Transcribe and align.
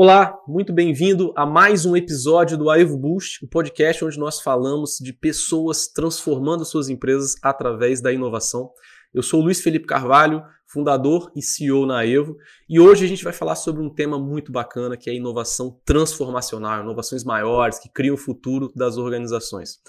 Olá, 0.00 0.40
muito 0.46 0.72
bem-vindo 0.72 1.32
a 1.34 1.44
mais 1.44 1.84
um 1.84 1.96
episódio 1.96 2.56
do 2.56 2.70
Aevo 2.70 2.96
Boost, 2.96 3.42
o 3.42 3.46
um 3.46 3.48
podcast 3.48 4.04
onde 4.04 4.16
nós 4.16 4.40
falamos 4.40 4.96
de 5.00 5.12
pessoas 5.12 5.88
transformando 5.88 6.64
suas 6.64 6.88
empresas 6.88 7.34
através 7.42 8.00
da 8.00 8.12
inovação. 8.12 8.70
Eu 9.12 9.24
sou 9.24 9.40
Luiz 9.40 9.60
Felipe 9.60 9.88
Carvalho, 9.88 10.44
fundador 10.68 11.32
e 11.34 11.42
CEO 11.42 11.84
na 11.84 12.06
Evo, 12.06 12.36
e 12.68 12.78
hoje 12.78 13.04
a 13.04 13.08
gente 13.08 13.24
vai 13.24 13.32
falar 13.32 13.56
sobre 13.56 13.82
um 13.82 13.92
tema 13.92 14.20
muito 14.20 14.52
bacana 14.52 14.96
que 14.96 15.10
é 15.10 15.12
a 15.12 15.16
inovação 15.16 15.80
transformacional, 15.84 16.84
inovações 16.84 17.24
maiores 17.24 17.80
que 17.80 17.88
criam 17.88 18.14
o 18.14 18.16
futuro 18.16 18.70
das 18.76 18.98
organizações. 18.98 19.80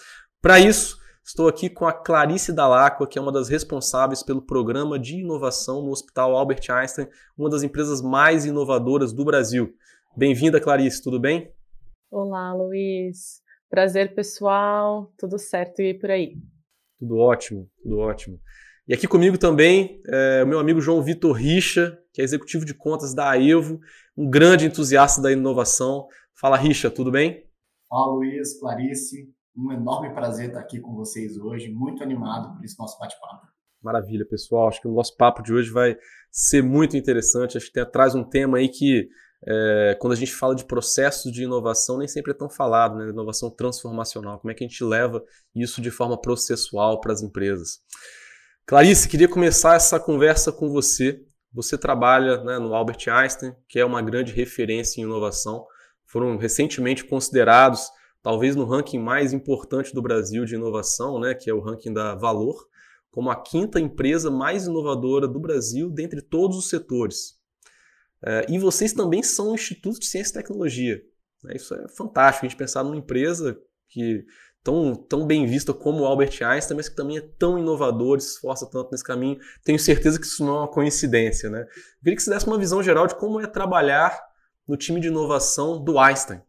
Para 0.42 0.60
isso, 0.60 0.98
estou 1.24 1.48
aqui 1.48 1.70
com 1.70 1.86
a 1.86 1.94
Clarice 1.94 2.52
Dalacqua, 2.52 3.06
que 3.06 3.20
é 3.20 3.22
uma 3.22 3.32
das 3.32 3.48
responsáveis 3.48 4.24
pelo 4.24 4.42
programa 4.42 4.98
de 4.98 5.18
inovação 5.18 5.84
no 5.84 5.92
Hospital 5.92 6.36
Albert 6.36 6.64
Einstein, 6.68 7.08
uma 7.38 7.48
das 7.48 7.62
empresas 7.62 8.02
mais 8.02 8.44
inovadoras 8.44 9.14
do 9.14 9.24
Brasil. 9.24 9.72
Bem-vinda, 10.20 10.60
Clarice, 10.60 11.02
tudo 11.02 11.18
bem? 11.18 11.50
Olá, 12.12 12.54
Luiz. 12.54 13.42
Prazer, 13.70 14.14
pessoal. 14.14 15.14
Tudo 15.18 15.40
certo 15.40 15.82
e 15.82 15.94
por 15.94 16.12
aí? 16.12 16.36
Tudo 17.00 17.20
ótimo, 17.20 17.70
tudo 17.82 18.00
ótimo. 18.00 18.38
E 18.86 18.94
aqui 18.94 19.08
comigo 19.08 19.38
também 19.38 20.02
é 20.10 20.44
o 20.44 20.46
meu 20.46 20.60
amigo 20.60 20.82
João 20.82 21.02
Vitor 21.02 21.32
Richa, 21.32 21.98
que 22.12 22.20
é 22.20 22.26
executivo 22.26 22.66
de 22.66 22.74
contas 22.74 23.16
da 23.16 23.30
AEVO, 23.30 23.80
um 24.18 24.30
grande 24.30 24.66
entusiasta 24.66 25.22
da 25.22 25.32
inovação. 25.32 26.06
Fala, 26.38 26.58
Richa, 26.58 26.92
tudo 26.92 27.12
bem? 27.12 27.48
Fala, 27.88 28.12
Luiz, 28.12 28.60
Clarice. 28.60 29.34
Um 29.56 29.72
enorme 29.72 30.14
prazer 30.14 30.48
estar 30.48 30.60
aqui 30.60 30.82
com 30.82 30.96
vocês 30.96 31.38
hoje, 31.38 31.72
muito 31.72 32.04
animado 32.04 32.58
por 32.58 32.66
esse 32.66 32.78
nosso 32.78 33.00
bate-papo. 33.00 33.48
Maravilha, 33.82 34.26
pessoal. 34.26 34.68
Acho 34.68 34.82
que 34.82 34.88
o 34.90 34.94
nosso 34.94 35.16
papo 35.16 35.42
de 35.42 35.54
hoje 35.54 35.72
vai 35.72 35.98
ser 36.30 36.62
muito 36.62 36.98
interessante. 36.98 37.56
Acho 37.56 37.68
que 37.68 37.72
tem, 37.72 37.90
traz 37.90 38.16
um 38.16 38.24
tema 38.26 38.58
aí 38.58 38.68
que 38.68 39.08
é, 39.48 39.98
quando 40.00 40.14
a 40.14 40.16
gente 40.16 40.34
fala 40.34 40.54
de 40.54 40.66
processos 40.66 41.32
de 41.32 41.44
inovação, 41.44 41.98
nem 41.98 42.08
sempre 42.08 42.32
é 42.32 42.36
tão 42.36 42.50
falado, 42.50 42.98
né? 42.98 43.10
Inovação 43.10 43.50
transformacional. 43.50 44.40
Como 44.40 44.52
é 44.52 44.54
que 44.54 44.64
a 44.64 44.68
gente 44.68 44.84
leva 44.84 45.24
isso 45.56 45.82
de 45.82 45.90
forma 45.90 46.20
processual 46.20 47.00
para 47.00 47.14
as 47.14 47.22
empresas? 47.22 47.80
Clarice, 48.66 49.08
queria 49.08 49.28
começar 49.28 49.76
essa 49.76 50.00
conversa 50.00 50.52
com 50.52 50.70
você. 50.70 51.24
Você 51.54 51.78
trabalha 51.78 52.44
né, 52.44 52.60
no 52.60 52.76
Albert 52.76 53.10
Einstein, 53.10 53.56
que 53.68 53.80
é 53.80 53.86
uma 53.86 54.02
grande 54.02 54.32
referência 54.32 55.02
em 55.02 55.06
inovação. 55.06 55.66
Foram 56.06 56.38
recentemente 56.38 57.04
considerados, 57.04 57.90
talvez 58.22 58.56
no 58.56 58.66
ranking 58.66 59.00
mais 59.00 59.34
importante 59.34 59.94
do 59.94 60.02
Brasil 60.02 60.46
de 60.46 60.56
inovação, 60.56 61.20
né, 61.20 61.34
que 61.34 61.50
é 61.50 61.54
o 61.54 61.62
ranking 61.62 61.94
da 61.94 62.14
Valor, 62.14 62.68
como 63.10 63.32
a 63.32 63.42
quinta 63.42 63.80
empresa 63.80 64.30
mais 64.30 64.68
inovadora 64.68 65.28
do 65.28 65.40
Brasil 65.40 65.90
dentre 65.90 66.22
todos 66.22 66.58
os 66.58 66.70
setores. 66.70 67.39
É, 68.26 68.46
e 68.50 68.60
vocês 68.60 68.94
também 68.94 69.24
são 69.24 69.52
um 69.52 69.56
instituto 69.56 70.00
de 70.00 70.06
ciência 70.06 70.32
e 70.32 70.42
tecnologia. 70.42 71.02
Né? 71.44 71.54
Isso 71.56 71.74
é 71.74 71.88
fantástico, 71.90 72.46
a 72.46 72.50
gente 72.50 72.58
pensar 72.58 72.84
numa 72.84 72.98
empresa 72.98 73.58
que 73.88 74.26
tão, 74.64 74.94
tão 74.94 75.26
bem 75.26 75.46
vista 75.46 75.74
como 75.74 76.02
o 76.02 76.06
Albert 76.06 76.38
Einstein, 76.42 76.78
mas 76.78 76.90
que 76.90 76.96
também 76.96 77.18
é 77.18 77.22
tão 77.38 77.58
inovador, 77.58 78.20
se 78.20 78.34
esforça 78.34 78.70
tanto 78.70 78.92
nesse 78.92 79.04
caminho. 79.04 79.40
Tenho 79.64 79.80
certeza 79.80 80.20
que 80.20 80.26
isso 80.26 80.46
não 80.46 80.56
é 80.56 80.60
uma 80.60 80.68
coincidência. 80.68 81.50
Né? 81.50 81.62
Eu 81.62 82.04
queria 82.04 82.16
que 82.16 82.24
você 82.24 82.30
desse 82.30 82.48
uma 82.48 82.58
visão 82.58 82.84
geral 82.84 83.08
de 83.08 83.16
como 83.16 83.40
é 83.40 83.48
trabalhar 83.48 84.20
no 84.68 84.78
time 84.78 85.00
de 85.00 85.08
inovação 85.08 85.84
do 85.84 85.98
Einstein. 85.98 86.42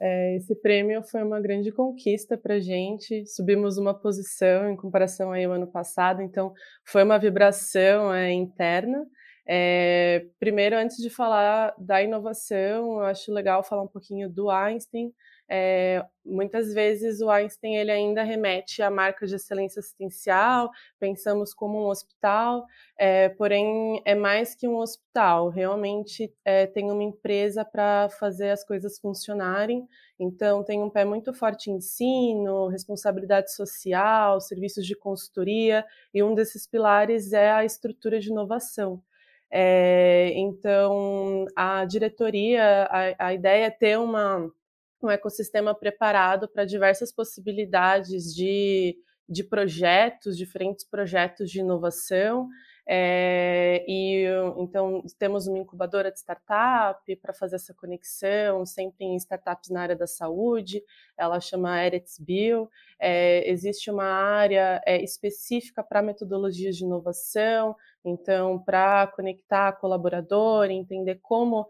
É, 0.00 0.36
esse 0.36 0.54
prêmio 0.54 1.02
foi 1.02 1.22
uma 1.22 1.40
grande 1.40 1.72
conquista 1.72 2.38
para 2.38 2.54
a 2.54 2.60
gente. 2.60 3.26
Subimos 3.26 3.78
uma 3.78 3.92
posição 3.92 4.70
em 4.70 4.76
comparação 4.76 5.32
ao 5.32 5.52
ano 5.52 5.66
passado, 5.66 6.22
então 6.22 6.52
foi 6.84 7.02
uma 7.02 7.18
vibração 7.18 8.12
é, 8.14 8.32
interna. 8.32 9.04
É, 9.50 10.26
primeiro, 10.38 10.76
antes 10.76 10.98
de 10.98 11.08
falar 11.08 11.74
da 11.78 12.02
inovação, 12.02 12.98
eu 12.98 13.04
acho 13.04 13.32
legal 13.32 13.64
falar 13.64 13.82
um 13.82 13.88
pouquinho 13.88 14.28
do 14.28 14.50
Einstein. 14.50 15.10
É, 15.50 16.04
muitas 16.22 16.74
vezes 16.74 17.22
o 17.22 17.30
Einstein 17.30 17.76
ele 17.76 17.90
ainda 17.90 18.22
remete 18.22 18.82
à 18.82 18.90
marca 18.90 19.26
de 19.26 19.34
excelência 19.34 19.80
assistencial, 19.80 20.70
pensamos 21.00 21.54
como 21.54 21.82
um 21.82 21.86
hospital, 21.86 22.66
é, 22.98 23.30
porém 23.30 24.02
é 24.04 24.14
mais 24.14 24.54
que 24.54 24.68
um 24.68 24.76
hospital, 24.76 25.48
realmente 25.48 26.30
é, 26.44 26.66
tem 26.66 26.90
uma 26.90 27.02
empresa 27.02 27.64
para 27.64 28.10
fazer 28.10 28.50
as 28.50 28.62
coisas 28.62 28.98
funcionarem, 28.98 29.88
então 30.20 30.62
tem 30.62 30.82
um 30.82 30.90
pé 30.90 31.06
muito 31.06 31.32
forte 31.32 31.70
em 31.70 31.76
ensino, 31.76 32.68
responsabilidade 32.68 33.50
social, 33.54 34.42
serviços 34.42 34.84
de 34.84 34.94
consultoria, 34.94 35.82
e 36.12 36.22
um 36.22 36.34
desses 36.34 36.66
pilares 36.66 37.32
é 37.32 37.50
a 37.50 37.64
estrutura 37.64 38.20
de 38.20 38.28
inovação. 38.28 39.02
É, 39.50 40.32
então, 40.34 41.46
a 41.56 41.84
diretoria, 41.84 42.84
a, 42.90 43.26
a 43.28 43.34
ideia 43.34 43.66
é 43.66 43.70
ter 43.70 43.98
uma, 43.98 44.50
um 45.02 45.10
ecossistema 45.10 45.74
preparado 45.74 46.48
para 46.48 46.64
diversas 46.64 47.12
possibilidades 47.12 48.34
de, 48.34 48.96
de 49.28 49.44
projetos, 49.44 50.36
diferentes 50.36 50.84
projetos 50.84 51.50
de 51.50 51.60
inovação, 51.60 52.48
é, 52.90 53.84
e 53.86 54.24
então 54.56 55.04
temos 55.18 55.46
uma 55.46 55.58
incubadora 55.58 56.10
de 56.10 56.20
startup 56.20 57.16
para 57.16 57.34
fazer 57.34 57.56
essa 57.56 57.74
conexão, 57.74 58.64
sempre 58.64 59.04
em 59.04 59.14
startups 59.16 59.68
na 59.68 59.82
área 59.82 59.94
da 59.94 60.06
saúde, 60.06 60.82
ela 61.14 61.38
chama 61.38 61.84
Eretz 61.84 62.18
Bio. 62.18 62.66
É, 62.98 63.46
existe 63.50 63.90
uma 63.90 64.06
área 64.06 64.80
é, 64.86 65.04
específica 65.04 65.82
para 65.82 66.00
metodologias 66.00 66.78
de 66.78 66.84
inovação, 66.84 67.76
então 68.08 68.58
para 68.58 69.06
conectar 69.08 69.72
colaborador, 69.72 70.70
entender 70.70 71.18
como 71.22 71.66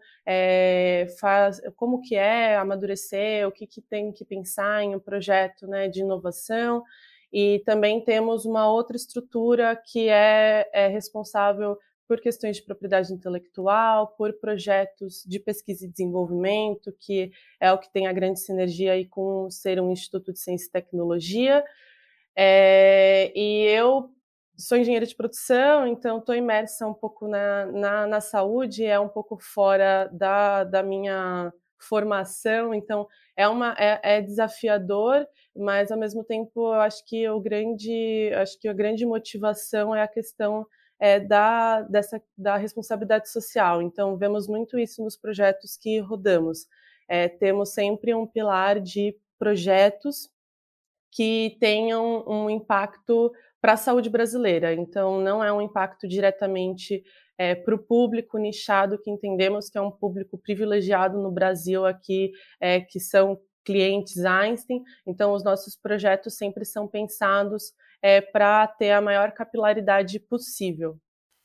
faz, 1.19 1.61
como 1.75 2.01
que 2.01 2.15
é 2.15 2.55
amadurecer, 2.55 3.47
o 3.47 3.51
que, 3.51 3.67
que 3.67 3.81
tem 3.81 4.11
que 4.11 4.25
pensar 4.25 4.83
em 4.83 4.95
um 4.95 4.99
projeto 4.99 5.67
né, 5.67 5.87
de 5.87 6.01
inovação. 6.01 6.83
E 7.31 7.61
também 7.65 8.03
temos 8.03 8.45
uma 8.45 8.71
outra 8.71 8.95
estrutura 8.95 9.75
que 9.75 10.09
é, 10.09 10.67
é 10.73 10.87
responsável 10.87 11.77
por 12.09 12.19
questões 12.19 12.55
de 12.57 12.63
propriedade 12.63 13.13
intelectual, 13.13 14.07
por 14.17 14.33
projetos 14.33 15.23
de 15.27 15.39
pesquisa 15.39 15.85
e 15.85 15.87
desenvolvimento, 15.87 16.91
que 16.99 17.31
é 17.59 17.71
o 17.71 17.77
que 17.77 17.87
tem 17.93 18.07
a 18.07 18.11
grande 18.11 18.39
sinergia 18.39 18.93
aí 18.93 19.05
com 19.05 19.47
ser 19.51 19.79
um 19.79 19.91
instituto 19.91 20.33
de 20.33 20.39
ciência 20.39 20.67
e 20.67 20.71
tecnologia. 20.71 21.63
É, 22.35 23.31
e 23.35 23.63
eu 23.67 24.09
sou 24.59 24.77
engenheira 24.77 25.05
de 25.05 25.15
produção, 25.15 25.87
então 25.87 26.19
estou 26.19 26.35
imersa 26.35 26.85
um 26.85 26.93
pouco 26.93 27.27
na, 27.27 27.65
na, 27.67 28.07
na, 28.07 28.21
saúde, 28.21 28.85
é 28.85 28.99
um 28.99 29.07
pouco 29.07 29.37
fora 29.39 30.09
da, 30.11 30.65
da 30.65 30.83
minha 30.83 31.53
formação, 31.77 32.73
então 32.73 33.07
é, 33.37 33.47
uma, 33.47 33.73
é, 33.79 33.99
é, 34.03 34.21
desafiador, 34.21 35.25
mas 35.55 35.91
ao 35.91 35.97
mesmo 35.97 36.23
tempo 36.25 36.73
eu 36.73 36.81
acho 36.81 37.05
que 37.05 37.27
o 37.29 37.39
grande, 37.39 38.31
acho 38.35 38.59
que 38.59 38.67
a 38.67 38.73
grande 38.73 39.05
motivação 39.05 39.95
é 39.95 40.01
a 40.01 40.07
questão 40.07 40.67
é, 40.99 41.19
da, 41.19 41.81
dessa, 41.83 42.21
da 42.37 42.57
responsabilidade 42.57 43.29
social. 43.29 43.81
Então 43.81 44.17
vemos 44.17 44.47
muito 44.47 44.77
isso 44.77 45.01
nos 45.01 45.15
projetos 45.15 45.77
que 45.77 45.99
rodamos. 45.99 46.67
É, 47.07 47.29
temos 47.29 47.69
sempre 47.69 48.13
um 48.13 48.27
pilar 48.27 48.79
de 48.81 49.15
projetos 49.39 50.29
que 51.11 51.57
tenham 51.59 52.23
um 52.27 52.49
impacto 52.49 53.31
para 53.61 53.73
a 53.73 53.77
saúde 53.77 54.09
brasileira. 54.09 54.73
Então, 54.73 55.21
não 55.21 55.43
é 55.43 55.51
um 55.51 55.61
impacto 55.61 56.07
diretamente 56.07 57.03
é, 57.37 57.55
para 57.55 57.75
o 57.75 57.79
público 57.79 58.37
nichado, 58.37 58.99
que 59.01 59.09
entendemos 59.09 59.69
que 59.69 59.77
é 59.77 59.81
um 59.81 59.91
público 59.91 60.37
privilegiado 60.37 61.21
no 61.21 61.31
Brasil 61.31 61.85
aqui, 61.85 62.31
é, 62.59 62.81
que 62.81 62.99
são 62.99 63.39
clientes 63.65 64.25
Einstein. 64.25 64.81
Então, 65.07 65.33
os 65.33 65.43
nossos 65.43 65.75
projetos 65.75 66.35
sempre 66.35 66.65
são 66.65 66.87
pensados 66.87 67.73
é, 68.01 68.21
para 68.21 68.67
ter 68.67 68.91
a 68.91 69.01
maior 69.01 69.31
capilaridade 69.31 70.19
possível. 70.19 70.97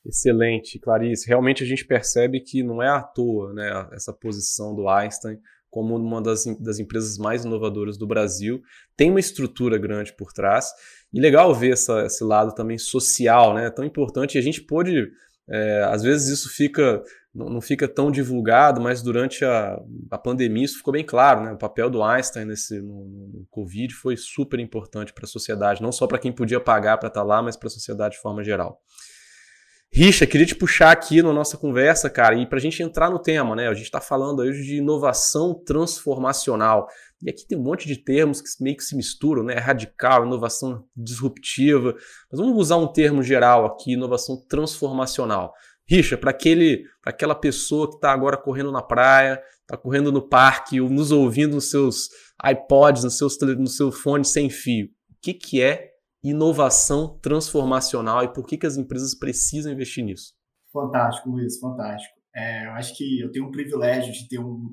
Excelente, 0.05 0.78
Clarice. 0.78 1.26
Realmente 1.26 1.62
a 1.62 1.67
gente 1.67 1.87
percebe 1.87 2.40
que 2.40 2.62
não 2.62 2.82
é 2.82 2.88
à 2.88 3.02
toa 3.02 3.52
né, 3.55 3.88
essa 3.93 4.12
posição 4.12 4.75
do 4.75 4.88
Einstein 4.88 5.38
como 5.70 5.96
uma 5.96 6.22
das, 6.22 6.44
das 6.60 6.78
empresas 6.78 7.19
mais 7.19 7.44
inovadoras 7.44 7.99
do 7.99 8.06
Brasil. 8.06 8.62
Tem 8.96 9.10
uma 9.10 9.19
estrutura 9.19 9.76
grande 9.76 10.14
por 10.14 10.32
trás. 10.32 10.70
E 11.14 11.20
legal 11.20 11.55
ver 11.55 11.75
essa, 11.75 12.05
esse 12.05 12.25
lado 12.25 12.52
também 12.52 12.76
social, 12.76 13.55
né? 13.55 13.70
Tão 13.70 13.84
importante. 13.84 14.34
E 14.34 14.38
a 14.38 14.43
gente 14.43 14.61
pôde 14.61 15.12
é, 15.49 15.84
às 15.84 16.02
vezes 16.02 16.28
isso 16.28 16.49
fica 16.50 17.02
não 17.34 17.61
fica 17.61 17.88
tão 17.88 18.12
divulgado, 18.12 18.81
mas 18.81 19.02
durante 19.02 19.44
a, 19.44 19.76
a 20.08 20.16
pandemia 20.16 20.64
isso 20.64 20.76
ficou 20.76 20.93
bem 20.93 21.05
claro, 21.05 21.43
né? 21.43 21.52
O 21.52 21.58
papel 21.58 21.90
do 21.90 22.00
Einstein 22.00 22.44
nesse 22.44 22.81
no, 22.81 23.06
no 23.06 23.46
Covid 23.50 23.93
foi 23.93 24.16
super 24.16 24.61
importante 24.61 25.12
para 25.12 25.25
a 25.25 25.28
sociedade, 25.28 25.82
não 25.82 25.90
só 25.90 26.06
para 26.06 26.19
quem 26.19 26.31
podia 26.31 26.61
pagar 26.61 26.96
para 26.96 27.08
estar 27.08 27.22
tá 27.22 27.26
lá, 27.26 27.43
mas 27.43 27.56
para 27.56 27.67
a 27.67 27.70
sociedade 27.70 28.14
de 28.14 28.20
forma 28.20 28.44
geral. 28.44 28.81
Richa, 29.93 30.26
queria 30.26 30.46
te 30.46 30.56
puxar 30.56 30.90
aqui 30.90 31.22
na 31.22 31.32
nossa 31.32 31.56
conversa, 31.56 32.10
cara, 32.10 32.34
e 32.34 32.46
para 32.46 32.58
a 32.58 32.60
gente 32.60 32.82
entrar 32.82 33.10
no 33.10 33.19
tema, 33.19 33.55
né? 33.55 33.69
A 33.69 33.75
gente 33.75 33.84
está 33.84 34.00
falando 34.00 34.40
hoje 34.40 34.62
de 34.62 34.76
inovação 34.76 35.55
transformacional. 35.55 36.88
E 37.22 37.31
aqui 37.31 37.46
tem 37.46 37.56
um 37.56 37.62
monte 37.62 37.87
de 37.87 37.96
termos 37.96 38.40
que 38.40 38.49
meio 38.62 38.76
que 38.76 38.84
se 38.84 38.96
misturam, 38.96 39.43
né? 39.43 39.55
Radical, 39.55 40.26
inovação 40.26 40.84
disruptiva. 40.96 41.94
Mas 42.31 42.40
vamos 42.40 42.56
usar 42.56 42.76
um 42.76 42.87
termo 42.87 43.22
geral 43.22 43.64
aqui, 43.64 43.93
inovação 43.93 44.37
transformacional. 44.49 45.52
Richa, 45.87 46.16
para 46.16 46.31
aquele, 46.31 46.84
aquela 47.05 47.34
pessoa 47.34 47.88
que 47.88 47.96
está 47.96 48.12
agora 48.12 48.37
correndo 48.37 48.72
na 48.72 48.82
praia 48.82 49.43
está 49.61 49.76
correndo 49.76 50.12
no 50.12 50.20
parque, 50.20 50.81
ou 50.81 50.90
nos 50.90 51.11
ouvindo 51.11 51.55
nos 51.55 51.70
seus 51.70 52.11
iPods, 52.44 53.05
nos 53.05 53.17
seus, 53.17 53.38
no 53.40 53.67
seu 53.67 53.90
fone 53.90 54.25
sem 54.25 54.50
fio. 54.50 54.87
O 54.87 55.14
que, 55.22 55.32
que 55.32 55.62
é 55.62 55.94
inovação 56.22 57.19
transformacional 57.20 58.25
e 58.25 58.32
por 58.32 58.46
que, 58.46 58.56
que 58.56 58.67
as 58.67 58.76
empresas 58.76 59.14
precisam 59.14 59.72
investir 59.72 60.05
nisso? 60.05 60.34
Fantástico, 60.72 61.31
Luiz, 61.31 61.58
fantástico. 61.58 62.13
É, 62.34 62.66
eu 62.66 62.72
acho 62.72 62.96
que 62.96 63.20
eu 63.20 63.31
tenho 63.31 63.46
um 63.46 63.50
privilégio 63.50 64.12
de 64.12 64.28
ter 64.28 64.38
um, 64.38 64.69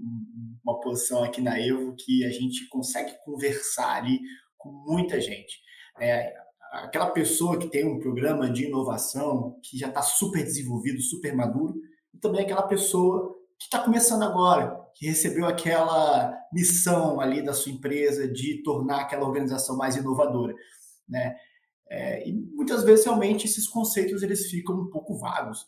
uma 0.63 0.79
posição 0.79 1.23
aqui 1.23 1.41
na 1.41 1.59
Evo 1.59 1.95
que 1.95 2.25
a 2.25 2.29
gente 2.29 2.67
consegue 2.69 3.13
conversar 3.23 3.97
ali 3.97 4.19
com 4.57 4.71
muita 4.71 5.21
gente. 5.21 5.59
É, 5.99 6.33
aquela 6.71 7.11
pessoa 7.11 7.59
que 7.59 7.69
tem 7.69 7.85
um 7.85 7.99
programa 7.99 8.49
de 8.49 8.65
inovação 8.65 9.59
que 9.61 9.77
já 9.77 9.89
está 9.89 10.01
super 10.01 10.43
desenvolvido, 10.43 11.01
super 11.01 11.35
maduro, 11.35 11.75
e 12.13 12.17
também 12.17 12.41
aquela 12.41 12.63
pessoa 12.63 13.35
que 13.59 13.65
está 13.65 13.79
começando 13.79 14.23
agora, 14.23 14.79
que 14.95 15.05
recebeu 15.05 15.45
aquela 15.45 16.33
missão 16.51 17.19
ali 17.19 17.43
da 17.43 17.53
sua 17.53 17.71
empresa 17.71 18.27
de 18.27 18.63
tornar 18.63 19.01
aquela 19.01 19.27
organização 19.27 19.77
mais 19.77 19.95
inovadora, 19.95 20.55
né? 21.07 21.35
É, 21.89 22.27
e 22.27 22.33
muitas 22.33 22.83
vezes 22.85 23.03
realmente 23.03 23.45
esses 23.45 23.67
conceitos 23.67 24.23
eles 24.23 24.49
ficam 24.49 24.79
um 24.79 24.89
pouco 24.89 25.17
vagos 25.17 25.65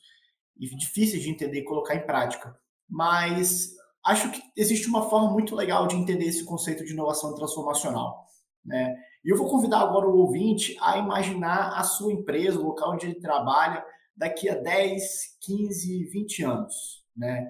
e 0.58 0.68
difíceis 0.76 1.24
de 1.24 1.30
entender 1.30 1.60
e 1.60 1.66
colocar 1.66 1.96
em 1.96 2.06
prática. 2.06 2.58
Mas 2.90 3.74
acho 4.06 4.32
que 4.32 4.42
existe 4.56 4.88
uma 4.88 5.10
forma 5.10 5.32
muito 5.32 5.56
legal 5.56 5.88
de 5.88 5.96
entender 5.96 6.26
esse 6.26 6.44
conceito 6.46 6.84
de 6.84 6.94
inovação 6.94 7.34
transformacional, 7.34 8.26
né? 8.66 8.96
E 9.24 9.32
eu 9.32 9.38
vou 9.38 9.48
convidar 9.48 9.80
agora 9.80 10.08
o 10.08 10.18
ouvinte 10.18 10.78
a 10.82 10.98
imaginar 10.98 11.80
a 11.80 11.84
sua 11.84 12.12
empresa, 12.12 12.60
o 12.60 12.66
local 12.66 12.94
onde 12.94 13.06
ele 13.06 13.16
trabalha, 13.16 13.84
daqui 14.16 14.50
a 14.50 14.56
10, 14.56 15.38
15, 15.42 16.04
20 16.06 16.44
anos, 16.44 17.04
né? 17.16 17.48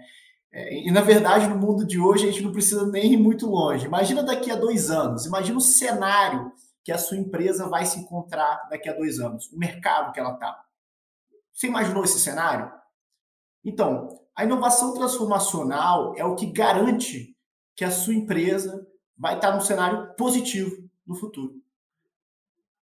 É, 0.52 0.88
e, 0.88 0.92
na 0.92 1.02
verdade, 1.02 1.48
no 1.48 1.58
mundo 1.58 1.86
de 1.86 2.00
hoje, 2.00 2.28
a 2.28 2.32
gente 2.32 2.44
não 2.44 2.52
precisa 2.52 2.86
nem 2.86 3.14
ir 3.14 3.18
muito 3.18 3.48
longe. 3.48 3.88
Imagina 3.88 4.22
daqui 4.22 4.52
a 4.52 4.56
dois 4.56 4.92
anos, 4.92 5.26
imagina 5.26 5.58
o 5.58 5.62
cenário 5.62 6.52
que 6.84 6.92
a 6.92 6.98
sua 6.98 7.18
empresa 7.18 7.68
vai 7.68 7.86
se 7.86 8.00
encontrar 8.00 8.68
daqui 8.70 8.88
a 8.88 8.94
dois 8.94 9.20
anos, 9.20 9.52
o 9.52 9.58
mercado 9.58 10.12
que 10.12 10.20
ela 10.20 10.34
está. 10.34 10.64
Você 11.52 11.68
imaginou 11.68 12.04
esse 12.04 12.20
cenário? 12.20 12.72
Então, 13.64 14.10
a 14.36 14.44
inovação 14.44 14.94
transformacional 14.94 16.14
é 16.16 16.26
o 16.26 16.36
que 16.36 16.48
garante 16.48 17.36
que 17.76 17.86
a 17.86 17.92
sua 17.92 18.14
empresa 18.14 18.86
vai 19.18 19.36
estar 19.36 19.54
num 19.54 19.62
cenário 19.62 20.14
positivo 20.16 20.90
no 21.06 21.16
futuro. 21.16 21.62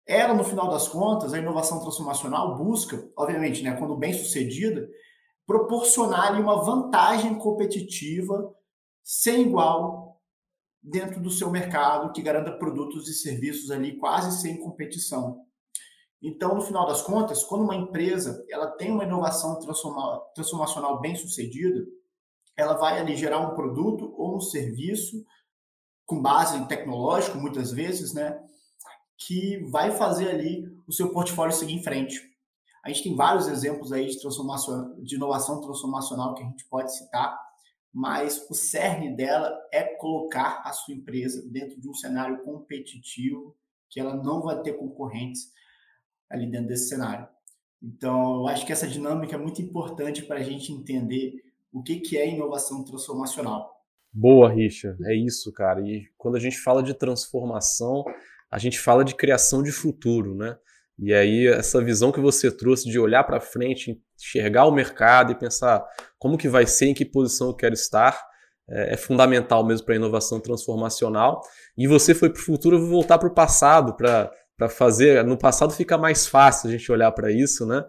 Ela, 0.06 0.34
no 0.34 0.42
final 0.42 0.68
das 0.68 0.88
contas, 0.88 1.32
a 1.32 1.38
inovação 1.38 1.80
transformacional 1.80 2.56
busca, 2.56 3.08
obviamente, 3.16 3.62
né, 3.62 3.76
quando 3.76 3.96
bem 3.96 4.12
sucedida, 4.12 4.88
proporcionar 5.46 6.40
uma 6.40 6.62
vantagem 6.64 7.36
competitiva 7.38 8.54
sem 9.02 9.42
igual 9.42 10.20
dentro 10.82 11.20
do 11.20 11.30
seu 11.30 11.50
mercado, 11.50 12.12
que 12.12 12.22
garanta 12.22 12.52
produtos 12.52 13.08
e 13.08 13.14
serviços 13.14 13.70
ali 13.70 13.96
quase 13.98 14.40
sem 14.40 14.58
competição. 14.58 15.44
Então, 16.22 16.54
no 16.54 16.60
final 16.60 16.86
das 16.86 17.00
contas, 17.00 17.42
quando 17.42 17.64
uma 17.64 17.74
empresa 17.74 18.44
ela 18.50 18.70
tem 18.72 18.90
uma 18.90 19.04
inovação 19.04 19.58
transformacional 20.34 21.00
bem 21.00 21.16
sucedida, 21.16 21.86
ela 22.56 22.74
vai 22.74 22.98
ali 22.98 23.16
gerar 23.16 23.38
um 23.40 23.54
produto 23.54 24.12
ou 24.16 24.36
um 24.36 24.40
serviço 24.40 25.24
com 26.04 26.20
base 26.20 26.66
tecnológica, 26.66 27.38
muitas 27.38 27.72
vezes, 27.72 28.12
né, 28.12 28.38
que 29.16 29.58
vai 29.70 29.92
fazer 29.92 30.28
ali 30.28 30.66
o 30.86 30.92
seu 30.92 31.12
portfólio 31.12 31.54
seguir 31.54 31.74
em 31.74 31.82
frente. 31.82 32.20
A 32.84 32.88
gente 32.88 33.02
tem 33.04 33.14
vários 33.14 33.46
exemplos 33.46 33.92
aí 33.92 34.06
de 34.06 34.20
transformação, 34.20 35.00
de 35.02 35.14
inovação 35.14 35.60
transformacional 35.60 36.34
que 36.34 36.42
a 36.42 36.46
gente 36.46 36.66
pode 36.68 36.94
citar, 36.96 37.38
mas 37.92 38.46
o 38.50 38.54
cerne 38.54 39.14
dela 39.16 39.56
é 39.72 39.82
colocar 39.96 40.62
a 40.64 40.72
sua 40.72 40.94
empresa 40.94 41.42
dentro 41.50 41.80
de 41.80 41.88
um 41.88 41.94
cenário 41.94 42.42
competitivo, 42.42 43.56
que 43.88 44.00
ela 44.00 44.14
não 44.14 44.42
vai 44.42 44.60
ter 44.62 44.74
concorrentes 44.74 45.52
ali 46.30 46.46
dentro 46.46 46.68
desse 46.68 46.88
cenário. 46.88 47.26
Então, 47.82 48.40
eu 48.40 48.48
acho 48.48 48.64
que 48.64 48.72
essa 48.72 48.86
dinâmica 48.86 49.34
é 49.34 49.38
muito 49.38 49.60
importante 49.60 50.22
para 50.22 50.36
a 50.36 50.42
gente 50.42 50.72
entender 50.72 51.32
o 51.72 51.82
que, 51.82 51.96
que 51.96 52.18
é 52.18 52.28
inovação 52.28 52.84
transformacional. 52.84 53.70
Boa, 54.12 54.50
Richard. 54.50 54.98
É 55.06 55.14
isso, 55.14 55.52
cara. 55.52 55.80
E 55.80 56.04
quando 56.18 56.36
a 56.36 56.40
gente 56.40 56.58
fala 56.58 56.82
de 56.82 56.94
transformação, 56.94 58.04
a 58.50 58.58
gente 58.58 58.78
fala 58.78 59.04
de 59.04 59.14
criação 59.14 59.62
de 59.62 59.70
futuro, 59.70 60.34
né? 60.34 60.56
E 60.98 61.14
aí, 61.14 61.46
essa 61.46 61.82
visão 61.82 62.12
que 62.12 62.20
você 62.20 62.50
trouxe 62.50 62.90
de 62.90 62.98
olhar 62.98 63.24
para 63.24 63.40
frente, 63.40 63.98
enxergar 64.18 64.66
o 64.66 64.72
mercado 64.72 65.32
e 65.32 65.38
pensar 65.38 65.82
como 66.18 66.36
que 66.36 66.48
vai 66.48 66.66
ser, 66.66 66.86
em 66.86 66.94
que 66.94 67.06
posição 67.06 67.48
eu 67.48 67.54
quero 67.54 67.72
estar, 67.72 68.22
é, 68.68 68.94
é 68.94 68.96
fundamental 68.96 69.64
mesmo 69.64 69.86
para 69.86 69.94
a 69.94 69.96
inovação 69.96 70.38
transformacional. 70.40 71.40
E 71.78 71.86
você 71.86 72.14
foi 72.14 72.28
para 72.28 72.40
o 72.40 72.44
futuro, 72.44 72.76
eu 72.76 72.80
vou 72.80 72.90
voltar 72.90 73.16
para 73.16 73.28
o 73.28 73.34
passado, 73.34 73.96
para 73.96 74.30
fazer. 74.68 75.24
No 75.24 75.38
passado 75.38 75.72
fica 75.72 75.96
mais 75.96 76.26
fácil 76.26 76.68
a 76.68 76.72
gente 76.72 76.90
olhar 76.90 77.10
para 77.12 77.30
isso, 77.32 77.66
né? 77.66 77.84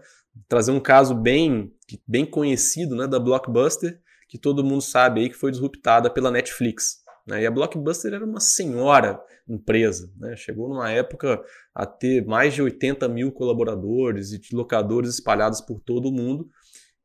Trazer 0.47 0.71
um 0.71 0.79
caso 0.79 1.13
bem, 1.13 1.73
bem 2.07 2.25
conhecido 2.25 2.95
né, 2.95 3.05
da 3.05 3.19
Blockbuster, 3.19 3.99
que 4.27 4.37
todo 4.37 4.63
mundo 4.63 4.81
sabe 4.81 5.21
aí 5.21 5.29
que 5.29 5.35
foi 5.35 5.51
disruptada 5.51 6.09
pela 6.09 6.31
Netflix. 6.31 7.01
Né? 7.27 7.43
E 7.43 7.45
a 7.45 7.51
Blockbuster 7.51 8.13
era 8.13 8.25
uma 8.25 8.39
senhora 8.39 9.19
empresa. 9.47 10.09
Né? 10.17 10.35
Chegou 10.35 10.69
numa 10.69 10.89
época 10.89 11.41
a 11.75 11.85
ter 11.85 12.25
mais 12.25 12.53
de 12.53 12.61
80 12.61 13.07
mil 13.09 13.31
colaboradores 13.31 14.31
e 14.31 14.39
locadores 14.53 15.15
espalhados 15.15 15.59
por 15.59 15.79
todo 15.79 16.07
o 16.07 16.11
mundo. 16.11 16.49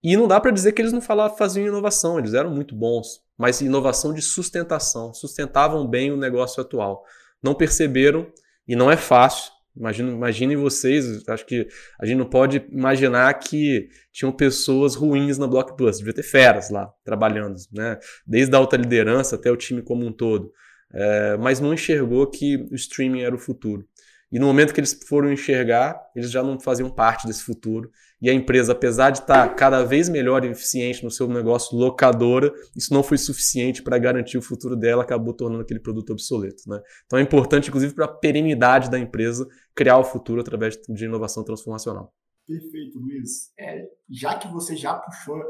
E 0.03 0.17
não 0.17 0.29
dá 0.29 0.41
para 0.41 0.53
dizer 0.53 0.73
que 0.73 0.81
eles 0.81 0.93
não 0.93 1.01
falavam, 1.01 1.37
faziam 1.37 1.67
inovação, 1.67 2.19
eles 2.19 2.33
eram 2.33 2.51
muito 2.55 2.77
bons, 2.77 3.23
mas 3.37 3.61
inovação 3.61 4.15
de 4.15 4.23
sustentação, 4.23 5.13
sustentavam 5.13 5.85
bem 5.85 6.13
o 6.13 6.17
negócio 6.17 6.63
atual. 6.63 7.03
Não 7.43 7.55
perceberam, 7.55 8.31
e 8.69 8.77
não 8.77 8.91
é 8.91 8.97
fácil, 8.97 9.53
Imagina, 9.77 10.11
imaginem 10.11 10.57
vocês, 10.57 11.29
acho 11.29 11.45
que 11.45 11.69
a 12.01 12.07
gente 12.07 12.17
não 12.17 12.25
pode 12.25 12.65
imaginar 12.71 13.33
que 13.35 13.89
tinham 14.11 14.33
pessoas 14.33 14.95
ruins 14.95 15.37
na 15.37 15.47
Blockbuster, 15.47 15.99
devia 15.99 16.15
ter 16.15 16.23
feras 16.23 16.71
lá 16.71 16.91
trabalhando, 17.05 17.57
né? 17.73 17.99
desde 18.27 18.55
a 18.55 18.59
alta 18.59 18.77
liderança 18.77 19.37
até 19.37 19.51
o 19.51 19.57
time 19.57 19.83
como 19.83 20.07
um 20.07 20.13
todo, 20.13 20.51
é, 20.93 21.37
mas 21.37 21.61
não 21.61 21.75
enxergou 21.75 22.27
que 22.27 22.57
o 22.71 22.75
streaming 22.75 23.21
era 23.21 23.35
o 23.35 23.39
futuro. 23.39 23.87
E 24.31 24.39
no 24.39 24.47
momento 24.47 24.75
que 24.75 24.81
eles 24.81 24.99
foram 25.09 25.33
enxergar, 25.33 26.01
eles 26.15 26.31
já 26.31 26.43
não 26.43 26.59
faziam 26.59 26.91
parte 26.91 27.27
desse 27.27 27.43
futuro. 27.43 27.91
E 28.21 28.29
a 28.29 28.33
empresa, 28.33 28.73
apesar 28.73 29.11
de 29.11 29.19
estar 29.19 29.55
cada 29.55 29.85
vez 29.85 30.09
melhor 30.09 30.45
e 30.45 30.49
eficiente 30.49 31.05
no 31.05 31.11
seu 31.11 31.29
negócio 31.29 31.77
locadora, 31.77 32.53
isso 32.75 32.93
não 32.93 33.03
foi 33.03 33.19
suficiente 33.19 33.83
para 33.83 33.99
garantir 33.99 34.37
o 34.37 34.43
futuro 34.43 34.75
dela, 34.75 35.03
acabou 35.03 35.33
tornando 35.33 35.63
aquele 35.63 35.79
produto 35.79 36.11
obsoleto. 36.11 36.63
Né? 36.67 36.81
Então 37.05 37.19
é 37.19 37.23
importante, 37.23 37.69
inclusive, 37.69 37.95
para 37.95 38.07
a 38.07 38.13
perenidade 38.13 38.91
da 38.91 38.99
empresa, 38.99 39.47
criar 39.75 39.99
o 39.99 40.05
futuro 40.05 40.41
através 40.41 40.77
de 40.89 41.05
inovação 41.05 41.45
transformacional. 41.45 42.13
Perfeito, 42.47 42.99
Luiz. 42.99 43.53
É, 43.59 43.87
já 44.11 44.39
que 44.39 44.49
você 44.49 44.77
já 44.77 44.95
puxou 44.95 45.41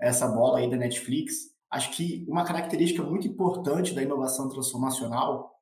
essa 0.00 0.26
bola 0.26 0.58
aí 0.58 0.68
da 0.68 0.76
Netflix, 0.76 1.50
acho 1.70 1.92
que 1.92 2.24
uma 2.28 2.44
característica 2.44 3.02
muito 3.02 3.28
importante 3.28 3.94
da 3.94 4.02
inovação 4.02 4.48
transformacional 4.48 5.59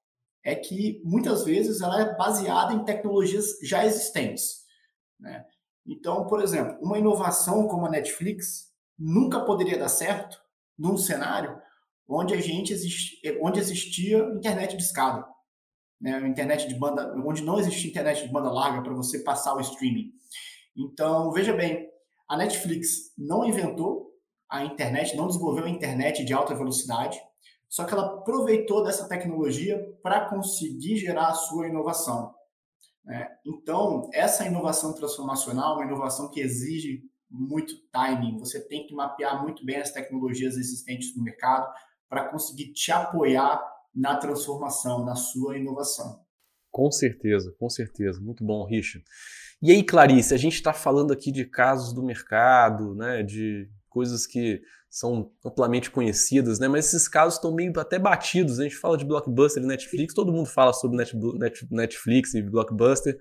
é 0.49 0.55
que 0.55 1.03
muitas 1.05 1.45
vezes 1.45 1.83
ela 1.83 2.01
é 2.01 2.17
baseada 2.17 2.73
em 2.73 2.83
tecnologias 2.83 3.59
já 3.63 3.85
existentes. 3.85 4.63
Né? 5.21 5.45
Então, 5.87 6.27
por 6.27 6.43
exemplo, 6.43 6.79
uma 6.81 6.99
inovação 6.99 7.69
como 7.69 7.85
a 7.85 7.91
Netflix 7.91 8.73
nunca 8.99 9.45
poderia 9.45 9.79
dar 9.79 9.91
certo 9.91 10.41
num 10.79 10.97
cenário 10.97 11.61
onde 12.09 12.33
a 12.33 12.41
gente 12.41 12.73
existi, 12.73 13.21
onde 13.43 13.61
existia 13.61 14.21
internet 14.35 14.75
de 14.75 14.83
escada, 14.83 15.27
né? 16.01 16.27
internet 16.27 16.67
de 16.67 16.75
banda, 16.75 17.15
onde 17.27 17.45
não 17.45 17.61
existia 17.61 17.91
internet 17.91 18.27
de 18.27 18.33
banda 18.33 18.51
larga 18.51 18.83
para 18.83 18.95
você 18.95 19.19
passar 19.19 19.55
o 19.55 19.61
streaming. 19.61 20.15
Então, 20.75 21.31
veja 21.31 21.53
bem, 21.53 21.87
a 22.27 22.39
Netflix 22.39 23.13
não 23.19 23.45
inventou 23.45 24.09
a 24.49 24.65
internet, 24.65 25.15
não 25.15 25.27
desenvolveu 25.27 25.67
a 25.67 25.71
internet 25.71 26.25
de 26.25 26.33
alta 26.33 26.55
velocidade, 26.55 27.21
só 27.69 27.85
que 27.85 27.93
ela 27.93 28.07
aproveitou 28.07 28.83
dessa 28.83 29.09
tecnologia 29.09 29.79
para 30.03 30.29
conseguir 30.29 30.97
gerar 30.97 31.29
a 31.29 31.35
sua 31.35 31.69
inovação. 31.69 32.35
Né? 33.05 33.29
Então, 33.47 34.09
essa 34.13 34.47
inovação 34.47 34.95
transformacional, 34.95 35.77
uma 35.77 35.85
inovação 35.85 36.31
que 36.31 36.41
exige 36.41 37.03
muito 37.31 37.75
timing, 37.91 38.39
você 38.39 38.61
tem 38.67 38.87
que 38.87 38.95
mapear 38.95 39.43
muito 39.43 39.65
bem 39.65 39.77
as 39.77 39.91
tecnologias 39.91 40.57
existentes 40.57 41.15
no 41.15 41.23
mercado 41.23 41.71
para 42.09 42.29
conseguir 42.31 42.73
te 42.73 42.91
apoiar 42.91 43.63
na 43.95 44.17
transformação, 44.17 45.05
na 45.05 45.15
sua 45.15 45.59
inovação. 45.59 46.25
Com 46.71 46.91
certeza, 46.91 47.55
com 47.59 47.69
certeza. 47.69 48.21
Muito 48.21 48.45
bom, 48.45 48.65
Richard. 48.65 49.05
E 49.61 49.73
aí, 49.73 49.83
Clarice, 49.83 50.33
a 50.33 50.37
gente 50.37 50.55
está 50.55 50.73
falando 50.73 51.13
aqui 51.13 51.33
de 51.33 51.45
casos 51.45 51.93
do 51.93 52.03
mercado, 52.03 52.95
né, 52.95 53.23
de 53.23 53.69
coisas 53.99 54.29
que 54.29 54.61
são 54.89 55.33
amplamente 55.45 55.91
conhecidas, 55.91 56.61
né? 56.61 56.69
Mas 56.69 56.87
esses 56.87 57.09
casos 57.09 57.35
estão 57.35 57.53
meio 57.53 57.73
até 57.77 57.99
batidos. 57.99 58.59
Né? 58.59 58.67
A 58.67 58.69
gente 58.69 58.79
fala 58.79 58.97
de 58.97 59.05
blockbuster 59.05 59.61
e 59.61 59.67
Netflix, 59.67 60.15
todo 60.15 60.33
mundo 60.33 60.47
fala 60.47 60.73
sobre 60.73 61.05
Netflix 61.71 62.35
e 62.35 62.43
blockbuster. 62.43 63.19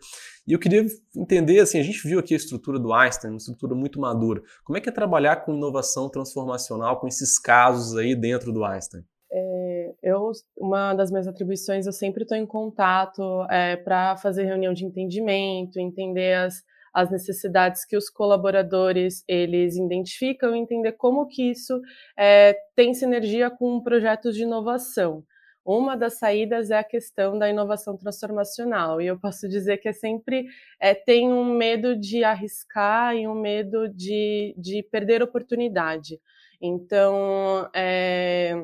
E 0.48 0.54
eu 0.54 0.60
queria 0.60 0.86
entender, 1.16 1.60
assim, 1.60 1.80
a 1.80 1.84
gente 1.84 2.08
viu 2.08 2.20
aqui 2.20 2.36
a 2.36 2.38
estrutura 2.38 2.78
do 2.78 2.94
Einstein, 2.94 3.32
uma 3.32 3.38
estrutura 3.38 3.74
muito 3.74 4.00
madura. 4.00 4.40
Como 4.64 4.78
é 4.78 4.82
que 4.82 4.88
é 4.88 4.92
trabalhar 4.92 5.38
com 5.38 5.56
inovação 5.56 6.10
transformacional, 6.10 7.00
com 7.00 7.08
esses 7.08 7.40
casos 7.40 7.98
aí 7.98 8.16
dentro 8.16 8.54
do 8.54 8.64
Einstein? 8.64 9.02
É, 9.32 9.94
eu, 10.04 10.32
uma 10.56 10.94
das 10.94 11.10
minhas 11.10 11.28
atribuições, 11.28 11.88
eu 11.88 11.92
sempre 11.92 12.22
estou 12.22 12.38
em 12.38 12.46
contato 12.46 13.22
é, 13.50 13.76
para 13.76 14.16
fazer 14.18 14.44
reunião 14.44 14.74
de 14.74 14.86
entendimento, 14.86 15.80
entender 15.80 16.36
as 16.36 16.64
as 16.98 17.12
necessidades 17.12 17.86
que 17.86 17.96
os 17.96 18.10
colaboradores 18.10 19.24
eles 19.28 19.78
identificam 19.78 20.56
e 20.56 20.60
entender 20.60 20.94
como 20.94 21.28
que 21.28 21.52
isso 21.52 21.80
é, 22.18 22.58
tem 22.76 22.92
sinergia 22.92 23.52
com 23.52 23.80
projetos 23.84 24.36
de 24.36 24.42
inovação. 24.42 25.24
Uma 25.64 25.96
das 25.96 26.18
saídas 26.18 26.72
é 26.72 26.80
a 26.80 26.84
questão 26.84 27.38
da 27.38 27.48
inovação 27.48 27.96
transformacional, 27.96 29.00
e 29.00 29.06
eu 29.06 29.20
posso 29.20 29.48
dizer 29.48 29.78
que 29.78 29.88
é 29.88 29.94
sempre 29.94 30.48
é, 30.80 30.96
tem 30.96 31.32
um 31.32 31.46
medo 31.46 31.96
de 31.96 32.24
arriscar 32.24 33.16
e 33.16 33.28
um 33.28 33.36
medo 33.36 33.88
de, 33.88 34.56
de 34.58 34.82
perder 34.82 35.22
oportunidade. 35.22 36.20
Então, 36.60 37.70
é, 37.76 38.56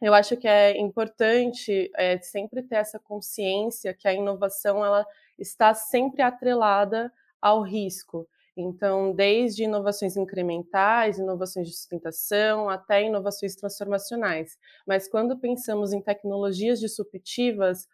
eu 0.00 0.14
acho 0.14 0.36
que 0.36 0.46
é 0.46 0.78
importante 0.78 1.90
é, 1.96 2.20
sempre 2.20 2.62
ter 2.62 2.76
essa 2.76 3.00
consciência 3.00 3.92
que 3.92 4.06
a 4.06 4.14
inovação 4.14 4.84
ela 4.84 5.04
está 5.36 5.74
sempre 5.74 6.22
atrelada 6.22 7.12
ao 7.44 7.60
risco. 7.60 8.26
Então, 8.56 9.12
desde 9.12 9.64
inovações 9.64 10.16
incrementais, 10.16 11.18
inovações 11.18 11.68
de 11.68 11.74
sustentação, 11.74 12.70
até 12.70 13.04
inovações 13.04 13.54
transformacionais. 13.54 14.56
Mas 14.86 15.06
quando 15.06 15.36
pensamos 15.36 15.92
em 15.92 16.00
tecnologias 16.00 16.80
disruptivas, 16.80 17.86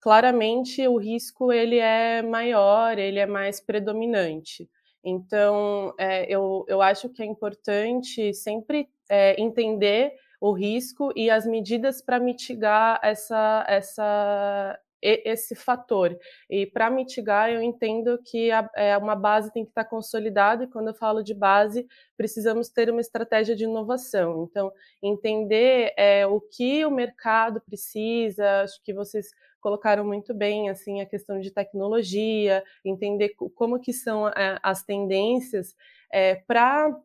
claramente 0.00 0.88
o 0.88 0.96
risco 0.96 1.52
ele 1.52 1.78
é 1.78 2.20
maior, 2.20 2.98
ele 2.98 3.20
é 3.20 3.26
mais 3.26 3.60
predominante. 3.60 4.68
Então, 5.04 5.94
é, 5.96 6.26
eu, 6.28 6.64
eu 6.66 6.82
acho 6.82 7.08
que 7.08 7.22
é 7.22 7.26
importante 7.26 8.34
sempre 8.34 8.88
é, 9.08 9.40
entender 9.40 10.14
o 10.40 10.50
risco 10.52 11.12
e 11.14 11.30
as 11.30 11.46
medidas 11.46 12.02
para 12.02 12.18
mitigar 12.18 12.98
essa, 13.04 13.64
essa, 13.68 14.76
esse 15.02 15.54
fator. 15.54 16.16
E 16.48 16.66
para 16.66 16.90
mitigar, 16.90 17.50
eu 17.50 17.62
entendo 17.62 18.18
que 18.24 18.50
a, 18.50 18.68
é, 18.74 18.96
uma 18.96 19.14
base 19.14 19.52
tem 19.52 19.64
que 19.64 19.70
estar 19.70 19.84
consolidada, 19.84 20.64
e 20.64 20.68
quando 20.68 20.88
eu 20.88 20.94
falo 20.94 21.22
de 21.22 21.34
base, 21.34 21.86
precisamos 22.16 22.68
ter 22.68 22.90
uma 22.90 23.00
estratégia 23.00 23.54
de 23.54 23.64
inovação. 23.64 24.48
Então, 24.50 24.72
entender 25.02 25.92
é, 25.96 26.26
o 26.26 26.40
que 26.40 26.84
o 26.84 26.90
mercado 26.90 27.60
precisa, 27.60 28.62
acho 28.62 28.82
que 28.82 28.92
vocês 28.92 29.30
colocaram 29.60 30.04
muito 30.04 30.32
bem 30.32 30.70
assim 30.70 31.00
a 31.00 31.06
questão 31.06 31.40
de 31.40 31.50
tecnologia, 31.50 32.62
entender 32.84 33.30
como 33.54 33.80
que 33.80 33.92
são 33.92 34.28
é, 34.28 34.58
as 34.62 34.84
tendências 34.84 35.74
é, 36.12 36.36
para 36.36 36.96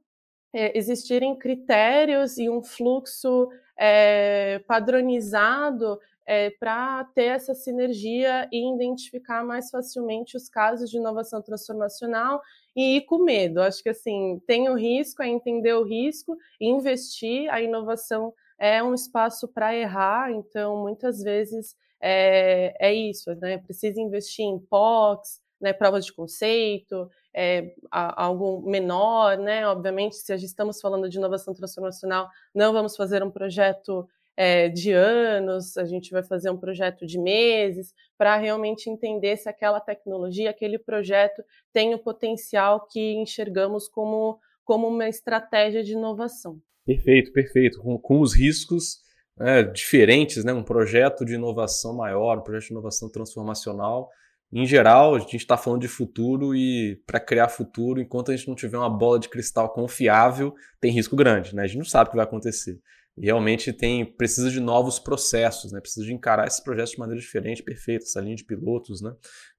é, 0.54 0.78
existirem 0.78 1.36
critérios 1.36 2.38
e 2.38 2.50
um 2.50 2.62
fluxo 2.62 3.50
é, 3.78 4.60
padronizado 4.68 6.00
é, 6.26 6.50
para 6.52 7.04
ter 7.16 7.26
essa 7.26 7.54
sinergia 7.54 8.48
e 8.52 8.74
identificar 8.74 9.44
mais 9.44 9.70
facilmente 9.70 10.38
os 10.38 10.48
casos 10.48 10.90
de 10.90 10.98
inovação 10.98 11.42
transformacional 11.42 12.42
e 12.76 12.98
ir 12.98 13.02
com 13.02 13.24
medo. 13.24 13.62
Acho 13.62 13.82
que 13.84 13.90
assim, 13.90 14.42
tem 14.48 14.70
o 14.70 14.76
risco, 14.76 15.24
é 15.24 15.28
entender 15.28 15.74
o 15.74 15.84
risco 15.84 16.38
investir. 16.60 17.52
A 17.52 17.62
inovação 17.62 18.34
é 18.58 18.84
um 18.84 18.94
espaço 18.94 19.48
para 19.48 19.76
errar, 19.76 20.32
então 20.32 20.78
muitas 20.78 21.22
vezes 21.22 21.76
é, 22.00 22.76
é 22.80 22.94
isso, 22.94 23.34
né? 23.36 23.58
Precisa 23.58 24.00
investir 24.00 24.46
em 24.46 24.60
POCs, 24.60 25.42
né, 25.60 25.72
provas 25.74 26.06
de 26.06 26.14
conceito, 26.14 27.10
é, 27.34 27.74
algo 27.92 28.62
menor, 28.70 29.38
né? 29.38 29.68
Obviamente, 29.68 30.16
se 30.16 30.34
estamos 30.34 30.82
falando 30.82 31.08
de 31.08 31.18
inovação 31.18 31.54
transformacional, 31.54 32.28
não 32.54 32.74
vamos 32.74 32.96
fazer 32.96 33.24
um 33.24 33.32
projeto 33.32 34.08
é, 34.44 34.70
de 34.70 34.92
anos, 34.92 35.78
a 35.78 35.86
gente 35.86 36.10
vai 36.10 36.24
fazer 36.24 36.50
um 36.50 36.58
projeto 36.58 37.06
de 37.06 37.20
meses, 37.20 37.94
para 38.18 38.36
realmente 38.38 38.90
entender 38.90 39.38
se 39.38 39.48
aquela 39.48 39.80
tecnologia, 39.80 40.50
aquele 40.50 40.80
projeto 40.80 41.44
tem 41.72 41.94
o 41.94 42.00
potencial 42.00 42.88
que 42.88 43.14
enxergamos 43.14 43.88
como, 43.88 44.40
como 44.64 44.88
uma 44.88 45.08
estratégia 45.08 45.84
de 45.84 45.92
inovação. 45.92 46.60
Perfeito, 46.84 47.32
perfeito. 47.32 47.80
Com, 47.84 48.00
com 48.00 48.20
os 48.20 48.36
riscos 48.36 49.02
né, 49.38 49.62
diferentes, 49.62 50.44
né, 50.44 50.52
um 50.52 50.64
projeto 50.64 51.24
de 51.24 51.36
inovação 51.36 51.96
maior, 51.96 52.40
um 52.40 52.44
projeto 52.44 52.70
de 52.70 52.74
inovação 52.74 53.12
transformacional. 53.12 54.10
Em 54.52 54.66
geral, 54.66 55.14
a 55.14 55.20
gente 55.20 55.36
está 55.36 55.56
falando 55.56 55.82
de 55.82 55.88
futuro 55.88 56.56
e 56.56 57.00
para 57.06 57.20
criar 57.20 57.48
futuro, 57.48 58.02
enquanto 58.02 58.32
a 58.32 58.36
gente 58.36 58.48
não 58.48 58.56
tiver 58.56 58.80
uma 58.80 58.90
bola 58.90 59.20
de 59.20 59.30
cristal 59.30 59.70
confiável, 59.70 60.56
tem 60.80 60.92
risco 60.92 61.16
grande. 61.16 61.56
Né? 61.56 61.62
A 61.62 61.68
gente 61.68 61.78
não 61.78 61.86
sabe 61.86 62.08
o 62.08 62.12
que 62.12 62.18
vai 62.18 62.26
acontecer. 62.26 62.80
Realmente 63.18 63.74
tem 63.74 64.06
precisa 64.06 64.50
de 64.50 64.60
novos 64.60 64.98
processos, 64.98 65.72
né? 65.72 65.82
precisa 65.82 66.06
de 66.06 66.14
encarar 66.14 66.48
esses 66.48 66.62
projetos 66.62 66.92
de 66.92 67.00
maneira 67.00 67.20
diferente, 67.20 67.62
perfeito, 67.62 68.04
essa 68.04 68.22
linha 68.22 68.36
de 68.36 68.46
pilotos, 68.46 69.02
né? 69.02 69.14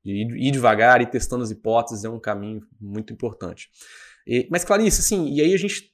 de 0.04 0.26
ir, 0.36 0.50
devagar 0.50 1.00
e 1.00 1.06
testando 1.06 1.44
as 1.44 1.50
hipóteses 1.50 2.04
é 2.04 2.08
um 2.08 2.18
caminho 2.18 2.60
muito 2.80 3.12
importante. 3.12 3.68
E, 4.26 4.48
mas 4.50 4.64
Clarice, 4.64 5.00
assim, 5.00 5.32
e 5.32 5.40
aí 5.40 5.52
a 5.52 5.58
gente 5.58 5.92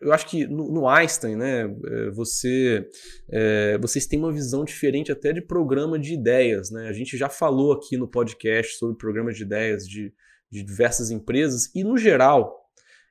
eu 0.00 0.12
acho 0.12 0.26
que 0.26 0.46
no, 0.46 0.70
no 0.70 0.88
Einstein, 0.88 1.36
né, 1.36 1.62
é, 1.62 2.10
você, 2.10 2.88
é, 3.28 3.78
vocês 3.78 4.06
têm 4.06 4.18
uma 4.18 4.32
visão 4.32 4.64
diferente 4.64 5.10
até 5.10 5.32
de 5.32 5.40
programa 5.40 5.98
de 5.98 6.14
ideias, 6.14 6.70
né? 6.70 6.88
A 6.88 6.92
gente 6.92 7.16
já 7.16 7.28
falou 7.28 7.72
aqui 7.72 7.96
no 7.96 8.08
podcast 8.08 8.76
sobre 8.76 8.96
programas 8.96 9.36
de 9.36 9.42
ideias 9.42 9.86
de, 9.86 10.12
de 10.50 10.62
diversas 10.62 11.10
empresas 11.10 11.70
e 11.74 11.82
no 11.82 11.96
geral 11.96 12.64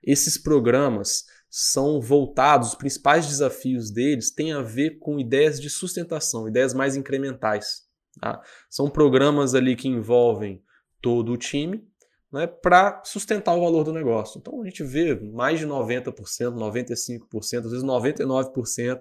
esses 0.04 0.38
programas 0.38 1.25
são 1.58 2.02
voltados, 2.02 2.68
os 2.68 2.76
principais 2.76 3.28
desafios 3.28 3.90
deles 3.90 4.30
têm 4.30 4.52
a 4.52 4.62
ver 4.62 5.00
com 5.00 5.18
ideias 5.18 5.58
de 5.58 5.70
sustentação, 5.70 6.50
ideias 6.50 6.74
mais 6.74 6.98
incrementais. 6.98 7.84
Tá? 8.20 8.42
São 8.70 8.90
programas 8.90 9.56
ali 9.56 9.74
que 9.74 9.88
envolvem 9.88 10.62
todo 11.02 11.32
o 11.32 11.38
time 11.38 11.88
né, 12.30 12.46
para 12.46 13.02
sustentar 13.06 13.56
o 13.56 13.62
valor 13.62 13.86
do 13.86 13.94
negócio. 13.94 14.38
Então 14.38 14.62
a 14.62 14.66
gente 14.66 14.84
vê 14.84 15.16
mais 15.16 15.58
de 15.58 15.66
90%, 15.66 16.12
95%, 16.12 17.24
às 17.34 17.72
vezes 17.72 17.86
99% 17.86 19.00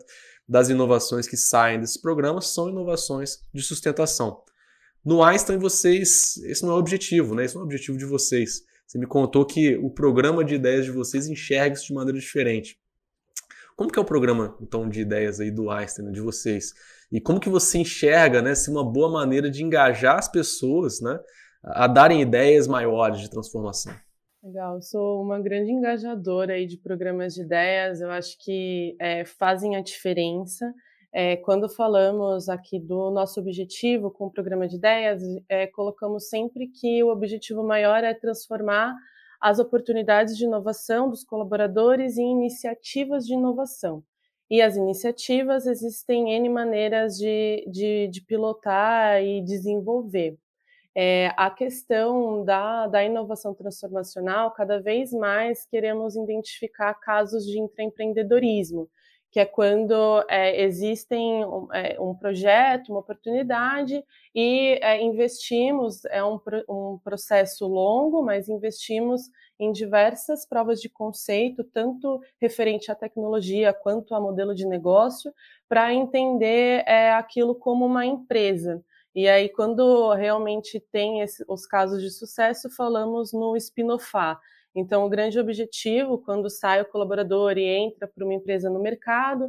das 0.49 0.69
inovações 0.69 1.27
que 1.27 1.37
saem 1.37 1.81
desses 1.81 2.01
programas 2.01 2.55
são 2.55 2.69
inovações 2.69 3.41
de 3.53 3.63
sustentação. 3.63 4.45
No 5.05 5.25
Einstein, 5.25 5.59
vocês, 5.59 6.37
esse 6.45 6.63
não 6.63 6.71
é 6.71 6.77
o 6.77 6.79
objetivo, 6.79 7.35
né? 7.35 7.47
esse 7.47 7.57
não 7.57 7.63
é 7.63 7.65
o 7.65 7.67
objetivo 7.67 7.99
de 7.99 8.05
vocês. 8.05 8.63
Você 8.87 8.99
me 8.99 9.07
contou 9.07 9.45
que 9.47 9.77
o 9.77 9.91
programa 9.91 10.45
de 10.45 10.55
ideias 10.55 10.85
de 10.85 10.91
vocês 10.91 11.27
enxerga 11.27 11.75
isso 11.75 11.87
de 11.87 11.95
maneira 11.95 12.19
diferente. 12.19 12.79
Como 13.77 13.91
que 13.91 13.99
é 13.99 14.03
o 14.03 14.05
programa, 14.05 14.57
então, 14.61 14.89
de 14.89 15.01
ideias 15.01 15.41
aí 15.41 15.51
do 15.51 15.69
Einstein, 15.69 16.13
de 16.13 16.21
vocês? 16.21 16.73
E 17.11 17.21
como 17.21 17.41
que 17.41 17.49
você 17.49 17.79
enxerga, 17.79 18.41
né, 18.41 18.55
se 18.55 18.71
uma 18.71 18.85
boa 18.85 19.11
maneira 19.11 19.51
de 19.51 19.65
engajar 19.65 20.17
as 20.17 20.29
pessoas, 20.29 21.01
né, 21.01 21.19
a 21.63 21.87
darem 21.87 22.21
ideias 22.21 22.69
maiores 22.69 23.21
de 23.21 23.29
transformação? 23.29 23.93
Legal, 24.43 24.81
sou 24.83 25.23
uma 25.23 25.41
grande 25.41 25.73
engajadora 25.73 26.53
aí 26.53 26.67
de 26.67 26.77
programas 26.77 27.35
de 27.35 27.43
ideias, 27.43 28.01
eu 28.01 28.11
acho 28.11 28.37
que 28.39 28.95
é, 29.01 29.25
fazem 29.25 29.75
a 29.75 29.81
diferença. 29.81 30.73
É, 31.17 31.37
quando 31.37 31.69
falamos 31.69 32.49
aqui 32.49 32.77
do 32.81 33.09
nosso 33.09 33.39
objetivo 33.39 34.11
com 34.11 34.27
o 34.27 34.31
programa 34.33 34.67
de 34.67 34.75
ideias, 34.75 35.23
é, 35.49 35.65
colocamos 35.65 36.29
sempre 36.29 36.67
que 36.67 37.05
o 37.05 37.09
objetivo 37.09 37.63
maior 37.63 38.03
é 38.03 38.13
transformar 38.13 38.97
as 39.41 39.61
oportunidades 39.61 40.37
de 40.37 40.45
inovação 40.45 41.09
dos 41.09 41.23
colaboradores 41.23 42.19
em 42.19 42.33
iniciativas 42.33 43.25
de 43.25 43.35
inovação. 43.35 44.03
E 44.51 44.61
as 44.61 44.77
iniciativas 44.77 45.69
existem 45.69 46.33
N 46.33 46.49
maneiras 46.49 47.17
de, 47.17 47.65
de, 47.71 48.09
de 48.09 48.21
pilotar 48.21 49.23
e 49.23 49.41
desenvolver. 49.41 50.37
É, 50.97 51.33
a 51.37 51.49
questão 51.49 52.45
da, 52.45 52.89
da 52.89 53.05
inovação 53.05 53.55
transformacional, 53.55 54.51
cada 54.51 54.81
vez 54.81 55.13
mais 55.13 55.65
queremos 55.65 56.17
identificar 56.17 56.93
casos 56.95 57.45
de 57.47 57.61
intraempreendedorismo 57.61 58.91
que 59.35 59.41
é 59.41 59.45
quando 59.45 60.25
é, 60.31 60.63
existem 60.63 61.45
um, 61.45 61.67
é, 61.73 62.01
um, 62.01 62.15
projeto, 62.15 62.91
uma 62.91 63.01
oportunidade 63.01 64.01
e 64.33 64.79
é, 64.81 65.03
investimos, 65.03 66.05
é 66.05 66.23
um, 66.23 66.39
um 66.69 67.01
processo 67.03 67.67
longo, 67.67 68.23
mas 68.23 68.49
investimos 68.49 69.23
em 69.59 69.73
diversas 69.73 70.47
provas 70.47 70.81
de 70.81 70.89
conceito, 70.89 71.65
tanto 71.65 72.21
referente 72.41 72.93
à 72.93 72.95
tecnologia 72.95 73.73
quanto 73.73 74.15
a 74.15 74.21
modelo 74.21 74.55
de 74.55 74.69
negócio, 74.69 75.35
para 75.69 75.93
entender 75.93 76.85
é, 76.87 77.13
aquilo 77.15 77.57
como 77.57 77.85
uma 77.87 78.07
empresa. 78.07 78.85
E 79.13 79.27
aí, 79.27 79.49
quando 79.49 80.13
realmente 80.13 80.79
tem 80.93 81.23
esse, 81.23 81.45
os 81.49 81.67
casos 81.67 82.01
de 82.01 82.11
sucesso, 82.13 82.71
falamos 82.71 83.33
no 83.33 83.57
spin-offar. 83.57 84.39
Então, 84.75 85.05
o 85.05 85.09
grande 85.09 85.39
objetivo, 85.39 86.19
quando 86.19 86.51
sai 86.51 86.81
o 86.81 86.87
colaborador 86.87 87.57
e 87.57 87.65
entra 87.65 88.09
para 88.09 88.25
uma 88.25 88.35
empresa 88.35 88.69
no 88.69 88.81
mercado, 88.81 89.49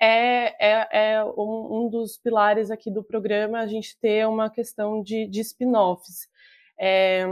é, 0.00 0.54
é, 0.58 1.14
é 1.14 1.24
um, 1.24 1.84
um, 1.86 1.88
dos 1.88 2.18
pilares 2.18 2.70
aqui 2.70 2.90
do 2.90 3.02
programa 3.02 3.60
a 3.60 3.66
gente 3.66 3.98
ter 4.00 4.26
uma 4.26 4.50
questão 4.50 5.02
de, 5.02 5.26
de 5.28 5.40
spin-offs. 5.40 6.28
É, 6.78 7.24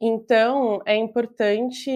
então, 0.00 0.80
é 0.86 0.94
importante 0.96 1.90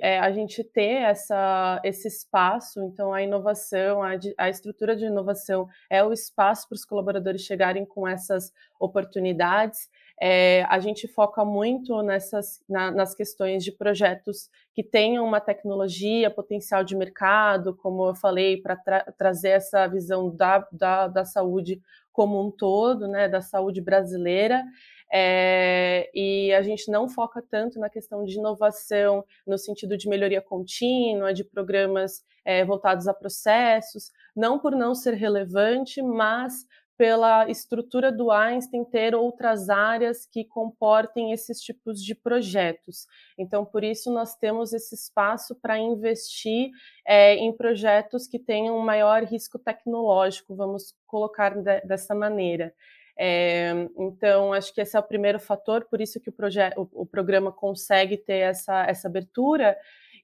é, 0.00 0.20
a 0.20 0.30
gente 0.30 0.62
ter 0.62 1.02
essa, 1.02 1.80
esse 1.84 2.06
espaço. 2.06 2.80
Então, 2.82 3.12
a 3.12 3.20
inovação, 3.22 4.00
a, 4.02 4.10
a 4.36 4.48
estrutura 4.48 4.94
de 4.94 5.06
inovação 5.06 5.68
é 5.90 6.02
o 6.04 6.12
espaço 6.12 6.68
para 6.68 6.76
os 6.76 6.84
colaboradores 6.84 7.42
chegarem 7.42 7.84
com 7.84 8.06
essas 8.06 8.52
oportunidades. 8.78 9.88
É, 10.20 10.64
a 10.68 10.80
gente 10.80 11.06
foca 11.06 11.44
muito 11.44 12.02
nessas, 12.02 12.60
na, 12.68 12.90
nas 12.90 13.14
questões 13.14 13.62
de 13.62 13.70
projetos 13.70 14.50
que 14.74 14.82
tenham 14.82 15.24
uma 15.24 15.40
tecnologia, 15.40 16.30
potencial 16.30 16.82
de 16.82 16.96
mercado, 16.96 17.76
como 17.76 18.08
eu 18.08 18.14
falei, 18.14 18.60
para 18.60 18.76
tra 18.76 19.00
trazer 19.16 19.50
essa 19.50 19.86
visão 19.86 20.34
da, 20.34 20.66
da, 20.72 21.06
da 21.06 21.24
saúde 21.24 21.80
como 22.12 22.44
um 22.44 22.50
todo, 22.50 23.06
né, 23.06 23.28
da 23.28 23.40
saúde 23.40 23.80
brasileira. 23.80 24.64
É, 25.10 26.10
e 26.12 26.52
a 26.52 26.62
gente 26.62 26.90
não 26.90 27.08
foca 27.08 27.42
tanto 27.48 27.78
na 27.78 27.88
questão 27.88 28.24
de 28.24 28.36
inovação 28.36 29.24
no 29.46 29.56
sentido 29.56 29.96
de 29.96 30.08
melhoria 30.08 30.42
contínua, 30.42 31.32
de 31.32 31.44
programas 31.44 32.24
é, 32.44 32.64
voltados 32.64 33.06
a 33.06 33.14
processos, 33.14 34.10
não 34.34 34.58
por 34.58 34.72
não 34.72 34.94
ser 34.94 35.14
relevante, 35.14 36.02
mas 36.02 36.66
pela 36.98 37.48
estrutura 37.48 38.10
do 38.10 38.32
Einstein 38.32 38.84
ter 38.84 39.14
outras 39.14 39.70
áreas 39.70 40.26
que 40.26 40.44
comportem 40.44 41.32
esses 41.32 41.60
tipos 41.60 42.02
de 42.02 42.12
projetos. 42.12 43.06
Então, 43.38 43.64
por 43.64 43.84
isso, 43.84 44.12
nós 44.12 44.34
temos 44.34 44.72
esse 44.72 44.96
espaço 44.96 45.54
para 45.54 45.78
investir 45.78 46.70
é, 47.06 47.36
em 47.36 47.56
projetos 47.56 48.26
que 48.26 48.38
tenham 48.38 48.76
um 48.76 48.84
maior 48.84 49.22
risco 49.22 49.60
tecnológico, 49.60 50.56
vamos 50.56 50.92
colocar 51.06 51.54
de, 51.54 51.80
dessa 51.82 52.16
maneira. 52.16 52.74
É, 53.16 53.70
então, 53.96 54.52
acho 54.52 54.74
que 54.74 54.80
esse 54.80 54.96
é 54.96 55.00
o 55.00 55.02
primeiro 55.02 55.38
fator, 55.38 55.84
por 55.88 56.00
isso 56.00 56.20
que 56.20 56.30
o, 56.30 56.34
o, 56.76 57.02
o 57.02 57.06
programa 57.06 57.52
consegue 57.52 58.16
ter 58.16 58.38
essa, 58.38 58.84
essa 58.86 59.06
abertura. 59.06 59.76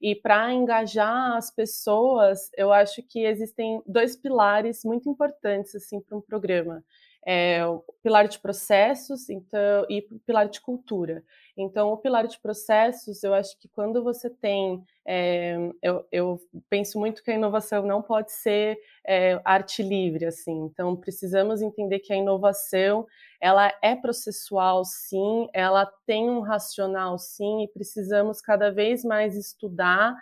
E 0.07 0.13
para 0.13 0.53
engajar 0.53 1.35
as 1.35 1.49
pessoas, 1.49 2.51
eu 2.55 2.71
acho 2.71 3.01
que 3.01 3.25
existem 3.25 3.81
dois 3.87 4.15
pilares 4.15 4.83
muito 4.85 5.09
importantes 5.09 5.73
assim 5.73 5.99
para 5.99 6.15
um 6.15 6.21
programa 6.21 6.85
é, 7.25 7.65
o 7.65 7.83
pilar 8.03 8.27
de 8.27 8.37
processos 8.37 9.29
então, 9.29 9.85
e 9.89 10.07
o 10.11 10.19
pilar 10.19 10.47
de 10.47 10.61
cultura. 10.61 11.23
Então, 11.57 11.91
o 11.91 11.97
pilar 11.97 12.27
de 12.27 12.37
processos, 12.39 13.23
eu 13.23 13.33
acho 13.33 13.57
que 13.59 13.67
quando 13.67 14.03
você 14.03 14.29
tem. 14.29 14.83
É, 15.07 15.55
eu, 15.81 16.05
eu, 16.11 16.41
penso 16.69 16.99
muito 16.99 17.23
que 17.23 17.31
a 17.31 17.35
inovação 17.35 17.85
não 17.85 18.01
pode 18.01 18.31
ser 18.31 18.77
é, 19.05 19.39
arte 19.43 19.81
livre, 19.81 20.25
assim. 20.25 20.65
Então, 20.65 20.95
precisamos 20.95 21.61
entender 21.61 21.99
que 21.99 22.13
a 22.13 22.17
inovação 22.17 23.07
ela 23.39 23.73
é 23.81 23.95
processual, 23.95 24.83
sim, 24.83 25.47
ela 25.53 25.85
tem 26.05 26.29
um 26.29 26.41
racional, 26.41 27.17
sim, 27.17 27.63
e 27.63 27.67
precisamos 27.67 28.41
cada 28.41 28.71
vez 28.71 29.03
mais 29.03 29.35
estudar 29.35 30.15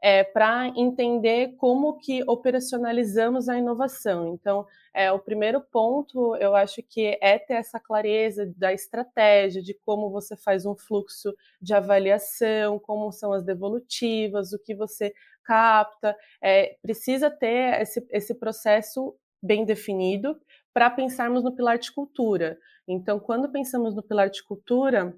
é, 0.00 0.22
para 0.22 0.68
entender 0.76 1.54
como 1.56 1.98
que 1.98 2.22
operacionalizamos 2.26 3.48
a 3.48 3.58
inovação. 3.58 4.28
Então, 4.34 4.66
é, 4.94 5.10
o 5.10 5.18
primeiro 5.18 5.60
ponto, 5.60 6.36
eu 6.36 6.54
acho 6.54 6.82
que 6.82 7.18
é 7.20 7.38
ter 7.38 7.54
essa 7.54 7.80
clareza 7.80 8.50
da 8.56 8.72
estratégia, 8.72 9.62
de 9.62 9.74
como 9.84 10.10
você 10.10 10.36
faz 10.36 10.64
um 10.64 10.76
fluxo 10.76 11.34
de 11.60 11.74
avaliação, 11.74 12.78
como 12.78 13.10
são 13.12 13.32
as 13.32 13.44
devolutivas, 13.44 14.52
o 14.52 14.58
que 14.58 14.74
você 14.74 15.12
capta. 15.44 16.16
É, 16.42 16.76
precisa 16.82 17.30
ter 17.30 17.80
esse, 17.80 18.06
esse 18.10 18.34
processo 18.34 19.16
bem 19.42 19.64
definido 19.64 20.38
para 20.72 20.90
pensarmos 20.90 21.42
no 21.42 21.54
pilar 21.54 21.78
de 21.78 21.92
cultura. 21.92 22.58
Então, 22.86 23.18
quando 23.18 23.50
pensamos 23.50 23.94
no 23.94 24.02
pilar 24.02 24.30
de 24.30 24.42
cultura, 24.44 25.14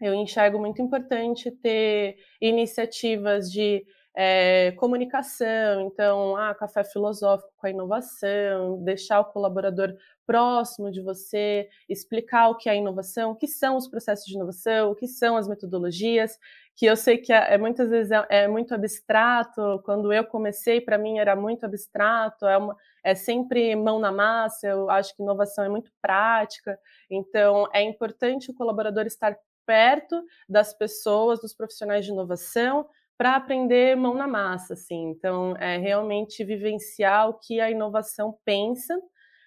eu 0.00 0.14
enxergo 0.14 0.58
muito 0.58 0.80
importante 0.80 1.50
ter 1.50 2.16
iniciativas 2.40 3.50
de 3.50 3.84
é, 4.14 4.72
comunicação, 4.72 5.82
então, 5.82 6.36
ah, 6.36 6.54
café 6.54 6.82
filosófico 6.84 7.52
com 7.56 7.66
a 7.66 7.70
inovação, 7.70 8.82
deixar 8.82 9.20
o 9.20 9.26
colaborador 9.26 9.94
próximo 10.26 10.90
de 10.90 11.00
você, 11.00 11.68
explicar 11.88 12.48
o 12.48 12.56
que 12.56 12.68
é 12.68 12.76
inovação, 12.76 13.32
o 13.32 13.36
que 13.36 13.46
são 13.46 13.76
os 13.76 13.88
processos 13.88 14.24
de 14.26 14.34
inovação, 14.34 14.90
o 14.90 14.94
que 14.94 15.06
são 15.06 15.36
as 15.36 15.48
metodologias, 15.48 16.38
que 16.76 16.86
eu 16.86 16.96
sei 16.96 17.18
que 17.18 17.32
é, 17.32 17.54
é 17.54 17.58
muitas 17.58 17.90
vezes 17.90 18.10
é, 18.10 18.26
é, 18.30 18.48
muito 18.48 18.74
abstrato. 18.74 19.82
Quando 19.84 20.12
eu 20.12 20.24
comecei, 20.24 20.80
para 20.80 20.96
mim 20.96 21.18
era 21.18 21.36
muito 21.36 21.64
abstrato, 21.66 22.46
é, 22.46 22.56
uma, 22.56 22.76
é 23.04 23.14
sempre 23.14 23.74
mão 23.76 23.98
na 23.98 24.10
massa. 24.12 24.68
Eu 24.68 24.90
acho 24.90 25.14
que 25.14 25.22
inovação 25.22 25.64
é 25.64 25.68
muito 25.68 25.90
prática, 26.00 26.78
então 27.10 27.68
é 27.72 27.82
importante 27.82 28.50
o 28.50 28.54
colaborador 28.54 29.06
estar 29.06 29.36
perto 29.66 30.24
das 30.48 30.72
pessoas, 30.72 31.40
dos 31.40 31.54
profissionais 31.54 32.04
de 32.04 32.10
inovação, 32.10 32.88
para 33.20 33.36
aprender 33.36 33.94
mão 33.96 34.14
na 34.14 34.26
massa, 34.26 34.72
assim. 34.72 35.10
Então, 35.10 35.54
é 35.58 35.76
realmente 35.76 36.42
vivenciar 36.42 37.28
o 37.28 37.34
que 37.34 37.60
a 37.60 37.70
inovação 37.70 38.38
pensa. 38.46 38.98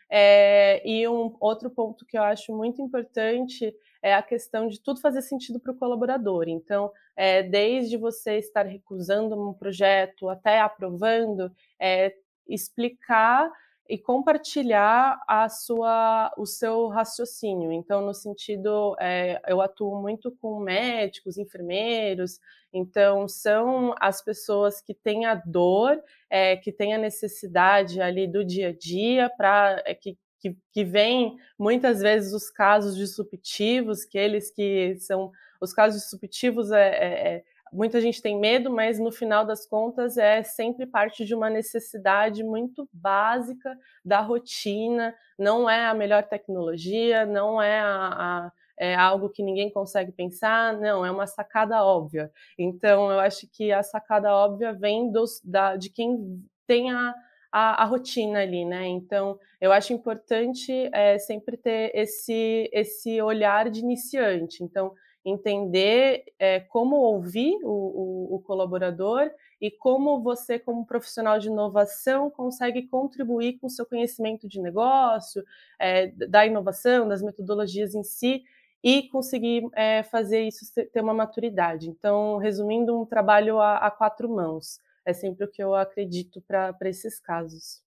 É, 0.07 0.88
e 0.88 1.07
um 1.07 1.36
outro 1.39 1.71
ponto 1.71 2.05
que 2.05 2.15
eu 2.15 2.21
acho 2.21 2.55
muito 2.55 2.83
importante 2.83 3.73
é 3.99 4.13
a 4.13 4.21
questão 4.21 4.67
de 4.67 4.79
tudo 4.79 5.01
fazer 5.01 5.23
sentido 5.23 5.59
para 5.59 5.71
o 5.71 5.75
colaborador. 5.75 6.47
Então, 6.47 6.91
é, 7.15 7.41
desde 7.41 7.97
você 7.97 8.38
estar 8.38 8.67
recusando 8.67 9.36
um 9.41 9.55
projeto 9.55 10.29
até 10.29 10.59
aprovando, 10.59 11.51
é, 11.81 12.13
explicar 12.47 13.51
e 13.89 13.97
compartilhar 13.97 15.21
a 15.27 15.49
sua, 15.49 16.31
o 16.37 16.45
seu 16.45 16.87
raciocínio. 16.87 17.71
Então, 17.71 18.01
no 18.01 18.13
sentido, 18.13 18.95
é, 18.99 19.41
eu 19.47 19.61
atuo 19.61 20.01
muito 20.01 20.31
com 20.41 20.59
médicos, 20.59 21.37
enfermeiros, 21.37 22.39
então 22.71 23.27
são 23.27 23.93
as 23.99 24.21
pessoas 24.21 24.81
que 24.81 24.93
têm 24.93 25.25
a 25.25 25.35
dor, 25.35 26.01
é, 26.29 26.55
que 26.55 26.71
têm 26.71 26.93
a 26.93 26.97
necessidade 26.97 28.01
ali 28.01 28.27
do 28.27 28.43
dia 28.43 28.69
a 28.69 28.73
dia, 28.73 29.29
para 29.37 29.81
é, 29.85 29.93
que, 29.93 30.17
que, 30.39 30.55
que 30.71 30.83
vem 30.83 31.37
muitas 31.59 31.99
vezes 31.99 32.33
os 32.33 32.49
casos 32.49 32.95
disruptivos, 32.95 34.05
que 34.05 34.17
eles 34.17 34.49
que 34.49 34.95
são 34.99 35.31
os 35.59 35.73
casos 35.73 36.01
disruptivos 36.01 36.71
é, 36.71 36.87
é, 36.87 37.35
é 37.35 37.43
muita 37.73 37.99
gente 37.99 38.21
tem 38.21 38.39
medo, 38.39 38.69
mas 38.69 38.99
no 38.99 39.12
final 39.12 39.45
das 39.45 39.65
contas 39.65 40.17
é 40.17 40.43
sempre 40.43 40.86
parte 40.86 41.25
de 41.25 41.33
uma 41.33 41.49
necessidade 41.49 42.43
muito 42.43 42.88
básica 42.93 43.75
da 44.05 44.21
rotina, 44.21 45.13
não 45.38 45.69
é 45.69 45.86
a 45.88 45.93
melhor 45.93 46.23
tecnologia, 46.23 47.25
não 47.25 47.62
é, 47.62 47.79
a, 47.79 47.88
a, 47.88 48.51
é 48.77 48.95
algo 48.95 49.29
que 49.29 49.43
ninguém 49.43 49.71
consegue 49.71 50.12
pensar, 50.12 50.77
não, 50.79 51.05
é 51.05 51.12
uma 51.12 51.27
sacada 51.27 51.83
óbvia. 51.83 52.31
Então, 52.57 53.12
eu 53.12 53.19
acho 53.19 53.47
que 53.51 53.71
a 53.71 53.81
sacada 53.81 54.33
óbvia 54.33 54.71
vem 54.73 55.12
dos, 55.12 55.41
da, 55.43 55.75
de 55.75 55.89
quem 55.89 56.43
tem 56.67 56.91
a, 56.91 57.13
a, 57.51 57.83
a, 57.83 57.86
rotina 57.86 58.39
ali, 58.39 58.65
né? 58.65 58.86
Então, 58.88 59.38
eu 59.59 59.71
acho 59.71 59.93
importante 59.93 60.89
é, 60.93 61.17
sempre 61.17 61.57
ter 61.57 61.91
esse, 61.93 62.69
esse 62.71 63.21
olhar 63.21 63.69
de 63.69 63.79
iniciante. 63.79 64.63
Então, 64.63 64.93
entender 65.25 66.25
é, 66.38 66.59
como 66.59 66.97
ouvir 66.97 67.55
o, 67.63 67.69
o, 67.69 68.36
o, 68.36 68.39
colaborador 68.41 69.31
e 69.62 69.71
como 69.71 70.21
você, 70.21 70.59
como 70.59 70.86
profissional 70.86 71.39
de 71.39 71.47
inovação, 71.47 72.29
consegue 72.29 72.88
contribuir 72.88 73.59
com 73.59 73.67
o 73.67 73.69
seu 73.69 73.86
conhecimento 73.86 74.47
de 74.47 74.59
negócio, 74.62 75.43
é, 75.79 76.07
da 76.07 76.45
inovação, 76.45 77.07
das 77.07 77.21
metodologias 77.21 77.95
em 77.95 78.03
si, 78.03 78.43
e 78.83 79.03
conseguir 79.03 79.63
é, 79.73 80.03
fazer 80.03 80.41
isso 80.41 80.65
ter 80.75 81.01
uma 81.01 81.13
maturidade. 81.13 81.89
Então, 81.89 82.38
resumindo, 82.38 82.99
um 82.99 83.05
trabalho 83.05 83.59
a, 83.59 83.77
a 83.77 83.89
quatro 83.89 84.27
mãos. 84.27 84.81
É 85.05 85.13
sempre 85.13 85.45
o 85.45 85.49
que 85.49 85.63
eu 85.63 85.73
acredito 85.73 86.41
para 86.41 86.77
esses 86.83 87.19
casos. 87.19 87.81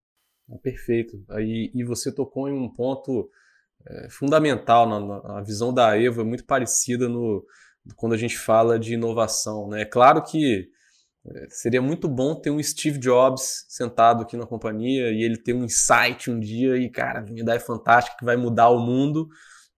Perfeito. 0.62 1.21
E, 1.39 1.71
e 1.74 1.84
você 1.84 2.13
tocou 2.13 2.48
em 2.48 2.54
um 2.54 2.69
ponto 2.69 3.30
é, 3.88 4.10
fundamental 4.10 4.88
na, 4.88 5.00
na, 5.00 5.39
a 5.39 5.41
visão 5.41 5.74
da 5.74 5.98
Evo 6.00 6.21
é 6.21 6.24
muito 6.24 6.45
parecida 6.45 7.08
no 7.08 7.45
quando 7.95 8.13
a 8.13 8.17
gente 8.17 8.36
fala 8.36 8.80
de 8.80 8.95
inovação, 8.95 9.67
né? 9.69 9.82
É 9.82 9.86
claro 9.86 10.24
que 10.24 10.67
é, 11.28 11.48
seria 11.50 11.82
muito 11.82 12.08
bom 12.08 12.34
ter 12.34 12.50
um 12.50 12.62
Steve 12.62 12.98
Jobs 12.98 13.65
sentado 13.69 14.24
aqui 14.24 14.36
na 14.36 14.48
companhia 14.48 15.12
e 15.12 15.24
ele 15.24 15.38
ter 15.38 15.54
um 15.54 15.65
insight 15.65 16.32
um 16.32 16.39
dia 16.39 16.78
e 16.78 16.89
cara, 16.89 17.24
uma 17.24 17.39
ideia 17.39 17.60
fantástica 17.60 18.17
que 18.17 18.26
vai 18.26 18.36
mudar 18.36 18.69
o 18.69 18.80
mundo, 18.80 19.28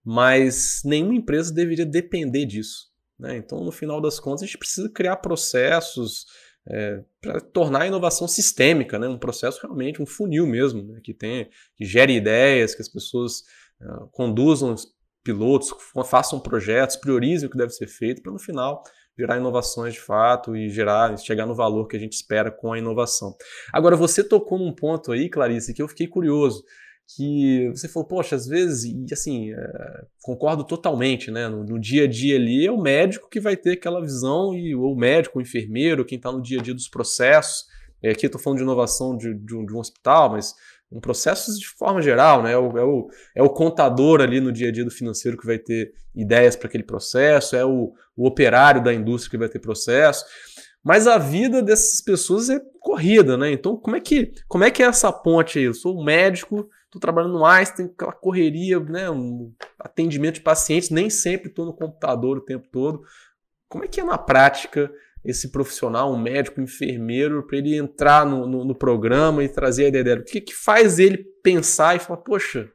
mas 0.04 0.82
nenhuma 0.86 1.16
empresa 1.16 1.54
deveria 1.54 1.86
depender 1.86 2.46
disso. 2.46 2.88
Né? 3.20 3.38
Então, 3.38 3.64
no 3.64 3.72
final 3.72 4.00
das 4.00 4.20
contas, 4.20 4.44
a 4.44 4.46
gente 4.46 4.58
precisa 4.58 4.90
criar 4.90 5.18
processos 5.18 6.26
é, 6.70 7.04
para 7.22 7.40
tornar 7.40 7.84
a 7.84 7.88
inovação 7.88 8.28
sistêmica, 8.28 9.00
né? 9.00 9.08
um 9.08 9.18
processo 9.18 9.60
realmente, 9.62 10.02
um 10.02 10.06
funil 10.06 10.46
mesmo, 10.46 10.84
né? 10.84 11.00
que, 11.04 11.14
tem, 11.14 11.50
que 11.76 11.86
gere 11.86 12.14
ideias, 12.14 12.76
que 12.76 12.82
as 12.82 12.90
pessoas 12.90 13.44
uh, 13.82 14.08
conduzam 14.12 14.76
pilotos, 15.24 15.74
façam 16.06 16.40
projetos, 16.40 16.96
priorizem 16.96 17.48
o 17.48 17.52
que 17.52 17.58
deve 17.58 17.72
ser 17.72 17.88
feito 17.88 18.22
para 18.22 18.32
no 18.32 18.40
final 18.40 18.84
gerar 19.18 19.38
inovações 19.38 19.96
de 19.96 20.00
fato 20.00 20.56
e 20.56 20.70
gerar, 20.70 21.18
chegar 21.18 21.46
no 21.46 21.56
valor 21.56 21.88
que 21.88 21.98
a 21.98 22.00
gente 22.00 22.14
espera 22.14 22.52
com 22.52 22.72
a 22.72 22.78
inovação. 22.78 23.36
Agora, 23.74 23.96
você 23.96 24.24
tocou 24.24 24.60
num 24.60 24.72
ponto 24.72 25.12
aí, 25.12 25.28
Clarice, 25.28 25.74
que 25.74 25.82
eu 25.82 25.88
fiquei 25.88 26.08
curioso, 26.08 26.64
que 27.16 27.70
você 27.70 27.88
falou, 27.88 28.08
poxa, 28.08 28.36
às 28.36 28.46
vezes, 28.46 28.84
e 28.84 29.14
assim, 29.14 29.52
é, 29.52 30.06
concordo 30.22 30.64
totalmente, 30.64 31.32
né? 31.32 31.48
No, 31.48 31.64
no, 31.64 31.80
dia 31.80 32.04
a 32.04 32.08
dia 32.08 32.36
ali 32.36 32.66
é 32.66 32.72
o 32.72 32.80
médico 32.80 33.30
que 33.30 33.40
vai 33.40 33.56
ter 33.56 33.72
aquela 33.72 34.02
visão, 34.02 34.54
e 34.54 34.76
o 34.76 34.94
médico, 34.94 35.40
o 35.40 35.42
enfermeiro, 35.42 36.06
quem 36.06 36.18
está 36.18 36.32
no 36.32 36.42
dia 36.42 36.60
a 36.60 36.62
dia 36.62 36.74
dos 36.74 36.90
processos. 36.90 37.66
É, 38.04 38.12
aqui 38.12 38.26
eu 38.26 38.28
estou 38.28 38.42
falando 38.42 38.58
de 38.58 38.64
inovação 38.64 39.18
de, 39.18 39.34
de, 39.34 39.56
um, 39.56 39.66
de 39.66 39.74
um 39.74 39.80
hospital, 39.80 40.32
mas 40.32 40.54
um 40.92 41.00
processo 41.02 41.58
de 41.60 41.68
forma 41.68 42.02
geral, 42.02 42.42
né? 42.42 42.54
É 42.54 42.58
o, 42.58 42.78
é, 42.78 42.84
o, 42.84 43.08
é 43.36 43.44
o 43.44 43.50
contador 43.50 44.22
ali 44.22 44.40
no 44.40 44.52
dia 44.52 44.70
a 44.70 44.72
dia 44.72 44.86
do 44.86 44.92
financeiro 44.92 45.38
que 45.38 45.46
vai 45.46 45.58
ter 45.58 45.92
ideias 46.16 46.56
para 46.56 46.68
aquele 46.68 46.84
processo, 46.84 47.56
é 47.56 47.66
o, 47.66 47.94
o 48.16 48.26
operário 48.26 48.84
da 48.84 48.94
indústria 48.94 49.32
que 49.32 49.38
vai 49.38 49.50
ter 49.50 49.60
processo. 49.60 50.26
Mas 50.84 51.06
a 51.06 51.18
vida 51.18 51.62
dessas 51.62 52.02
pessoas 52.02 52.50
é 52.50 52.62
corrida, 52.80 53.36
né? 53.36 53.52
Então, 53.52 53.76
como 53.76 53.98
é 53.98 54.00
que, 54.00 54.32
como 54.48 54.64
é, 54.64 54.72
que 54.72 54.82
é 54.82 54.86
essa 54.86 55.12
ponte 55.12 55.60
aí? 55.60 55.66
Eu 55.66 55.74
sou 55.74 56.00
um 56.00 56.04
médico, 56.04 56.70
estou 56.86 57.02
trabalhando 57.02 57.34
no 57.34 57.46
Einstein, 57.46 57.88
aquela 57.88 58.14
correria, 58.14 58.80
né? 58.80 59.10
Um 59.10 59.54
atendimento 59.78 60.36
de 60.36 60.42
pacientes, 60.42 60.90
nem 60.90 61.10
sempre 61.10 61.50
estou 61.50 61.66
no 61.66 61.74
computador 61.74 62.38
o 62.38 62.46
tempo 62.46 62.68
todo. 62.72 63.02
Como 63.68 63.84
é 63.84 63.88
que 63.90 64.00
é 64.00 64.04
na 64.04 64.18
prática 64.18 64.90
esse 65.28 65.52
profissional, 65.52 66.14
um 66.14 66.18
médico, 66.18 66.62
um 66.62 66.64
enfermeiro, 66.64 67.46
para 67.46 67.58
ele 67.58 67.76
entrar 67.76 68.26
no, 68.26 68.48
no, 68.48 68.64
no, 68.64 68.74
programa 68.74 69.44
e 69.44 69.50
trazer 69.50 69.86
a 69.86 69.88
ideia 69.90 70.04
dele? 70.04 70.22
O 70.22 70.24
que, 70.24 70.40
que 70.40 70.56
faz 70.56 71.00
ele 71.00 71.18
pensar 71.44 71.98
e 71.98 72.00
falar, 72.00 72.22
poxa, 72.22 72.72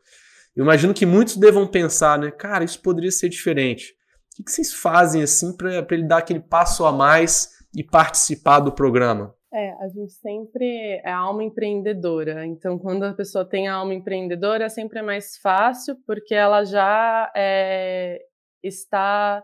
eu 0.54 0.62
imagino 0.62 0.92
que 0.92 1.06
muitos 1.06 1.38
devam 1.38 1.66
pensar, 1.66 2.18
né? 2.18 2.30
Cara, 2.30 2.62
isso 2.62 2.82
poderia 2.82 3.10
ser 3.10 3.30
diferente. 3.30 3.94
O 4.32 4.36
que, 4.36 4.44
que 4.44 4.52
vocês 4.52 4.70
fazem 4.70 5.22
assim 5.22 5.56
para 5.56 5.86
ele 5.92 6.06
dar 6.06 6.18
aquele 6.18 6.40
passo 6.40 6.84
a 6.84 6.92
mais 6.92 7.48
e 7.74 7.82
participar 7.82 8.60
do 8.60 8.70
programa? 8.70 9.34
É, 9.50 9.72
a 9.82 9.88
gente 9.88 10.12
sempre 10.12 11.00
é 11.02 11.10
alma 11.10 11.42
empreendedora. 11.42 12.44
Então, 12.44 12.78
quando 12.78 13.04
a 13.04 13.14
pessoa 13.14 13.48
tem 13.48 13.66
a 13.66 13.74
alma 13.74 13.94
empreendedora, 13.94 14.68
sempre 14.68 14.98
é 14.98 15.02
mais 15.02 15.38
fácil, 15.38 15.96
porque 16.06 16.34
ela 16.34 16.64
já 16.64 17.32
é, 17.34 18.18
está 18.62 19.42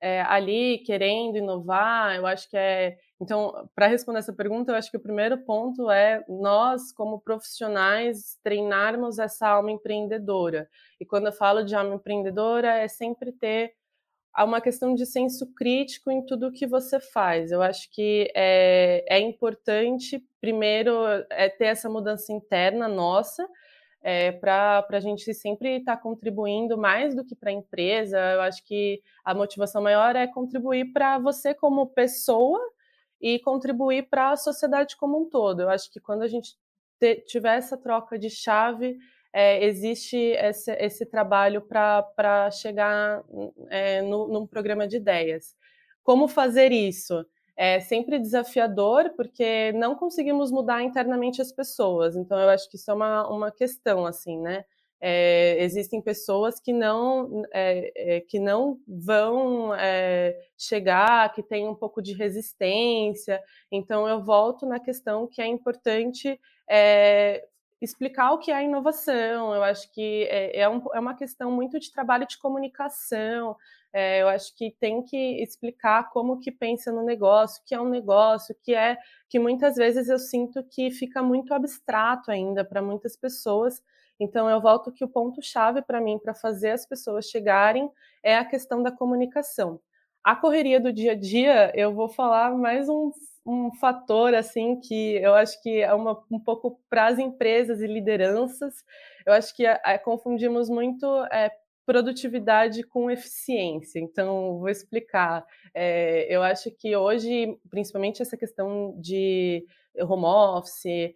é, 0.00 0.22
ali 0.22 0.78
querendo 0.78 1.36
inovar, 1.38 2.16
eu 2.16 2.26
acho 2.26 2.48
que 2.48 2.56
é. 2.56 2.96
Então, 3.20 3.68
para 3.74 3.88
responder 3.88 4.20
essa 4.20 4.32
pergunta, 4.32 4.70
eu 4.72 4.76
acho 4.76 4.90
que 4.90 4.96
o 4.96 5.00
primeiro 5.02 5.38
ponto 5.38 5.90
é 5.90 6.24
nós, 6.28 6.92
como 6.92 7.20
profissionais, 7.20 8.38
treinarmos 8.44 9.18
essa 9.18 9.48
alma 9.48 9.72
empreendedora. 9.72 10.68
E 11.00 11.04
quando 11.04 11.26
eu 11.26 11.32
falo 11.32 11.64
de 11.64 11.74
alma 11.74 11.96
empreendedora, 11.96 12.76
é 12.76 12.86
sempre 12.86 13.32
ter 13.32 13.74
uma 14.44 14.60
questão 14.60 14.94
de 14.94 15.04
senso 15.04 15.52
crítico 15.54 16.10
em 16.10 16.24
tudo 16.24 16.52
que 16.52 16.66
você 16.66 17.00
faz. 17.00 17.50
Eu 17.50 17.60
acho 17.60 17.90
que 17.90 18.30
é, 18.36 19.04
é 19.08 19.18
importante, 19.18 20.24
primeiro, 20.40 20.92
é 21.30 21.48
ter 21.48 21.66
essa 21.66 21.88
mudança 21.88 22.32
interna 22.32 22.86
nossa 22.86 23.48
é, 24.02 24.32
para 24.32 24.86
a 24.90 25.00
gente 25.00 25.32
sempre 25.34 25.78
estar 25.78 25.96
tá 25.96 26.02
contribuindo 26.02 26.78
mais 26.78 27.14
do 27.14 27.24
que 27.24 27.34
para 27.34 27.50
a 27.50 27.54
empresa. 27.54 28.18
Eu 28.18 28.40
acho 28.42 28.64
que 28.64 29.02
a 29.24 29.34
motivação 29.34 29.82
maior 29.82 30.16
é 30.16 30.26
contribuir 30.26 30.92
para 30.92 31.18
você 31.18 31.54
como 31.54 31.88
pessoa 31.88 32.60
e 33.20 33.38
contribuir 33.40 34.08
para 34.08 34.30
a 34.32 34.36
sociedade 34.36 34.96
como 34.96 35.20
um 35.20 35.28
todo. 35.28 35.62
Eu 35.62 35.70
acho 35.70 35.90
que 35.90 36.00
quando 36.00 36.22
a 36.22 36.28
gente 36.28 36.56
tiver 37.26 37.56
essa 37.56 37.76
troca 37.76 38.18
de 38.18 38.30
chave, 38.30 38.96
é, 39.32 39.64
existe 39.64 40.16
esse, 40.16 40.72
esse 40.72 41.06
trabalho 41.06 41.62
para 41.62 42.50
chegar 42.50 43.22
é, 43.68 44.02
no, 44.02 44.28
num 44.28 44.46
programa 44.46 44.86
de 44.86 44.96
ideias. 44.96 45.54
Como 46.02 46.28
fazer 46.28 46.72
isso? 46.72 47.24
É 47.58 47.80
sempre 47.80 48.20
desafiador, 48.20 49.10
porque 49.16 49.72
não 49.72 49.96
conseguimos 49.96 50.52
mudar 50.52 50.84
internamente 50.84 51.42
as 51.42 51.50
pessoas. 51.50 52.14
Então, 52.14 52.38
eu 52.38 52.48
acho 52.48 52.70
que 52.70 52.76
isso 52.76 52.88
é 52.88 52.94
uma, 52.94 53.28
uma 53.28 53.50
questão, 53.50 54.06
assim, 54.06 54.38
né? 54.38 54.64
É, 55.00 55.56
existem 55.62 56.00
pessoas 56.00 56.60
que 56.60 56.72
não, 56.72 57.44
é, 57.52 58.16
é, 58.16 58.20
que 58.20 58.38
não 58.38 58.78
vão 58.86 59.74
é, 59.74 60.36
chegar, 60.56 61.32
que 61.32 61.42
têm 61.42 61.66
um 61.66 61.74
pouco 61.74 62.00
de 62.00 62.12
resistência. 62.12 63.42
Então, 63.72 64.08
eu 64.08 64.22
volto 64.22 64.64
na 64.64 64.78
questão 64.78 65.26
que 65.26 65.42
é 65.42 65.46
importante 65.46 66.40
é, 66.70 67.44
explicar 67.80 68.32
o 68.32 68.38
que 68.38 68.50
é 68.50 68.64
inovação. 68.64 69.54
Eu 69.54 69.62
acho 69.62 69.90
que 69.92 70.24
é, 70.24 70.60
é, 70.60 70.68
um, 70.68 70.82
é 70.92 71.00
uma 71.00 71.14
questão 71.14 71.50
muito 71.50 71.78
de 71.78 71.92
trabalho 71.92 72.26
de 72.26 72.38
comunicação. 72.38 73.56
É, 73.92 74.22
eu 74.22 74.28
acho 74.28 74.54
que 74.56 74.70
tem 74.78 75.02
que 75.02 75.42
explicar 75.42 76.10
como 76.10 76.38
que 76.40 76.50
pensa 76.52 76.92
no 76.92 77.02
negócio, 77.02 77.62
o 77.62 77.66
que 77.66 77.74
é 77.74 77.80
um 77.80 77.88
negócio, 77.88 78.54
que 78.62 78.74
é 78.74 78.98
que 79.28 79.38
muitas 79.38 79.76
vezes 79.76 80.08
eu 80.08 80.18
sinto 80.18 80.62
que 80.64 80.90
fica 80.90 81.22
muito 81.22 81.54
abstrato 81.54 82.30
ainda 82.30 82.64
para 82.64 82.82
muitas 82.82 83.16
pessoas. 83.16 83.82
Então 84.20 84.50
eu 84.50 84.60
volto 84.60 84.92
que 84.92 85.04
o 85.04 85.08
ponto 85.08 85.40
chave 85.42 85.80
para 85.82 86.00
mim 86.00 86.18
para 86.18 86.34
fazer 86.34 86.70
as 86.70 86.84
pessoas 86.84 87.26
chegarem 87.26 87.90
é 88.22 88.36
a 88.36 88.44
questão 88.44 88.82
da 88.82 88.90
comunicação. 88.90 89.80
A 90.24 90.36
correria 90.36 90.80
do 90.80 90.92
dia 90.92 91.12
a 91.12 91.14
dia, 91.14 91.72
eu 91.74 91.94
vou 91.94 92.08
falar 92.08 92.52
mais 92.54 92.88
um, 92.88 93.10
um 93.48 93.72
fator 93.72 94.34
assim 94.34 94.78
que 94.78 95.14
eu 95.16 95.34
acho 95.34 95.60
que 95.62 95.80
é 95.80 95.94
uma, 95.94 96.22
um 96.30 96.38
pouco 96.38 96.78
para 96.90 97.06
as 97.06 97.18
empresas 97.18 97.80
e 97.80 97.86
lideranças. 97.86 98.84
Eu 99.24 99.32
acho 99.32 99.56
que 99.56 99.64
é, 99.64 99.96
confundimos 99.96 100.68
muito 100.68 101.06
é, 101.32 101.50
produtividade 101.86 102.82
com 102.82 103.10
eficiência. 103.10 103.98
Então, 103.98 104.58
vou 104.58 104.68
explicar. 104.68 105.46
É, 105.72 106.26
eu 106.28 106.42
acho 106.42 106.70
que 106.70 106.94
hoje, 106.94 107.58
principalmente 107.70 108.20
essa 108.20 108.36
questão 108.36 108.94
de 109.00 109.64
home 109.98 110.26
office, 110.26 111.14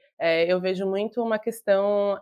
eu 0.48 0.58
vejo 0.58 0.86
muito 0.86 1.22
uma 1.22 1.38
questão: 1.38 2.18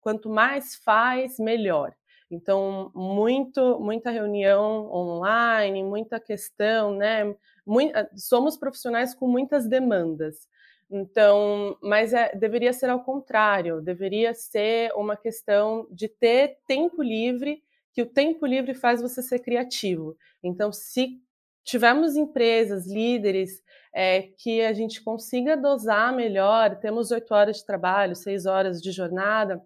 quanto 0.00 0.28
mais 0.28 0.74
faz, 0.74 1.38
melhor. 1.38 1.94
Então, 2.34 2.90
muito, 2.94 3.78
muita 3.80 4.10
reunião 4.10 4.90
online, 4.92 5.82
muita 5.82 6.18
questão, 6.18 6.94
né? 6.94 7.34
Muito, 7.66 7.94
somos 8.16 8.56
profissionais 8.56 9.14
com 9.14 9.26
muitas 9.28 9.68
demandas. 9.68 10.48
Então, 10.90 11.76
mas 11.82 12.12
é, 12.12 12.34
deveria 12.34 12.72
ser 12.72 12.90
ao 12.90 13.02
contrário, 13.02 13.80
deveria 13.80 14.34
ser 14.34 14.92
uma 14.94 15.16
questão 15.16 15.86
de 15.90 16.08
ter 16.08 16.58
tempo 16.66 17.02
livre 17.02 17.62
que 17.92 18.02
o 18.02 18.06
tempo 18.06 18.44
livre 18.44 18.74
faz 18.74 19.00
você 19.00 19.22
ser 19.22 19.38
criativo. 19.38 20.16
Então, 20.42 20.72
se 20.72 21.20
tivermos 21.64 22.16
empresas, 22.16 22.86
líderes, 22.86 23.62
é, 23.94 24.22
que 24.22 24.60
a 24.60 24.72
gente 24.72 25.02
consiga 25.02 25.56
dosar 25.56 26.12
melhor, 26.12 26.76
temos 26.80 27.12
oito 27.12 27.32
horas 27.32 27.58
de 27.58 27.64
trabalho, 27.64 28.16
seis 28.16 28.44
horas 28.44 28.82
de 28.82 28.90
jornada, 28.90 29.62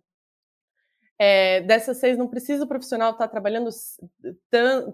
é, 1.19 1.61
dessas 1.63 1.97
seis 1.97 2.17
não 2.17 2.29
precisa 2.29 2.65
o 2.65 2.69
profissional 2.69 3.11
estar 3.11 3.27
trabalhando 3.27 3.71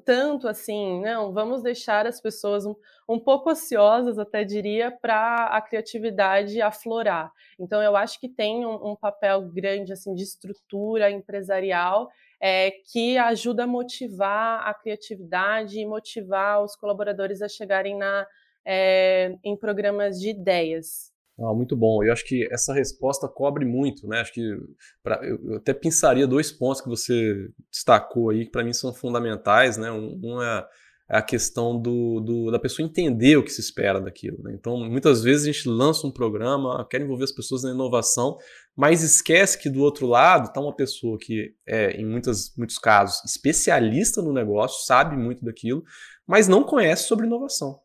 tanto 0.05 0.49
assim, 0.49 1.03
não, 1.03 1.33
vamos 1.33 1.63
deixar 1.63 2.07
as 2.07 2.21
pessoas 2.21 2.65
um, 2.65 2.75
um 3.07 3.19
pouco 3.19 3.51
ociosas, 3.51 4.19
até 4.19 4.43
diria, 4.43 4.91
para 4.91 5.47
a 5.47 5.61
criatividade 5.61 6.63
aflorar. 6.63 7.31
Então, 7.59 7.83
eu 7.83 7.95
acho 7.95 8.19
que 8.19 8.29
tem 8.29 8.65
um, 8.65 8.93
um 8.93 8.97
papel 8.97 9.43
grande 9.43 9.93
assim 9.93 10.15
de 10.15 10.23
estrutura 10.23 11.11
empresarial 11.11 12.09
é, 12.41 12.71
que 12.71 13.19
ajuda 13.19 13.65
a 13.65 13.67
motivar 13.67 14.67
a 14.67 14.73
criatividade 14.73 15.79
e 15.79 15.87
motivar 15.87 16.63
os 16.63 16.75
colaboradores 16.75 17.43
a 17.43 17.49
chegarem 17.49 17.97
na, 17.97 18.27
é, 18.65 19.37
em 19.45 19.57
programas 19.57 20.19
de 20.19 20.31
ideias. 20.31 21.14
Ah, 21.39 21.53
muito 21.53 21.77
bom. 21.77 22.03
Eu 22.05 22.13
acho 22.13 22.25
que 22.25 22.47
essa 22.53 22.73
resposta 22.73 23.29
cobre 23.29 23.65
muito, 23.65 24.07
né? 24.07 24.21
Acho 24.21 24.33
que 24.33 24.57
pra, 25.03 25.21
eu, 25.25 25.57
até 25.57 25.75
pensaria 25.75 26.27
dois 26.27 26.53
pontos 26.53 26.81
que 26.81 26.89
você 26.89 27.49
destacou 27.71 28.31
aí 28.31 28.45
que 28.45 28.53
para 28.53 28.63
mim 28.63 28.73
são 28.73 28.95
fundamentais, 28.95 29.77
né? 29.77 29.91
Um, 29.91 30.21
um 30.23 30.43
é 30.43 30.67
a 31.09 31.21
questão 31.21 31.79
do, 31.79 32.21
do, 32.21 32.51
da 32.51 32.59
pessoa 32.59 32.87
entender 32.87 33.37
o 33.37 33.45
que 33.45 33.53
se 33.53 33.61
espera 33.61 34.01
daquilo. 34.01 34.43
Né? 34.43 34.55
Então, 34.55 34.79
muitas 34.79 35.23
vezes 35.23 35.43
a 35.43 35.53
gente 35.53 35.69
lança 35.69 36.07
um 36.07 36.11
programa, 36.11 36.87
quer 36.89 37.01
envolver 37.01 37.25
as 37.25 37.33
pessoas 37.33 37.63
na 37.63 37.71
inovação, 37.71 38.39
mas 38.75 39.03
esquece 39.03 39.61
que 39.61 39.69
do 39.69 39.83
outro 39.83 40.07
lado 40.07 40.47
está 40.47 40.61
uma 40.61 40.75
pessoa 40.75 41.19
que 41.19 41.55
é, 41.67 41.91
em 42.01 42.07
muitas, 42.07 42.55
muitos 42.57 42.79
casos, 42.79 43.23
especialista 43.25 44.23
no 44.23 44.33
negócio, 44.33 44.87
sabe 44.87 45.17
muito 45.17 45.45
daquilo, 45.45 45.85
mas 46.27 46.49
não 46.49 46.65
conhece 46.65 47.05
sobre 47.05 47.27
inovação. 47.27 47.84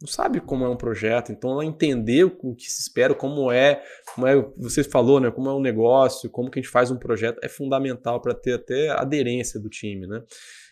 Não 0.00 0.08
sabe 0.08 0.40
como 0.40 0.64
é 0.64 0.68
um 0.68 0.76
projeto, 0.76 1.30
então 1.30 1.50
ela 1.50 1.64
entender 1.64 2.24
o 2.24 2.54
que 2.54 2.70
se 2.70 2.80
espera, 2.80 3.14
como 3.14 3.52
é, 3.52 3.82
como 4.14 4.26
é, 4.26 4.34
você 4.56 4.82
falou, 4.82 5.20
né, 5.20 5.30
como 5.30 5.50
é 5.50 5.54
um 5.54 5.60
negócio, 5.60 6.30
como 6.30 6.50
que 6.50 6.58
a 6.58 6.62
gente 6.62 6.70
faz 6.70 6.90
um 6.90 6.96
projeto, 6.96 7.38
é 7.42 7.48
fundamental 7.48 8.18
para 8.20 8.32
ter 8.32 8.54
até 8.54 8.88
aderência 8.88 9.60
do 9.60 9.68
time, 9.68 10.06
né? 10.06 10.22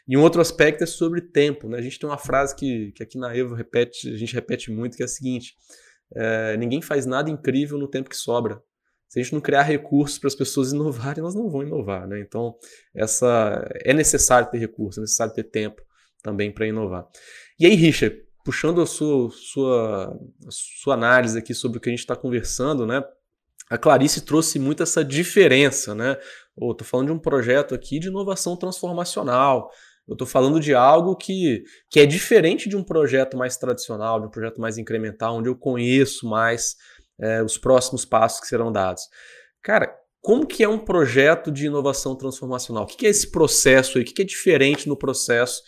E 0.09 0.17
um 0.17 0.23
outro 0.23 0.41
aspecto 0.41 0.83
é 0.83 0.87
sobre 0.87 1.21
tempo, 1.21 1.69
né? 1.69 1.77
A 1.77 1.83
gente 1.83 1.99
tem 1.99 2.09
uma 2.09 2.17
frase 2.17 2.57
que, 2.57 2.93
que 2.93 3.03
aqui 3.03 3.19
na 3.19 3.37
Evo 3.37 3.55
repete, 3.55 4.09
a 4.09 4.17
gente 4.17 4.35
repete 4.35 4.71
muito, 4.71 4.97
que 4.97 5.03
é 5.03 5.05
a 5.05 5.09
seguinte: 5.09 5.55
é, 6.17 6.57
ninguém 6.57 6.81
faz 6.81 7.05
nada 7.05 7.31
incrível 7.31 7.77
no 7.77 7.87
tempo 7.87 8.09
que 8.09 8.17
sobra. 8.17 8.63
Se 9.07 9.21
a 9.21 9.23
gente 9.23 9.35
não 9.35 9.41
criar 9.41 9.63
recursos 9.63 10.19
para 10.19 10.29
as 10.29 10.35
pessoas 10.35 10.73
inovarem, 10.73 11.21
elas 11.21 11.35
não 11.35 11.51
vão 11.51 11.63
inovar. 11.63 12.09
Né? 12.09 12.21
Então, 12.21 12.57
essa 12.95 13.69
é 13.85 13.93
necessário 13.93 14.51
ter 14.51 14.57
recursos, 14.57 14.97
é 14.97 15.01
necessário 15.03 15.35
ter 15.35 15.45
tempo 15.45 15.83
também 16.23 16.51
para 16.51 16.67
inovar. 16.67 17.07
E 17.61 17.67
aí, 17.67 17.75
Richard, 17.75 18.19
puxando 18.45 18.81
a 18.81 18.87
sua, 18.87 19.31
sua, 19.31 20.19
sua 20.49 20.95
análise 20.95 21.39
aqui 21.39 21.55
sobre 21.55 21.79
o 21.79 21.81
que 21.81 21.89
a 21.89 21.93
gente 21.93 22.01
está 22.01 22.17
conversando, 22.17 22.87
né? 22.87 23.03
A 23.71 23.77
Clarice 23.77 24.23
trouxe 24.23 24.59
muito 24.59 24.83
essa 24.83 25.05
diferença, 25.05 25.95
né? 25.95 26.17
Estou 26.57 26.77
oh, 26.81 26.85
falando 26.85 27.09
de 27.09 27.13
um 27.13 27.19
projeto 27.19 27.75
aqui 27.75 27.99
de 27.99 28.09
inovação 28.09 28.57
transformacional. 28.57 29.71
Eu 30.07 30.15
estou 30.15 30.27
falando 30.27 30.59
de 30.59 30.75
algo 30.75 31.15
que, 31.15 31.63
que 31.91 32.01
é 32.01 32.07
diferente 32.07 32.69
de 32.69 32.77
um 32.77 32.83
projeto 32.83 33.37
mais 33.37 33.59
tradicional, 33.59 34.19
de 34.21 34.27
um 34.27 34.31
projeto 34.31 34.59
mais 34.59 34.79
incremental, 34.79 35.37
onde 35.37 35.51
eu 35.51 35.55
conheço 35.55 36.27
mais 36.27 36.77
é, 37.21 37.43
os 37.43 37.59
próximos 37.59 38.07
passos 38.07 38.41
que 38.41 38.47
serão 38.47 38.73
dados. 38.73 39.03
Cara, 39.63 39.95
como 40.23 40.47
que 40.47 40.65
é 40.65 40.69
um 40.69 40.79
projeto 40.79 41.53
de 41.53 41.67
inovação 41.67 42.17
transformacional? 42.17 42.85
O 42.85 42.87
que 42.87 43.07
é 43.07 43.11
esse 43.11 43.31
processo 43.31 43.99
aí? 43.99 44.05
O 44.05 44.07
que 44.07 44.23
é 44.23 44.25
diferente 44.25 44.89
no 44.89 44.97
processo 44.97 45.63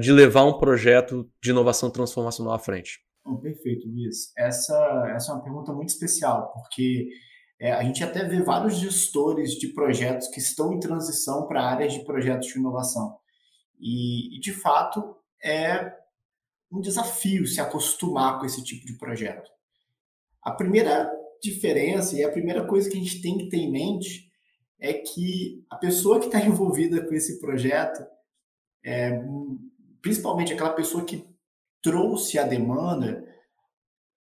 de 0.00 0.12
levar 0.12 0.44
um 0.44 0.58
projeto 0.58 1.30
de 1.42 1.50
inovação 1.50 1.90
transformacional 1.90 2.54
à 2.54 2.58
frente? 2.58 3.00
Oh, 3.24 3.36
perfeito, 3.36 3.86
Luiz. 3.88 4.32
Essa, 4.36 5.12
essa 5.14 5.32
é 5.32 5.34
uma 5.34 5.42
pergunta 5.42 5.72
muito 5.72 5.90
especial, 5.90 6.52
porque 6.52 7.08
é, 7.60 7.72
a 7.72 7.82
gente 7.82 8.02
até 8.02 8.24
vê 8.24 8.40
vários 8.42 8.76
gestores 8.76 9.52
de 9.52 9.68
projetos 9.68 10.28
que 10.28 10.38
estão 10.38 10.72
em 10.72 10.80
transição 10.80 11.46
para 11.46 11.64
áreas 11.64 11.92
de 11.92 12.04
projetos 12.04 12.48
de 12.48 12.58
inovação. 12.58 13.16
E, 13.78 14.36
e, 14.36 14.40
de 14.40 14.52
fato, 14.52 15.16
é 15.42 15.92
um 16.70 16.80
desafio 16.80 17.46
se 17.46 17.60
acostumar 17.60 18.38
com 18.38 18.46
esse 18.46 18.62
tipo 18.62 18.86
de 18.86 18.96
projeto. 18.96 19.50
A 20.42 20.52
primeira 20.52 21.10
diferença 21.42 22.16
e 22.16 22.24
a 22.24 22.30
primeira 22.30 22.64
coisa 22.66 22.88
que 22.88 22.96
a 22.96 23.00
gente 23.00 23.20
tem 23.20 23.38
que 23.38 23.48
ter 23.48 23.58
em 23.58 23.70
mente 23.70 24.30
é 24.80 24.92
que 24.92 25.64
a 25.68 25.76
pessoa 25.76 26.20
que 26.20 26.26
está 26.26 26.40
envolvida 26.44 27.04
com 27.04 27.14
esse 27.14 27.40
projeto, 27.40 28.04
é, 28.84 29.22
principalmente 30.00 30.52
aquela 30.52 30.72
pessoa 30.72 31.04
que 31.04 31.26
trouxe 31.82 32.38
a 32.38 32.44
demanda, 32.44 33.26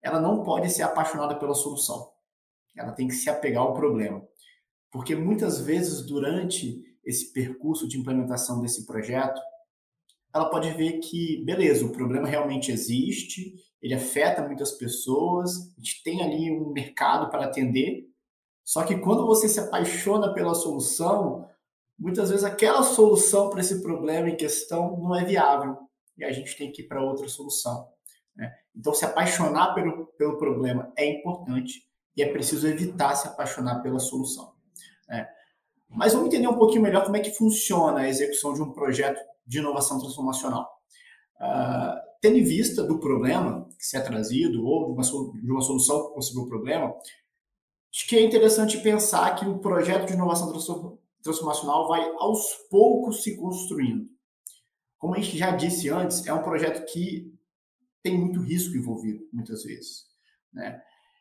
ela 0.03 0.21
não 0.21 0.43
pode 0.43 0.71
ser 0.71 0.83
apaixonada 0.83 1.37
pela 1.37 1.55
solução. 1.55 2.11
Ela 2.77 2.93
tem 2.93 3.07
que 3.07 3.15
se 3.15 3.29
apegar 3.29 3.63
ao 3.63 3.75
problema. 3.75 4.27
Porque 4.91 5.15
muitas 5.15 5.61
vezes, 5.61 6.05
durante 6.05 6.83
esse 7.05 7.33
percurso 7.33 7.87
de 7.89 7.99
implementação 7.99 8.61
desse 8.61 8.87
projeto, 8.87 9.41
ela 10.35 10.49
pode 10.49 10.71
ver 10.73 10.99
que, 10.99 11.45
beleza, 11.45 11.85
o 11.85 11.93
problema 11.93 12.27
realmente 12.27 12.73
existe, 12.73 13.55
ele 13.81 13.95
afeta 13.95 14.47
muitas 14.47 14.73
pessoas, 14.73 15.75
a 15.77 15.81
gente 15.81 16.03
tem 16.03 16.23
ali 16.23 16.51
um 16.51 16.73
mercado 16.73 17.31
para 17.31 17.45
atender, 17.45 18.09
só 18.65 18.85
que 18.85 18.97
quando 18.99 19.27
você 19.27 19.49
se 19.49 19.61
apaixona 19.61 20.33
pela 20.33 20.55
solução, 20.55 21.49
muitas 22.03 22.31
vezes 22.31 22.45
aquela 22.45 22.83
solução 22.83 23.49
para 23.49 23.61
esse 23.61 23.81
problema 23.81 24.29
em 24.29 24.37
questão 24.37 24.99
não 24.99 25.15
é 25.15 25.25
viável 25.25 25.79
e 26.19 26.25
a 26.25 26.33
gente 26.33 26.57
tem 26.57 26.73
que 26.73 26.83
ir 26.83 26.89
para 26.89 27.01
outra 27.01 27.29
solução. 27.29 27.89
Né? 28.35 28.53
Então, 28.75 28.93
se 28.93 29.05
apaixonar 29.05 29.73
pelo, 29.73 30.07
pelo 30.19 30.37
problema 30.37 30.93
é 30.97 31.09
importante 31.09 31.87
e 32.17 32.23
é 32.23 32.31
preciso 32.31 32.67
evitar 32.67 33.15
se 33.15 33.29
apaixonar 33.29 33.83
pela 33.83 34.01
solução. 34.01 34.53
Né? 35.09 35.29
Mas 35.89 36.13
vamos 36.13 36.27
entender 36.27 36.49
um 36.49 36.59
pouquinho 36.59 36.83
melhor 36.83 37.05
como 37.05 37.17
é 37.17 37.21
que 37.21 37.31
funciona 37.31 38.01
a 38.01 38.09
execução 38.09 38.53
de 38.53 38.63
um 38.63 38.73
projeto 38.73 39.21
de 39.47 39.59
inovação 39.59 40.01
transformacional. 40.01 40.69
Uh, 41.41 41.95
tendo 42.21 42.37
em 42.37 42.45
vista 42.45 42.83
do 42.83 42.99
problema 42.99 43.69
que 43.79 43.87
se 43.87 43.97
é 43.97 44.01
trazido 44.01 44.67
ou 44.67 44.87
de 44.87 44.93
uma, 44.93 45.03
de 45.41 45.51
uma 45.51 45.61
solução 45.61 46.03
para 46.03 46.15
possível 46.15 46.47
problema, 46.47 46.95
acho 47.93 48.09
que 48.09 48.17
é 48.17 48.23
interessante 48.23 48.79
pensar 48.79 49.37
que 49.37 49.47
o 49.47 49.59
projeto 49.59 50.07
de 50.07 50.15
inovação 50.15 50.51
transformacional 51.23 51.89
vai 51.89 52.03
aos 52.19 52.55
poucos 52.71 53.23
se 53.23 53.37
construindo. 53.37 54.09
Como 54.99 55.15
a 55.15 55.19
gente 55.19 55.37
já 55.37 55.51
disse 55.51 55.89
antes, 55.89 56.27
é 56.27 56.33
um 56.33 56.43
projeto 56.43 56.85
que 56.93 57.33
tem 58.03 58.19
muito 58.19 58.41
risco 58.41 58.77
envolvido, 58.77 59.27
muitas 59.33 59.63
vezes. 59.63 60.05
Né? 60.53 60.81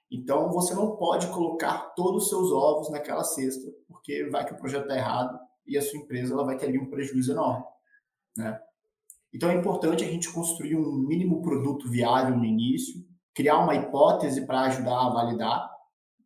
Então, 0.09 0.51
você 0.51 0.73
não 0.73 0.97
pode 0.97 1.27
colocar 1.27 1.93
todos 1.95 2.23
os 2.23 2.29
seus 2.29 2.51
ovos 2.51 2.89
naquela 2.89 3.23
cesta, 3.23 3.71
porque 3.87 4.25
vai 4.29 4.45
que 4.45 4.53
o 4.53 4.57
projeto 4.57 4.83
está 4.83 4.97
errado 4.97 5.39
e 5.65 5.77
a 5.77 5.81
sua 5.81 5.99
empresa 5.99 6.33
ela 6.33 6.43
vai 6.43 6.57
ter 6.57 6.67
ali 6.67 6.77
um 6.77 6.89
prejuízo 6.89 7.31
enorme. 7.31 7.63
Né? 8.35 8.59
Então, 9.33 9.49
é 9.49 9.55
importante 9.55 10.03
a 10.03 10.07
gente 10.07 10.31
construir 10.31 10.75
um 10.75 10.97
mínimo 10.97 11.41
produto 11.41 11.89
viável 11.89 12.35
no 12.35 12.43
início, 12.43 13.03
criar 13.33 13.59
uma 13.59 13.75
hipótese 13.75 14.45
para 14.45 14.61
ajudar 14.61 15.07
a 15.07 15.09
validar. 15.09 15.71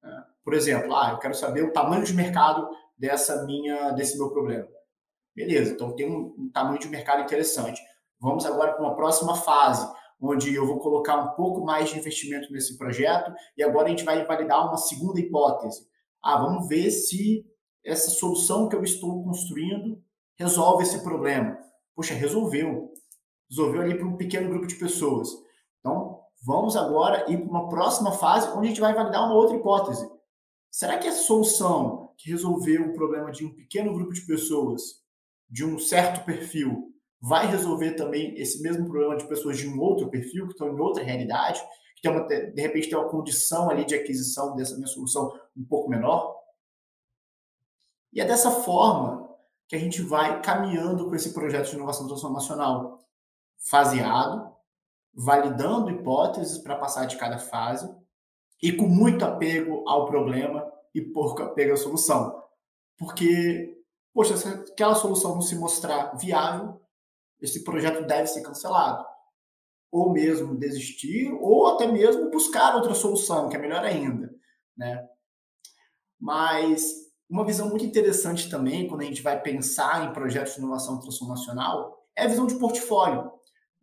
Né? 0.02 0.26
Por 0.44 0.54
exemplo, 0.54 0.96
ah, 0.96 1.12
eu 1.12 1.20
quero 1.20 1.36
saber 1.36 1.64
o 1.64 1.72
tamanho 1.72 2.04
de 2.04 2.14
mercado 2.14 2.68
dessa 2.98 3.46
minha, 3.46 3.92
desse 3.92 4.18
meu 4.18 4.30
problema. 4.30 4.68
Beleza, 5.36 5.74
então 5.74 5.96
tem 5.96 6.10
um, 6.10 6.34
um 6.38 6.50
tamanho 6.52 6.80
de 6.80 6.88
mercado 6.88 7.24
interessante. 7.24 7.82
Vamos 8.20 8.46
agora 8.46 8.74
para 8.74 8.84
uma 8.84 8.96
próxima 8.96 9.36
fase 9.36 9.88
onde 10.22 10.54
eu 10.56 10.66
vou 10.66 10.80
colocar 10.80 11.18
um 11.18 11.36
pouco 11.36 11.64
mais 11.64 11.90
de 11.90 12.00
investimento 12.00 12.52
nesse 12.52 12.78
projeto 12.78 13.34
e 13.58 13.64
agora 13.64 13.88
a 13.88 13.90
gente 13.90 14.04
vai 14.04 14.26
validar 14.26 14.68
uma 14.68 14.78
segunda 14.78 15.20
hipótese. 15.20 15.86
Ah, 16.22 16.42
vamos 16.42 16.68
ver 16.68 16.90
se 16.90 17.46
essa 17.84 18.10
solução 18.10 18.68
que 18.68 18.76
eu 18.76 18.84
estou 18.84 19.24
construindo 19.24 20.02
resolve 20.38 20.84
esse 20.84 21.04
problema. 21.04 21.58
Poxa, 21.96 22.14
resolveu. 22.14 22.92
Resolveu 23.50 23.82
ali 23.82 23.96
para 23.96 24.08
um 24.08 24.18
pequeno 24.18 24.50
grupo 24.50 24.66
de 24.66 24.76
pessoas. 24.76 25.30
Então, 25.80 26.20
vamos 26.44 26.76
agora 26.76 27.30
ir 27.32 27.38
para 27.38 27.50
uma 27.50 27.70
próxima 27.70 28.12
fase 28.12 28.50
onde 28.50 28.68
a 28.68 28.70
gente 28.70 28.82
vai 28.82 28.94
validar 28.94 29.26
uma 29.26 29.36
outra 29.36 29.56
hipótese. 29.56 30.10
Será 30.72 30.98
que 30.98 31.08
essa 31.08 31.24
solução 31.24 32.05
que 32.18 32.30
resolveu 32.30 32.86
o 32.86 32.94
problema 32.94 33.32
de 33.32 33.46
um 33.46 33.54
pequeno 33.54 33.94
grupo 33.94 34.14
de 34.14 34.22
pessoas, 34.22 35.04
de 35.50 35.66
um 35.66 35.78
certo 35.78 36.26
perfil, 36.26 36.94
vai 37.22 37.48
resolver 37.48 37.92
também 37.94 38.36
esse 38.40 38.62
mesmo 38.62 38.88
problema 38.88 39.18
de 39.18 39.28
pessoas 39.28 39.58
de 39.58 39.68
um 39.68 39.80
outro 39.80 40.10
perfil, 40.10 40.46
que 40.46 40.54
estão 40.54 40.70
em 40.70 40.80
outra 40.80 41.04
realidade, 41.04 41.62
que 41.96 42.02
tem 42.02 42.12
uma, 42.12 42.26
de 42.28 42.62
repente 42.62 42.90
tem 42.90 42.98
uma 42.98 43.10
condição 43.10 43.70
ali 43.70 43.86
de 43.86 43.96
aquisição 43.96 44.56
dessa 44.56 44.76
minha 44.76 44.88
solução 44.88 45.32
um 45.56 45.64
pouco 45.64 45.90
menor. 45.90 46.36
E 48.14 48.22
é 48.22 48.26
dessa 48.26 48.52
forma 48.52 49.30
que 49.68 49.76
a 49.76 49.80
gente 49.80 50.02
vai 50.02 50.42
caminhando 50.42 51.08
com 51.08 51.16
esse 51.16 51.34
projeto 51.34 51.70
de 51.70 51.76
inovação 51.76 52.08
transformacional 52.08 53.00
faseado, 53.70 54.54
validando 55.14 55.90
hipóteses 55.90 56.58
para 56.58 56.76
passar 56.76 57.06
de 57.06 57.18
cada 57.18 57.40
fase 57.40 57.90
e 58.62 58.72
com 58.72 58.88
muito 58.88 59.26
apego 59.26 59.88
ao 59.88 60.06
problema 60.06 60.72
e 60.96 61.02
pouco 61.02 61.44
apego 61.44 61.74
à 61.74 61.78
solução. 61.78 62.42
Porque, 62.98 63.78
poxa, 64.14 64.38
se 64.38 64.48
aquela 64.48 64.96
solução 64.96 65.36
não 65.36 65.42
se 65.42 65.56
mostrar 65.56 66.16
viável, 66.16 66.82
esse 67.42 67.64
projeto 67.66 68.08
deve 68.08 68.28
ser 68.28 68.42
cancelado. 68.42 69.06
Ou 69.92 70.12
mesmo 70.12 70.58
desistir, 70.58 71.32
ou 71.34 71.68
até 71.68 71.86
mesmo 71.86 72.32
buscar 72.32 72.76
outra 72.76 72.96
solução, 72.96 73.50
que 73.50 73.58
é 73.58 73.60
melhor 73.60 73.84
ainda. 73.84 74.34
Né? 74.78 75.06
Mas 76.20 77.06
uma 77.30 77.46
visão 77.46 77.70
muito 77.70 77.86
interessante 77.86 78.50
também, 78.50 78.88
quando 78.88 79.02
a 79.02 79.06
gente 79.06 79.22
vai 79.22 79.42
pensar 79.42 80.06
em 80.06 80.14
projetos 80.14 80.54
de 80.54 80.60
inovação 80.60 81.00
transformacional, 81.00 82.08
é 82.16 82.24
a 82.24 82.28
visão 82.28 82.48
de 82.48 82.56
portfólio. 82.56 83.32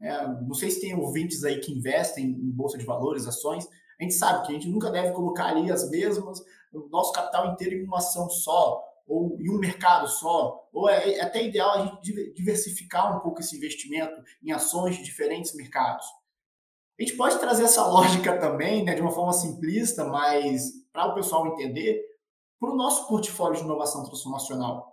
É, 0.01 0.27
não 0.27 0.55
sei 0.55 0.71
se 0.71 0.81
tem 0.81 0.95
ouvintes 0.95 1.45
aí 1.45 1.61
que 1.61 1.73
investem 1.73 2.25
em 2.25 2.51
bolsa 2.51 2.79
de 2.79 2.85
valores, 2.85 3.27
ações. 3.27 3.69
A 4.01 4.03
gente 4.03 4.15
sabe 4.15 4.47
que 4.47 4.53
a 4.53 4.55
gente 4.55 4.69
nunca 4.69 4.91
deve 4.91 5.13
colocar 5.13 5.47
ali 5.47 5.71
as 5.71 5.89
mesmas, 5.91 6.43
o 6.73 6.89
nosso 6.89 7.13
capital 7.13 7.53
inteiro 7.53 7.77
em 7.77 7.85
uma 7.85 7.99
ação 7.99 8.29
só 8.31 8.83
ou 9.07 9.37
em 9.41 9.51
um 9.51 9.59
mercado 9.59 10.09
só, 10.09 10.69
ou 10.73 10.89
é, 10.89 11.15
é 11.15 11.21
até 11.21 11.45
ideal 11.45 11.71
a 11.73 11.85
gente 11.85 12.33
diversificar 12.35 13.17
um 13.17 13.21
pouco 13.21 13.41
esse 13.41 13.57
investimento 13.57 14.23
em 14.43 14.53
ações 14.53 14.97
de 14.97 15.03
diferentes 15.03 15.55
mercados. 15.55 16.07
A 16.99 17.03
gente 17.03 17.17
pode 17.17 17.39
trazer 17.39 17.65
essa 17.65 17.87
lógica 17.87 18.39
também, 18.39 18.85
né, 18.85 18.95
de 18.95 19.03
uma 19.03 19.11
forma 19.11 19.33
simplista, 19.33 20.05
mas 20.05 20.71
para 20.93 21.07
o 21.07 21.15
pessoal 21.15 21.47
entender, 21.47 22.01
para 22.61 22.71
o 22.71 22.77
nosso 22.77 23.09
portfólio 23.09 23.59
de 23.59 23.65
inovação 23.65 24.05
transformacional. 24.05 24.93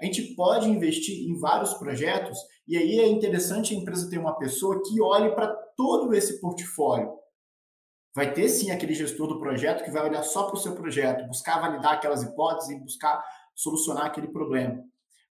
A 0.00 0.04
gente 0.04 0.34
pode 0.34 0.68
investir 0.68 1.28
em 1.28 1.38
vários 1.38 1.72
projetos 1.74 2.38
e 2.66 2.76
aí 2.76 3.00
é 3.00 3.06
interessante 3.06 3.74
a 3.74 3.78
empresa 3.78 4.10
ter 4.10 4.18
uma 4.18 4.36
pessoa 4.36 4.82
que 4.82 5.00
olhe 5.00 5.34
para 5.34 5.54
todo 5.76 6.12
esse 6.12 6.40
portfólio 6.40 7.14
Vai 8.16 8.32
ter 8.32 8.48
sim 8.48 8.70
aquele 8.70 8.94
gestor 8.94 9.28
do 9.28 9.38
projeto 9.38 9.84
que 9.84 9.90
vai 9.90 10.02
olhar 10.08 10.22
só 10.22 10.44
para 10.44 10.54
o 10.54 10.58
seu 10.58 10.74
projeto, 10.74 11.26
buscar 11.26 11.60
validar 11.60 11.92
aquelas 11.92 12.22
hipóteses 12.22 12.70
e 12.70 12.80
buscar 12.80 13.22
solucionar 13.54 14.06
aquele 14.06 14.28
problema. 14.28 14.82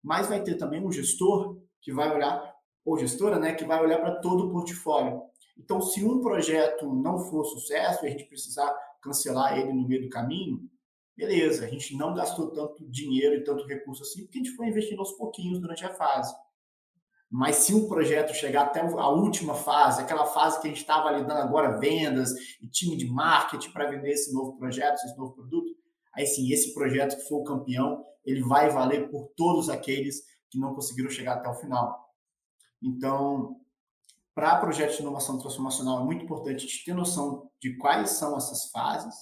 Mas 0.03 0.27
vai 0.27 0.43
ter 0.43 0.53
também 0.53 0.85
um 0.85 0.91
gestor 0.91 1.59
que 1.81 1.91
vai 1.91 2.13
olhar, 2.13 2.53
ou 2.85 2.95
gestora, 2.95 3.39
né, 3.39 3.55
que 3.55 3.65
vai 3.65 3.83
olhar 3.83 3.97
para 3.97 4.21
todo 4.21 4.45
o 4.45 4.51
portfólio. 4.51 5.19
Então, 5.57 5.81
se 5.81 6.05
um 6.05 6.21
projeto 6.21 6.93
não 6.93 7.17
for 7.17 7.43
sucesso 7.45 8.05
e 8.05 8.07
a 8.07 8.11
gente 8.11 8.25
precisar 8.25 8.71
cancelar 9.01 9.57
ele 9.57 9.73
no 9.73 9.87
meio 9.87 10.03
do 10.03 10.09
caminho, 10.09 10.59
beleza, 11.17 11.65
a 11.65 11.67
gente 11.67 11.97
não 11.97 12.13
gastou 12.13 12.51
tanto 12.51 12.87
dinheiro 12.87 13.33
e 13.33 13.43
tanto 13.43 13.65
recurso 13.65 14.03
assim, 14.03 14.25
porque 14.25 14.37
a 14.37 14.43
gente 14.43 14.55
foi 14.55 14.67
investindo 14.67 14.99
aos 14.99 15.13
pouquinhos 15.13 15.59
durante 15.59 15.83
a 15.83 15.93
fase. 15.95 16.35
Mas 17.37 17.57
se 17.57 17.75
um 17.75 17.85
projeto 17.85 18.33
chegar 18.33 18.61
até 18.61 18.79
a 18.79 19.09
última 19.09 19.55
fase, 19.55 20.01
aquela 20.01 20.25
fase 20.25 20.61
que 20.61 20.67
a 20.67 20.69
gente 20.69 20.79
está 20.79 21.03
validando 21.03 21.41
agora 21.41 21.77
vendas 21.77 22.31
e 22.61 22.67
time 22.69 22.95
de 22.95 23.05
marketing 23.07 23.71
para 23.71 23.89
vender 23.89 24.11
esse 24.11 24.33
novo 24.33 24.57
projeto, 24.57 24.95
esse 25.03 25.17
novo 25.17 25.33
produto, 25.33 25.75
aí 26.13 26.25
sim, 26.25 26.49
esse 26.53 26.73
projeto 26.73 27.17
que 27.17 27.27
for 27.27 27.41
o 27.41 27.43
campeão, 27.43 28.01
ele 28.23 28.41
vai 28.41 28.69
valer 28.69 29.09
por 29.09 29.33
todos 29.35 29.69
aqueles 29.69 30.21
que 30.49 30.57
não 30.57 30.73
conseguiram 30.73 31.09
chegar 31.09 31.33
até 31.33 31.49
o 31.49 31.55
final. 31.55 32.09
Então, 32.81 33.59
para 34.33 34.55
projetos 34.55 34.95
de 34.95 35.01
inovação 35.01 35.37
transformacional, 35.37 36.03
é 36.03 36.05
muito 36.05 36.23
importante 36.23 36.55
a 36.55 36.67
gente 36.69 36.85
ter 36.85 36.93
noção 36.93 37.51
de 37.61 37.75
quais 37.75 38.11
são 38.11 38.37
essas 38.37 38.69
fases, 38.71 39.13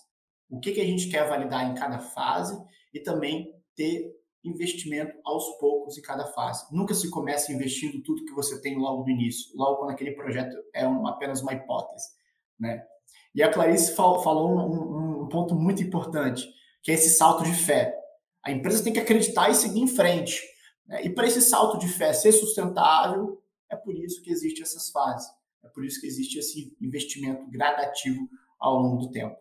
o 0.51 0.59
que, 0.59 0.71
que 0.71 0.81
a 0.81 0.85
gente 0.85 1.09
quer 1.09 1.27
validar 1.27 1.67
em 1.67 1.73
cada 1.73 1.97
fase 1.97 2.63
e 2.93 2.99
também 2.99 3.51
ter 3.75 4.13
investimento 4.43 5.17
aos 5.23 5.57
poucos 5.57 5.97
em 5.97 6.01
cada 6.01 6.25
fase. 6.25 6.65
Nunca 6.71 6.93
se 6.93 7.09
começa 7.09 7.51
investindo 7.51 8.01
tudo 8.03 8.25
que 8.25 8.33
você 8.33 8.61
tem 8.61 8.77
logo 8.77 9.03
no 9.03 9.09
início, 9.09 9.55
logo 9.55 9.77
quando 9.77 9.91
aquele 9.91 10.11
projeto 10.11 10.55
é 10.73 10.87
um, 10.87 11.07
apenas 11.07 11.41
uma 11.41 11.53
hipótese. 11.53 12.09
Né? 12.59 12.83
E 13.33 13.41
a 13.41 13.51
Clarice 13.51 13.95
falou 13.95 14.49
um, 14.49 15.23
um 15.23 15.29
ponto 15.29 15.55
muito 15.55 15.81
importante, 15.81 16.47
que 16.81 16.91
é 16.91 16.95
esse 16.95 17.15
salto 17.15 17.43
de 17.43 17.53
fé. 17.53 17.97
A 18.43 18.51
empresa 18.51 18.83
tem 18.83 18.91
que 18.93 18.99
acreditar 18.99 19.49
e 19.49 19.55
seguir 19.55 19.79
em 19.79 19.87
frente. 19.87 20.41
Né? 20.85 21.05
E 21.05 21.09
para 21.09 21.25
esse 21.25 21.41
salto 21.41 21.77
de 21.77 21.87
fé 21.87 22.11
ser 22.13 22.33
sustentável, 22.33 23.41
é 23.69 23.75
por 23.75 23.95
isso 23.95 24.21
que 24.21 24.31
existem 24.31 24.61
essas 24.61 24.89
fases. 24.89 25.27
É 25.63 25.69
por 25.69 25.85
isso 25.85 26.01
que 26.01 26.07
existe 26.07 26.37
esse 26.37 26.75
investimento 26.81 27.49
gradativo 27.49 28.29
ao 28.59 28.79
longo 28.79 28.97
do 28.97 29.11
tempo. 29.11 29.35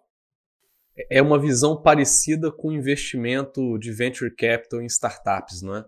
É 1.11 1.23
uma 1.23 1.39
visão 1.39 1.81
parecida 1.81 2.51
com 2.51 2.69
o 2.69 2.73
investimento 2.73 3.79
de 3.79 3.93
venture 3.93 4.35
capital 4.35 4.83
em 4.83 4.87
startups, 4.87 5.63
não 5.63 5.77
é? 5.77 5.85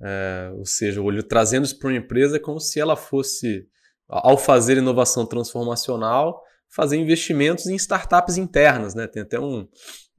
é 0.00 0.50
ou 0.54 0.66
seja, 0.66 1.00
olho 1.00 1.22
trazendo 1.22 1.64
isso 1.64 1.78
para 1.78 1.88
uma 1.88 1.96
empresa 1.96 2.36
é 2.36 2.40
como 2.40 2.58
se 2.58 2.80
ela 2.80 2.96
fosse, 2.96 3.66
ao 4.08 4.36
fazer 4.36 4.76
inovação 4.76 5.24
transformacional, 5.24 6.42
fazer 6.68 6.96
investimentos 6.96 7.66
em 7.66 7.76
startups 7.76 8.36
internas, 8.36 8.94
né? 8.94 9.06
Tem 9.06 9.22
até 9.22 9.38
um, 9.38 9.66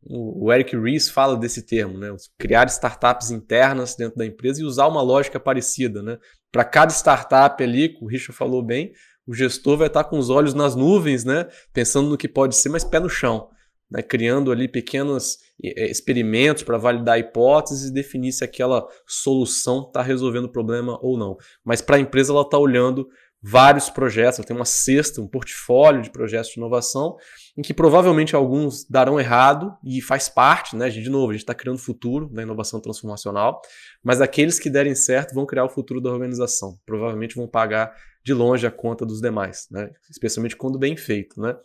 o 0.04 0.52
Eric 0.52 0.75
Ries 0.78 1.10
fala 1.10 1.38
desse 1.38 1.62
termo, 1.62 1.97
né? 1.97 2.15
Criar 2.38 2.67
startups 2.67 3.32
internas 3.32 3.95
dentro 3.95 4.17
da 4.17 4.25
empresa 4.25 4.62
e 4.62 4.65
usar 4.65 4.88
uma 4.88 5.02
lógica 5.02 5.39
parecida, 5.39 6.02
né? 6.02 6.17
Para 6.52 6.63
cada 6.63 6.91
startup 6.91 7.62
ali, 7.63 7.97
o 8.02 8.08
Richard 8.08 8.38
falou 8.38 8.63
bem, 8.63 8.93
o 9.28 9.34
gestor 9.34 9.78
vai 9.78 9.88
estar 9.88 10.06
com 10.06 10.17
os 10.17 10.30
olhos 10.30 10.54
nas 10.54 10.75
nuvens, 10.75 11.23
né? 11.23 11.47
Pensando 11.73 12.10
no 12.10 12.17
que 12.17 12.28
pode 12.28 12.56
ser, 12.56 12.69
mas 12.69 12.84
pé 12.84 12.99
no 12.99 13.10
chão, 13.10 13.49
né? 13.89 14.02
Criando 14.02 14.52
ali 14.52 14.67
pequenos 14.67 15.38
experimentos 15.62 16.63
para 16.63 16.78
validar 16.78 17.19
hipóteses 17.19 17.89
e 17.89 17.93
definir 17.93 18.32
se 18.32 18.43
aquela 18.43 18.88
solução 19.06 19.86
está 19.88 20.02
resolvendo 20.02 20.45
o 20.45 20.52
problema 20.52 20.97
ou 21.02 21.17
não. 21.17 21.38
Mas 21.63 21.82
para 21.82 21.97
a 21.97 21.99
empresa 21.99 22.32
ela 22.32 22.43
está 22.43 22.58
olhando 22.58 23.10
vários 23.41 23.89
projetos, 23.89 24.38
ela 24.38 24.47
tem 24.47 24.56
uma 24.56 24.65
cesta, 24.65 25.21
um 25.21 25.28
portfólio 25.28 26.02
de 26.02 26.10
projetos 26.10 26.52
de 26.52 26.60
inovação, 26.60 27.15
em 27.58 27.62
que 27.62 27.73
provavelmente 27.73 28.36
alguns 28.36 28.84
darão 28.84 29.19
errado 29.19 29.73
e 29.84 30.02
faz 30.02 30.28
parte, 30.28 30.75
né? 30.75 30.89
De 30.89 31.10
novo, 31.10 31.30
a 31.30 31.34
gente 31.34 31.43
está 31.43 31.54
criando 31.54 31.78
o 31.78 31.82
futuro 31.82 32.28
da 32.28 32.41
inovação 32.41 32.82
transformacional, 32.82 33.62
mas 34.04 34.21
aqueles 34.21 34.60
que 34.60 34.69
derem 34.69 34.93
certo 34.93 35.34
vão 35.34 35.45
criar 35.45 35.63
o 35.63 35.69
futuro 35.69 36.02
da 36.02 36.10
organização. 36.10 36.78
Provavelmente 36.86 37.36
vão 37.36 37.47
pagar 37.47 37.95
de 38.25 38.34
longe 38.34 38.67
a 38.67 38.71
conta 38.71 39.06
dos 39.06 39.21
demais, 39.21 39.67
né? 39.71 39.89
Especialmente 40.10 40.56
quando 40.56 40.78
bem 40.78 40.97
feito, 40.97 41.39
né? 41.39 41.56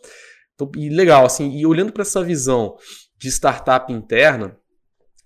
Então, 0.55 0.71
e 0.75 0.89
legal, 0.89 1.25
assim, 1.25 1.51
e 1.51 1.65
olhando 1.65 1.91
para 1.91 2.01
essa 2.01 2.23
visão 2.23 2.77
de 3.17 3.29
startup 3.29 3.91
interna, 3.91 4.57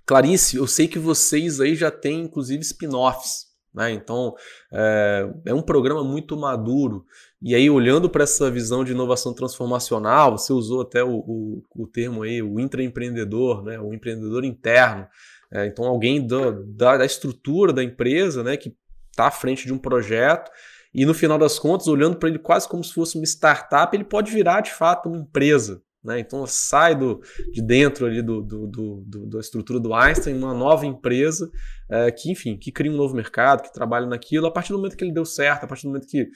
Clarice, 0.05 0.57
eu 0.57 0.67
sei 0.67 0.87
que 0.87 0.99
vocês 0.99 1.61
aí 1.61 1.75
já 1.75 1.91
têm 1.91 2.21
inclusive 2.21 2.61
spin-offs 2.63 3.49
né? 3.73 3.91
Então, 3.91 4.35
é, 4.73 5.29
é, 5.45 5.53
um 5.53 5.61
programa 5.61 6.03
muito 6.03 6.35
maduro. 6.35 7.05
E 7.41 7.55
aí, 7.55 7.69
olhando 7.69 8.09
para 8.09 8.23
essa 8.23 8.49
visão 8.49 8.83
de 8.83 8.91
inovação 8.91 9.33
transformacional, 9.33 10.37
você 10.37 10.51
usou 10.51 10.81
até 10.81 11.03
o, 11.03 11.17
o, 11.19 11.63
o 11.75 11.87
termo 11.87 12.23
aí, 12.23 12.41
o 12.41 12.59
intraempreendedor, 12.59 13.63
né? 13.63 13.79
o 13.79 13.93
empreendedor 13.93 14.43
interno. 14.43 15.07
É, 15.51 15.65
então, 15.65 15.85
alguém 15.85 16.25
do, 16.25 16.63
da, 16.75 16.97
da, 16.97 17.05
estrutura 17.05 17.71
da 17.71 17.83
empresa 17.83 18.43
né? 18.43 18.57
que 18.57 18.75
está 19.11 19.27
à 19.27 19.31
frente 19.31 19.65
de 19.65 19.73
um 19.73 19.77
projeto 19.77 20.51
e, 20.93 21.05
no 21.05 21.13
final 21.13 21.37
das 21.37 21.59
contas, 21.59 21.87
olhando 21.87 22.17
para 22.17 22.29
ele 22.29 22.39
quase 22.39 22.67
como 22.67 22.83
se 22.83 22.93
fosse 22.93 23.17
uma 23.17 23.25
startup, 23.25 23.95
ele 23.95 24.03
pode 24.03 24.31
virar, 24.31 24.61
de 24.61 24.71
fato, 24.71 25.07
uma 25.07 25.19
empresa. 25.19 25.81
Né? 26.03 26.19
Então 26.19 26.47
sai 26.47 26.95
do, 26.95 27.21
de 27.51 27.61
dentro 27.61 28.05
ali 28.05 28.21
do, 28.21 28.41
do, 28.41 28.67
do, 28.67 29.25
da 29.27 29.39
estrutura 29.39 29.79
do 29.79 29.93
Einstein, 29.93 30.37
uma 30.37 30.53
nova 30.53 30.85
empresa 30.85 31.51
é, 31.89 32.09
que, 32.09 32.31
enfim, 32.31 32.57
que 32.57 32.71
cria 32.71 32.91
um 32.91 32.95
novo 32.95 33.13
mercado, 33.13 33.63
que 33.63 33.73
trabalha 33.73 34.05
naquilo, 34.05 34.47
a 34.47 34.51
partir 34.51 34.71
do 34.71 34.77
momento 34.77 34.95
que 34.95 35.03
ele 35.03 35.11
deu 35.11 35.25
certo, 35.25 35.65
a 35.65 35.67
partir 35.67 35.83
do 35.83 35.89
momento 35.89 36.07
que 36.07 36.27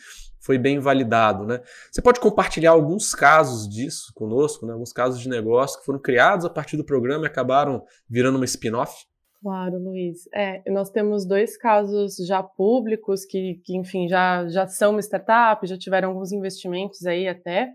foi 0.42 0.58
bem 0.58 0.80
validado. 0.80 1.46
Né? 1.46 1.62
Você 1.90 2.02
pode 2.02 2.20
compartilhar 2.20 2.72
alguns 2.72 3.16
casos 3.16 3.68
disso 3.70 4.12
conosco, 4.14 4.66
né? 4.66 4.74
alguns 4.74 4.92
casos 4.92 5.22
de 5.22 5.30
negócio 5.30 5.80
que 5.80 5.86
foram 5.86 6.00
criados 6.00 6.46
a 6.46 6.50
partir 6.50 6.76
do 6.76 6.84
programa 6.84 7.24
e 7.24 7.28
acabaram 7.28 7.84
virando 8.10 8.36
uma 8.36 8.46
spin-off? 8.46 8.94
Claro, 9.44 9.78
Luiz. 9.78 10.26
É, 10.34 10.64
nós 10.72 10.90
temos 10.90 11.26
dois 11.26 11.58
casos 11.58 12.16
já 12.26 12.42
públicos 12.42 13.26
que, 13.26 13.56
que, 13.66 13.76
enfim, 13.76 14.08
já, 14.08 14.48
já 14.48 14.66
são 14.68 14.92
uma 14.92 15.02
startup, 15.02 15.68
já 15.68 15.78
tiveram 15.78 16.10
alguns 16.12 16.32
investimentos 16.32 17.06
aí 17.06 17.28
até. 17.28 17.74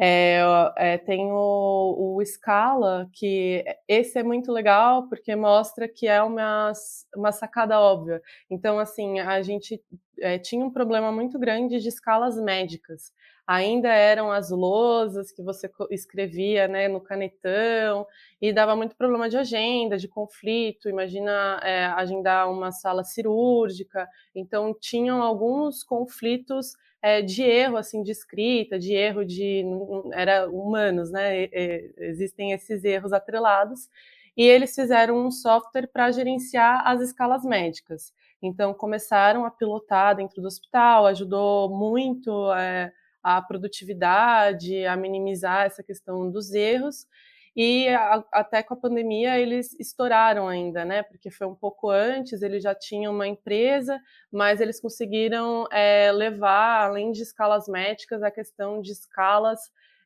É, 0.00 0.40
é, 0.76 0.98
tem 0.98 1.30
o, 1.30 2.16
o 2.18 2.24
Scala, 2.24 3.08
que 3.12 3.64
esse 3.86 4.18
é 4.18 4.24
muito 4.24 4.50
legal 4.52 5.08
porque 5.08 5.36
mostra 5.36 5.88
que 5.88 6.08
é 6.08 6.20
uma, 6.20 6.72
uma 7.14 7.30
sacada 7.30 7.78
óbvia. 7.80 8.20
Então, 8.50 8.80
assim, 8.80 9.20
a 9.20 9.40
gente 9.40 9.80
é, 10.20 10.36
tinha 10.36 10.64
um 10.64 10.70
problema 10.70 11.12
muito 11.12 11.38
grande 11.38 11.78
de 11.80 11.88
escalas 11.88 12.36
médicas. 12.36 13.12
Ainda 13.48 13.88
eram 13.88 14.30
as 14.30 14.50
lousas 14.50 15.32
que 15.32 15.42
você 15.42 15.70
escrevia 15.90 16.68
né, 16.68 16.86
no 16.86 17.00
canetão 17.00 18.06
e 18.42 18.52
dava 18.52 18.76
muito 18.76 18.94
problema 18.94 19.26
de 19.26 19.38
agenda, 19.38 19.96
de 19.96 20.06
conflito. 20.06 20.86
Imagina 20.86 21.58
é, 21.64 21.86
agendar 21.86 22.52
uma 22.52 22.70
sala 22.70 23.02
cirúrgica. 23.04 24.06
Então, 24.34 24.76
tinham 24.78 25.22
alguns 25.22 25.82
conflitos 25.82 26.76
é, 27.00 27.22
de 27.22 27.42
erro 27.42 27.78
assim 27.78 28.02
de 28.02 28.10
escrita, 28.12 28.78
de 28.78 28.92
erro 28.92 29.24
de 29.24 29.64
era 30.12 30.46
humanos, 30.50 31.10
né? 31.10 31.48
Existem 31.96 32.52
esses 32.52 32.84
erros 32.84 33.14
atrelados 33.14 33.88
e 34.36 34.42
eles 34.44 34.74
fizeram 34.74 35.26
um 35.26 35.30
software 35.30 35.88
para 35.88 36.12
gerenciar 36.12 36.86
as 36.86 37.00
escalas 37.00 37.44
médicas. 37.44 38.12
Então 38.42 38.74
começaram 38.74 39.46
a 39.46 39.50
pilotar 39.50 40.16
dentro 40.16 40.42
do 40.42 40.48
hospital, 40.48 41.06
ajudou 41.06 41.70
muito 41.70 42.52
é, 42.52 42.92
a 43.36 43.42
produtividade, 43.42 44.84
a 44.86 44.96
minimizar 44.96 45.66
essa 45.66 45.82
questão 45.82 46.30
dos 46.30 46.52
erros. 46.52 47.06
E 47.54 47.88
a, 47.88 48.24
até 48.32 48.62
com 48.62 48.74
a 48.74 48.76
pandemia 48.76 49.38
eles 49.38 49.74
estouraram 49.80 50.46
ainda, 50.46 50.84
né? 50.84 51.02
Porque 51.02 51.30
foi 51.30 51.46
um 51.46 51.54
pouco 51.54 51.90
antes, 51.90 52.40
eles 52.40 52.62
já 52.62 52.74
tinham 52.74 53.12
uma 53.12 53.26
empresa, 53.26 54.00
mas 54.32 54.60
eles 54.60 54.80
conseguiram 54.80 55.66
é, 55.72 56.12
levar, 56.12 56.86
além 56.86 57.10
de 57.10 57.22
escalas 57.22 57.66
métricas, 57.66 58.22
a 58.22 58.30
questão 58.30 58.80
de 58.80 58.92
escalas 58.92 59.60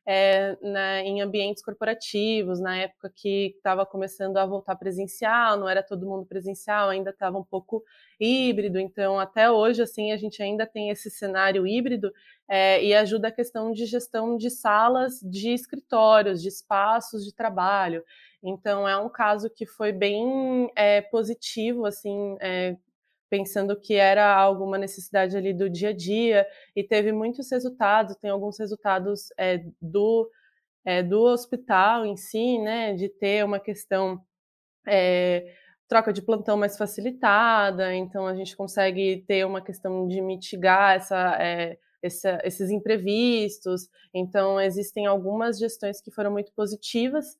é, 0.05 0.57
né, 0.61 1.01
em 1.03 1.21
ambientes 1.21 1.63
corporativos, 1.63 2.59
na 2.59 2.77
época 2.77 3.11
que 3.15 3.53
estava 3.55 3.85
começando 3.85 4.37
a 4.37 4.45
voltar 4.45 4.75
presencial, 4.75 5.57
não 5.57 5.69
era 5.69 5.81
todo 5.81 6.05
mundo 6.05 6.25
presencial, 6.25 6.89
ainda 6.89 7.11
estava 7.11 7.37
um 7.37 7.43
pouco 7.43 7.83
híbrido, 8.19 8.79
então 8.79 9.19
até 9.19 9.49
hoje 9.49 9.81
assim 9.81 10.11
a 10.11 10.17
gente 10.17 10.43
ainda 10.43 10.65
tem 10.65 10.89
esse 10.89 11.09
cenário 11.09 11.65
híbrido 11.65 12.11
é, 12.49 12.83
e 12.83 12.93
ajuda 12.93 13.29
a 13.29 13.31
questão 13.31 13.71
de 13.71 13.85
gestão 13.85 14.35
de 14.37 14.49
salas 14.49 15.19
de 15.21 15.53
escritórios, 15.53 16.41
de 16.41 16.49
espaços 16.49 17.23
de 17.23 17.33
trabalho. 17.33 18.03
Então 18.43 18.87
é 18.87 18.97
um 18.97 19.09
caso 19.09 19.49
que 19.49 19.65
foi 19.65 19.93
bem 19.93 20.69
é, 20.75 21.01
positivo, 21.01 21.85
assim, 21.85 22.35
é, 22.41 22.75
pensando 23.33 23.75
que 23.75 23.95
era 23.95 24.31
alguma 24.31 24.77
necessidade 24.77 25.35
ali 25.35 25.55
do 25.55 25.67
dia 25.67 25.89
a 25.89 25.91
dia 25.91 26.45
e 26.75 26.83
teve 26.83 27.11
muitos 27.11 27.49
resultados, 27.49 28.15
tem 28.17 28.29
alguns 28.29 28.59
resultados 28.59 29.29
é, 29.39 29.65
do, 29.81 30.29
é, 30.85 31.01
do 31.01 31.19
hospital 31.23 32.05
em 32.05 32.15
si, 32.15 32.59
né, 32.59 32.93
de 32.93 33.09
ter 33.09 33.43
uma 33.43 33.59
questão 33.59 34.21
é, 34.87 35.51
troca 35.87 36.13
de 36.13 36.21
plantão 36.21 36.55
mais 36.55 36.77
facilitada, 36.77 37.91
então 37.95 38.27
a 38.27 38.35
gente 38.35 38.55
consegue 38.55 39.25
ter 39.27 39.43
uma 39.47 39.63
questão 39.63 40.07
de 40.07 40.21
mitigar 40.21 40.95
essa, 40.95 41.35
é, 41.41 41.79
essa, 42.03 42.39
esses 42.43 42.69
imprevistos, 42.69 43.89
então 44.13 44.61
existem 44.61 45.07
algumas 45.07 45.57
gestões 45.57 45.99
que 45.99 46.11
foram 46.11 46.29
muito 46.29 46.51
positivas, 46.53 47.35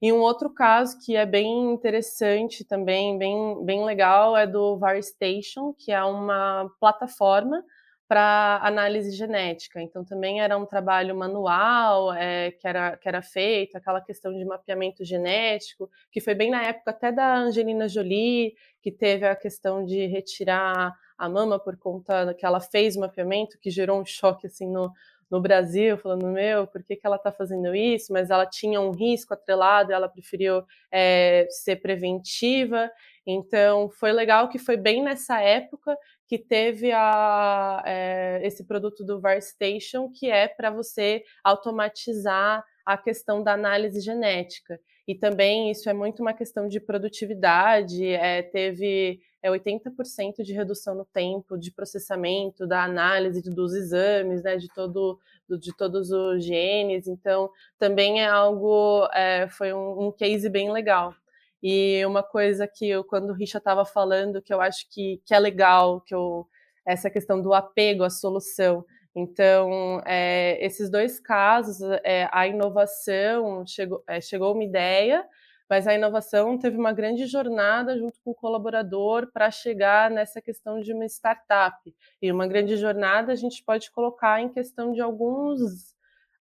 e 0.00 0.12
um 0.12 0.20
outro 0.20 0.48
caso 0.50 0.98
que 1.04 1.16
é 1.16 1.26
bem 1.26 1.72
interessante 1.72 2.64
também, 2.64 3.18
bem, 3.18 3.64
bem 3.64 3.84
legal, 3.84 4.36
é 4.36 4.46
do 4.46 4.78
VarStation, 4.78 5.74
que 5.76 5.90
é 5.90 6.02
uma 6.04 6.70
plataforma 6.78 7.64
para 8.08 8.58
análise 8.62 9.10
genética. 9.10 9.82
Então, 9.82 10.02
também 10.02 10.40
era 10.40 10.56
um 10.56 10.64
trabalho 10.64 11.14
manual 11.14 12.14
é, 12.14 12.52
que, 12.52 12.66
era, 12.66 12.96
que 12.96 13.06
era 13.06 13.20
feito, 13.20 13.76
aquela 13.76 14.00
questão 14.00 14.32
de 14.32 14.44
mapeamento 14.46 15.04
genético, 15.04 15.90
que 16.10 16.20
foi 16.20 16.34
bem 16.34 16.50
na 16.50 16.62
época 16.62 16.90
até 16.90 17.12
da 17.12 17.36
Angelina 17.36 17.86
Jolie, 17.86 18.54
que 18.80 18.90
teve 18.90 19.26
a 19.26 19.36
questão 19.36 19.84
de 19.84 20.06
retirar 20.06 20.94
a 21.18 21.28
mama 21.28 21.58
por 21.58 21.76
conta 21.76 22.32
que 22.32 22.46
ela 22.46 22.60
fez 22.60 22.96
o 22.96 23.00
mapeamento, 23.00 23.58
que 23.58 23.70
gerou 23.70 24.00
um 24.00 24.06
choque 24.06 24.46
assim 24.46 24.70
no, 24.70 24.90
no 25.30 25.40
Brasil, 25.40 25.98
falando, 25.98 26.26
meu, 26.26 26.66
por 26.66 26.82
que, 26.82 26.96
que 26.96 27.06
ela 27.06 27.16
está 27.16 27.30
fazendo 27.30 27.74
isso? 27.74 28.12
Mas 28.12 28.30
ela 28.30 28.46
tinha 28.46 28.80
um 28.80 28.90
risco 28.90 29.34
atrelado, 29.34 29.92
ela 29.92 30.08
preferiu 30.08 30.62
é, 30.90 31.46
ser 31.50 31.76
preventiva. 31.76 32.90
Então, 33.26 33.90
foi 33.90 34.10
legal 34.12 34.48
que 34.48 34.58
foi 34.58 34.76
bem 34.76 35.02
nessa 35.02 35.40
época 35.40 35.96
que 36.26 36.38
teve 36.38 36.92
a, 36.92 37.82
é, 37.86 38.40
esse 38.42 38.64
produto 38.64 39.04
do 39.04 39.20
VarStation, 39.20 40.10
que 40.10 40.30
é 40.30 40.48
para 40.48 40.70
você 40.70 41.22
automatizar 41.44 42.64
a 42.84 42.96
questão 42.96 43.42
da 43.42 43.52
análise 43.52 44.00
genética. 44.00 44.80
E 45.06 45.14
também 45.14 45.70
isso 45.70 45.90
é 45.90 45.92
muito 45.92 46.20
uma 46.20 46.32
questão 46.32 46.66
de 46.68 46.80
produtividade, 46.80 48.06
é, 48.06 48.42
teve 48.42 49.20
é 49.42 49.50
80% 49.50 50.42
de 50.42 50.52
redução 50.52 50.94
no 50.94 51.04
tempo 51.04 51.56
de 51.56 51.70
processamento, 51.70 52.66
da 52.66 52.82
análise 52.82 53.42
dos 53.42 53.72
exames, 53.72 54.42
né, 54.42 54.56
de, 54.56 54.68
todo, 54.68 55.18
de 55.48 55.76
todos 55.76 56.10
os 56.10 56.44
genes. 56.44 57.06
Então, 57.06 57.50
também 57.78 58.22
é 58.22 58.26
algo, 58.26 59.08
é, 59.14 59.48
foi 59.48 59.72
um, 59.72 60.08
um, 60.08 60.12
case 60.12 60.48
bem 60.48 60.72
legal. 60.72 61.14
E 61.62 62.04
uma 62.06 62.22
coisa 62.22 62.66
que 62.66 62.88
eu, 62.88 63.04
quando 63.04 63.30
o 63.30 63.34
Richa 63.34 63.58
estava 63.58 63.84
falando, 63.84 64.42
que 64.42 64.52
eu 64.52 64.60
acho 64.60 64.88
que, 64.90 65.20
que 65.24 65.34
é 65.34 65.38
legal, 65.38 66.00
que 66.00 66.14
eu, 66.14 66.46
essa 66.86 67.10
questão 67.10 67.40
do 67.40 67.52
apego 67.54 68.04
à 68.04 68.10
solução. 68.10 68.84
Então, 69.14 70.00
é, 70.06 70.64
esses 70.64 70.90
dois 70.90 71.18
casos, 71.18 71.80
é, 72.04 72.28
a 72.32 72.46
inovação 72.46 73.66
chegou, 73.66 74.02
é, 74.06 74.20
chegou 74.20 74.52
uma 74.54 74.64
ideia, 74.64 75.24
mas 75.68 75.86
a 75.86 75.94
inovação 75.94 76.58
teve 76.58 76.76
uma 76.76 76.92
grande 76.92 77.26
jornada 77.26 77.98
junto 77.98 78.20
com 78.22 78.30
o 78.30 78.34
colaborador 78.34 79.30
para 79.32 79.50
chegar 79.50 80.10
nessa 80.10 80.40
questão 80.40 80.80
de 80.80 80.92
uma 80.92 81.04
startup. 81.06 81.94
E 82.22 82.32
uma 82.32 82.46
grande 82.46 82.76
jornada 82.76 83.32
a 83.32 83.36
gente 83.36 83.62
pode 83.64 83.90
colocar 83.90 84.40
em 84.40 84.48
questão 84.48 84.92
de 84.92 85.00
alguns 85.00 85.96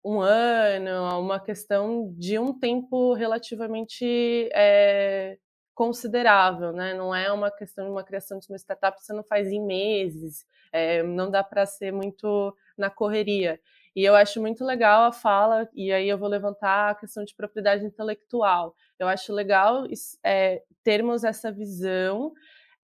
um 0.04 0.20
ano, 0.20 1.18
uma 1.18 1.40
questão 1.40 2.12
de 2.18 2.38
um 2.38 2.52
tempo 2.52 3.14
relativamente 3.14 4.50
é, 4.52 5.38
considerável, 5.74 6.72
né? 6.72 6.92
Não 6.92 7.14
é 7.14 7.32
uma 7.32 7.50
questão 7.50 7.86
de 7.86 7.90
uma 7.90 8.04
criação 8.04 8.38
de 8.38 8.46
uma 8.48 8.58
startup 8.58 8.98
que 8.98 9.04
você 9.04 9.14
não 9.14 9.24
faz 9.24 9.48
em 9.50 9.64
meses, 9.64 10.46
é, 10.70 11.02
não 11.02 11.30
dá 11.30 11.42
para 11.42 11.64
ser 11.64 11.90
muito 11.90 12.54
na 12.76 12.90
correria. 12.90 13.58
E 13.94 14.04
eu 14.04 14.16
acho 14.16 14.40
muito 14.40 14.64
legal 14.64 15.04
a 15.04 15.12
fala, 15.12 15.68
e 15.72 15.92
aí 15.92 16.08
eu 16.08 16.18
vou 16.18 16.28
levantar 16.28 16.90
a 16.90 16.94
questão 16.94 17.24
de 17.24 17.34
propriedade 17.34 17.84
intelectual. 17.84 18.74
Eu 18.98 19.06
acho 19.06 19.32
legal 19.32 19.84
é, 20.24 20.62
termos 20.82 21.22
essa 21.22 21.52
visão 21.52 22.32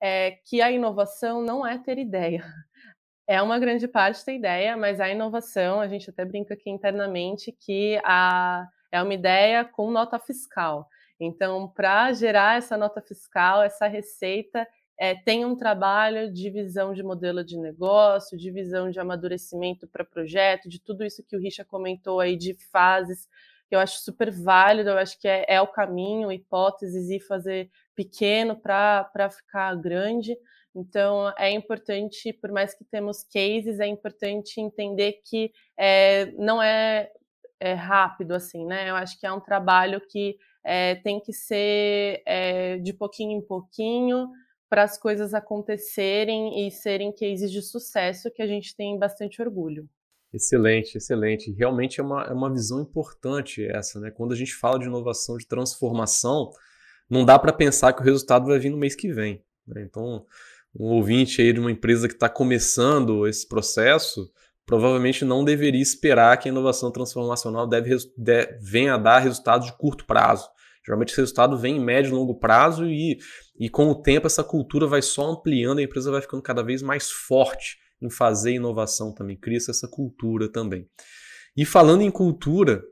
é, 0.01 0.33
que 0.45 0.63
a 0.63 0.71
inovação 0.71 1.43
não 1.43 1.67
é 1.67 1.79
ter 1.79 1.99
ideia. 1.99 2.45
É 3.27 3.41
uma 3.41 3.61
grande 3.61 3.87
parte 3.87 4.25
ter 4.25 4.35
ideia, 4.35 4.77
mas 4.77 4.99
a 4.99 5.09
inovação, 5.09 5.81
a 5.81 5.87
gente 5.87 6.11
até 6.11 6.25
brinca 6.25 6.55
aqui 6.55 6.69
internamente 6.69 7.53
que 7.53 8.01
a, 8.03 8.67
é 8.91 9.01
uma 9.01 9.15
ideia 9.15 9.65
com 9.65 9.89
nota 9.89 10.19
fiscal. 10.19 10.89
Então, 11.21 11.69
para 11.69 12.13
gerar 12.13 12.57
essa 12.59 12.77
nota 12.77 13.01
fiscal, 13.01 13.63
essa 13.63 13.87
receita, 13.87 14.67
é, 15.01 15.15
tem 15.15 15.47
um 15.47 15.57
trabalho 15.57 16.31
de 16.31 16.51
visão 16.51 16.93
de 16.93 17.03
modelo 17.03 17.43
de 17.43 17.59
negócio, 17.59 18.37
de 18.37 18.51
visão 18.51 18.91
de 18.91 19.01
amadurecimento 19.01 19.89
para 19.89 20.05
projeto, 20.05 20.69
de 20.69 20.79
tudo 20.79 21.03
isso 21.03 21.25
que 21.25 21.35
o 21.35 21.41
Richa 21.41 21.65
comentou 21.65 22.21
aí 22.21 22.37
de 22.37 22.55
fases, 22.71 23.27
que 23.67 23.75
eu 23.75 23.81
acho 23.81 24.01
super 24.01 24.31
válido, 24.31 24.91
eu 24.91 24.99
acho 24.99 25.19
que 25.19 25.27
é, 25.27 25.47
é 25.49 25.59
o 25.59 25.67
caminho, 25.67 26.31
hipóteses 26.31 27.09
e 27.09 27.19
fazer 27.19 27.71
pequeno 27.97 28.55
para 28.55 29.31
ficar 29.31 29.75
grande. 29.75 30.37
Então, 30.75 31.33
é 31.39 31.51
importante, 31.51 32.31
por 32.35 32.53
mais 32.53 32.75
que 32.75 32.85
temos 32.85 33.25
cases, 33.25 33.81
é 33.81 33.87
importante 33.87 34.61
entender 34.61 35.21
que 35.25 35.51
é, 35.79 36.27
não 36.33 36.63
é, 36.63 37.11
é, 37.59 37.73
rápido 37.73 38.35
assim, 38.35 38.67
né? 38.67 38.91
Eu 38.91 38.97
acho 38.97 39.19
que 39.19 39.27
é 39.27 39.33
um 39.33 39.41
trabalho 39.41 39.99
que 40.11 40.37
é, 40.63 40.97
tem 40.97 41.19
que 41.19 41.33
ser 41.33 42.23
é, 42.27 42.77
de 42.77 42.93
pouquinho 42.93 43.39
em 43.39 43.41
pouquinho, 43.41 44.29
para 44.71 44.85
as 44.85 44.97
coisas 44.97 45.35
acontecerem 45.35 46.67
e 46.67 46.71
serem 46.71 47.13
cases 47.13 47.51
de 47.51 47.61
sucesso 47.61 48.31
que 48.31 48.41
a 48.41 48.47
gente 48.47 48.77
tem 48.77 48.97
bastante 48.97 49.43
orgulho. 49.43 49.89
Excelente, 50.33 50.97
excelente. 50.97 51.51
Realmente 51.51 51.99
é 51.99 52.05
uma, 52.05 52.23
é 52.23 52.33
uma 52.33 52.53
visão 52.53 52.81
importante 52.81 53.67
essa, 53.67 53.99
né? 53.99 54.13
Quando 54.13 54.33
a 54.33 54.37
gente 54.37 54.55
fala 54.55 54.79
de 54.79 54.87
inovação, 54.87 55.37
de 55.37 55.47
transformação, 55.47 56.53
não 57.11 57.25
dá 57.25 57.37
para 57.37 57.53
pensar 57.53 57.93
que 57.93 58.01
o 58.01 58.05
resultado 58.05 58.47
vai 58.47 58.61
vir 58.61 58.71
no 58.71 58.77
mês 58.77 58.95
que 58.95 59.13
vem. 59.13 59.43
Né? 59.67 59.83
Então, 59.83 60.25
um 60.79 60.85
ouvinte 60.85 61.43
aí 61.43 61.53
de 61.53 61.59
uma 61.59 61.73
empresa 61.73 62.07
que 62.07 62.15
está 62.15 62.29
começando 62.29 63.27
esse 63.27 63.49
processo, 63.49 64.31
provavelmente 64.65 65.25
não 65.25 65.45
deveria 65.45 65.83
esperar 65.83 66.39
que 66.39 66.49
a 66.49 66.53
inovação 66.53 66.93
transformacional 66.93 67.67
deve, 67.67 67.97
venha 68.61 68.95
a 68.95 68.99
dar 68.99 69.19
resultados 69.19 69.67
de 69.67 69.77
curto 69.77 70.07
prazo. 70.07 70.49
Geralmente 70.87 71.11
esse 71.11 71.21
resultado 71.21 71.59
vem 71.59 71.77
em 71.77 71.85
médio 71.85 72.11
e 72.11 72.15
longo 72.15 72.39
prazo 72.39 72.87
e, 72.87 73.19
e 73.61 73.69
com 73.69 73.91
o 73.91 73.95
tempo 73.95 74.27
essa 74.27 74.43
cultura 74.43 74.87
vai 74.87 75.03
só 75.03 75.33
ampliando, 75.33 75.81
a 75.81 75.83
empresa 75.83 76.11
vai 76.11 76.23
ficando 76.23 76.43
cada 76.43 76.63
vez 76.63 76.81
mais 76.81 77.11
forte 77.11 77.77
em 78.01 78.09
fazer 78.09 78.53
inovação 78.53 79.13
também, 79.13 79.37
cria-se 79.37 79.71
essa 79.71 79.87
cultura 79.87 80.51
também. 80.51 80.89
E 81.55 81.67
falando 81.67 82.01
em 82.01 82.11
cultura, 82.11 82.83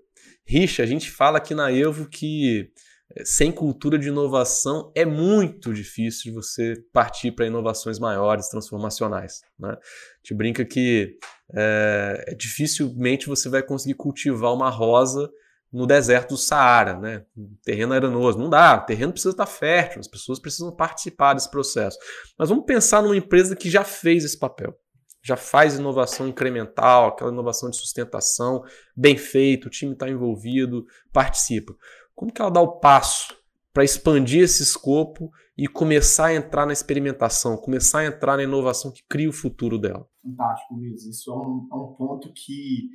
Richa, 0.47 0.83
a 0.83 0.87
gente 0.87 1.11
fala 1.11 1.39
aqui 1.39 1.55
na 1.55 1.73
Evo 1.73 2.07
que 2.07 2.71
eh, 3.17 3.25
sem 3.25 3.51
cultura 3.51 3.99
de 3.99 4.09
inovação 4.09 4.93
é 4.95 5.07
muito 5.07 5.73
difícil 5.73 6.25
de 6.25 6.31
você 6.33 6.75
partir 6.93 7.33
para 7.33 7.47
inovações 7.47 7.99
maiores, 7.99 8.49
transformacionais. 8.49 9.41
Né? 9.59 9.71
A 9.71 9.79
gente 10.23 10.35
brinca 10.37 10.65
que 10.67 11.17
é, 11.55 12.35
dificilmente 12.39 13.27
você 13.27 13.49
vai 13.49 13.63
conseguir 13.63 13.95
cultivar 13.95 14.53
uma 14.53 14.69
rosa 14.69 15.31
no 15.73 15.87
deserto 15.87 16.31
do 16.31 16.37
Saara, 16.37 16.99
né? 16.99 17.25
terreno 17.63 17.93
arenoso. 17.93 18.39
Não 18.39 18.49
dá, 18.49 18.77
o 18.77 18.87
terreno 18.87 19.13
precisa 19.13 19.33
estar 19.33 19.47
fértil, 19.47 20.01
as 20.01 20.09
pessoas 20.09 20.39
precisam 20.39 20.75
participar 20.75 21.35
desse 21.35 21.51
processo. 21.51 21.99
Mas 22.39 22.49
vamos 22.49 22.65
pensar 22.65 23.03
numa 23.03 23.17
empresa 23.17 23.55
que 23.55 23.71
já 23.71 23.85
fez 23.85 24.25
esse 24.25 24.39
papel, 24.39 24.75
já 25.23 25.37
faz 25.37 25.75
inovação 25.75 26.27
incremental, 26.27 27.09
aquela 27.09 27.31
inovação 27.31 27.71
de 27.71 27.77
sustentação, 27.77 28.65
bem 28.97 29.17
feito, 29.17 29.67
o 29.67 29.71
time 29.71 29.93
está 29.93 30.09
envolvido, 30.09 30.87
participa. 31.13 31.75
Como 32.15 32.33
que 32.33 32.41
ela 32.41 32.51
dá 32.51 32.61
o 32.61 32.79
passo 32.79 33.37
para 33.73 33.85
expandir 33.85 34.43
esse 34.43 34.63
escopo 34.63 35.31
e 35.57 35.69
começar 35.69 36.27
a 36.27 36.35
entrar 36.35 36.65
na 36.67 36.73
experimentação, 36.73 37.57
começar 37.57 38.01
a 38.01 38.07
entrar 38.07 38.37
na 38.37 38.43
inovação 38.43 38.91
que 38.91 39.03
cria 39.09 39.29
o 39.29 39.33
futuro 39.33 39.79
dela? 39.79 40.09
Fantástico, 40.23 40.75
Luiz. 40.75 41.05
Isso 41.05 41.31
é 41.31 41.35
um, 41.35 41.69
é 41.71 41.77
um 41.77 41.95
ponto 41.95 42.33
que 42.33 42.89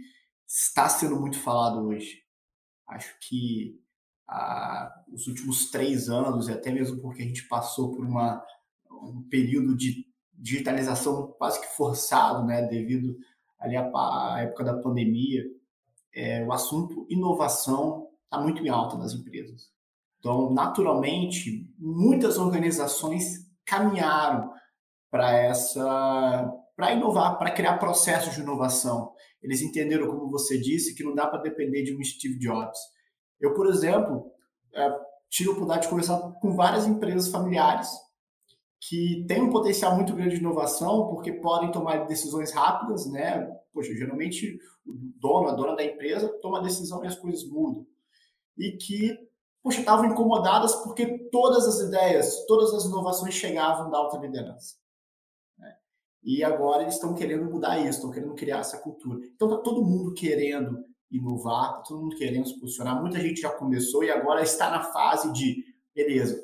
está 0.47 0.89
sendo 0.89 1.19
muito 1.19 1.39
falado 1.39 1.87
hoje 1.87 2.22
Acho 2.87 3.15
que 3.19 3.79
ah, 4.27 5.03
os 5.11 5.27
últimos 5.27 5.69
três 5.69 6.09
anos, 6.09 6.47
e 6.47 6.51
até 6.51 6.71
mesmo 6.71 7.01
porque 7.01 7.21
a 7.21 7.25
gente 7.25 7.47
passou 7.47 7.95
por 7.95 8.05
uma, 8.05 8.43
um 8.91 9.21
período 9.29 9.75
de 9.75 10.07
digitalização 10.33 11.27
quase 11.37 11.61
que 11.61 11.75
forçado, 11.75 12.45
né, 12.45 12.63
devido 12.63 13.17
ali 13.59 13.77
à, 13.77 13.89
à 13.93 14.41
época 14.41 14.63
da 14.63 14.77
pandemia, 14.77 15.43
é, 16.13 16.43
o 16.43 16.51
assunto 16.51 17.05
inovação 17.09 18.09
está 18.25 18.39
muito 18.39 18.61
em 18.61 18.69
alta 18.69 18.97
nas 18.97 19.13
empresas. 19.13 19.71
Então, 20.19 20.51
naturalmente, 20.51 21.69
muitas 21.77 22.37
organizações 22.37 23.49
caminharam 23.65 24.51
para 25.11 25.31
essa 25.31 26.51
para 26.75 26.93
inovar, 26.93 27.37
para 27.37 27.51
criar 27.51 27.77
processos 27.77 28.33
de 28.33 28.41
inovação. 28.41 29.13
Eles 29.41 29.61
entenderam, 29.61 30.07
como 30.07 30.29
você 30.29 30.57
disse, 30.57 30.95
que 30.95 31.03
não 31.03 31.13
dá 31.13 31.27
para 31.27 31.41
depender 31.41 31.83
de 31.83 31.95
um 31.95 32.03
Steve 32.03 32.39
Jobs. 32.39 32.79
Eu, 33.39 33.53
por 33.53 33.67
exemplo, 33.67 34.31
é, 34.73 34.89
tive 35.29 35.49
a 35.49 35.51
oportunidade 35.51 35.83
de 35.83 35.89
conversar 35.89 36.19
com 36.39 36.55
várias 36.55 36.87
empresas 36.87 37.29
familiares 37.29 37.89
que 38.87 39.25
têm 39.27 39.41
um 39.41 39.49
potencial 39.49 39.95
muito 39.95 40.13
grande 40.13 40.35
de 40.35 40.41
inovação 40.41 41.07
porque 41.07 41.31
podem 41.31 41.71
tomar 41.71 42.05
decisões 42.05 42.51
rápidas, 42.51 43.09
né? 43.09 43.49
Poxa, 43.73 43.93
geralmente 43.93 44.57
o 44.85 44.93
dono, 45.19 45.49
a 45.49 45.53
dona 45.53 45.75
da 45.75 45.83
empresa 45.83 46.29
toma 46.41 46.59
a 46.59 46.63
decisão 46.63 47.03
e 47.03 47.07
as 47.07 47.15
coisas 47.15 47.47
mudam. 47.49 47.85
E 48.57 48.73
que, 48.73 49.17
poxa, 49.61 49.79
estavam 49.79 50.05
incomodadas 50.05 50.75
porque 50.83 51.29
todas 51.31 51.65
as 51.65 51.79
ideias, 51.87 52.45
todas 52.45 52.73
as 52.73 52.85
inovações 52.85 53.33
chegavam 53.33 53.89
da 53.89 53.97
alta 53.97 54.17
liderança. 54.17 54.75
E 56.23 56.43
agora 56.43 56.83
eles 56.83 56.95
estão 56.95 57.13
querendo 57.13 57.45
mudar 57.45 57.79
isso, 57.79 57.97
estão 57.97 58.11
querendo 58.11 58.33
criar 58.33 58.59
essa 58.59 58.77
cultura. 58.77 59.19
Então 59.35 59.49
está 59.49 59.61
todo 59.61 59.83
mundo 59.83 60.13
querendo 60.13 60.83
inovar, 61.11 61.69
está 61.69 61.81
todo 61.81 62.01
mundo 62.01 62.15
querendo 62.15 62.47
se 62.47 62.59
posicionar. 62.59 62.99
Muita 62.99 63.19
gente 63.19 63.41
já 63.41 63.49
começou 63.49 64.03
e 64.03 64.09
agora 64.09 64.41
está 64.41 64.69
na 64.69 64.81
fase 64.81 65.31
de, 65.33 65.63
beleza, 65.93 66.41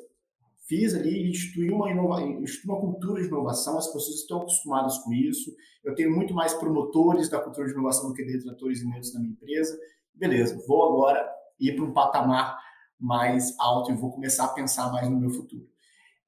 fiz 0.68 0.94
ali, 0.94 1.30
instituí 1.30 1.70
uma, 1.70 1.90
inova, 1.90 2.22
instituí 2.22 2.70
uma 2.70 2.80
cultura 2.80 3.22
de 3.22 3.28
inovação, 3.28 3.76
as 3.76 3.86
pessoas 3.86 4.20
estão 4.20 4.42
acostumadas 4.42 4.98
com 4.98 5.12
isso. 5.12 5.52
Eu 5.82 5.94
tenho 5.94 6.14
muito 6.14 6.34
mais 6.34 6.54
promotores 6.54 7.28
da 7.28 7.40
cultura 7.40 7.66
de 7.66 7.72
inovação 7.72 8.08
do 8.08 8.14
que 8.14 8.24
detratores 8.24 8.80
e 8.80 8.86
neutros 8.86 9.14
na 9.14 9.20
minha 9.20 9.32
empresa. 9.32 9.76
Beleza, 10.14 10.62
vou 10.68 10.84
agora 10.84 11.28
ir 11.58 11.74
para 11.74 11.84
um 11.84 11.92
patamar 11.92 12.56
mais 12.98 13.58
alto 13.58 13.90
e 13.90 13.96
vou 13.96 14.12
começar 14.12 14.44
a 14.44 14.48
pensar 14.48 14.92
mais 14.92 15.08
no 15.08 15.18
meu 15.18 15.30
futuro. 15.30 15.66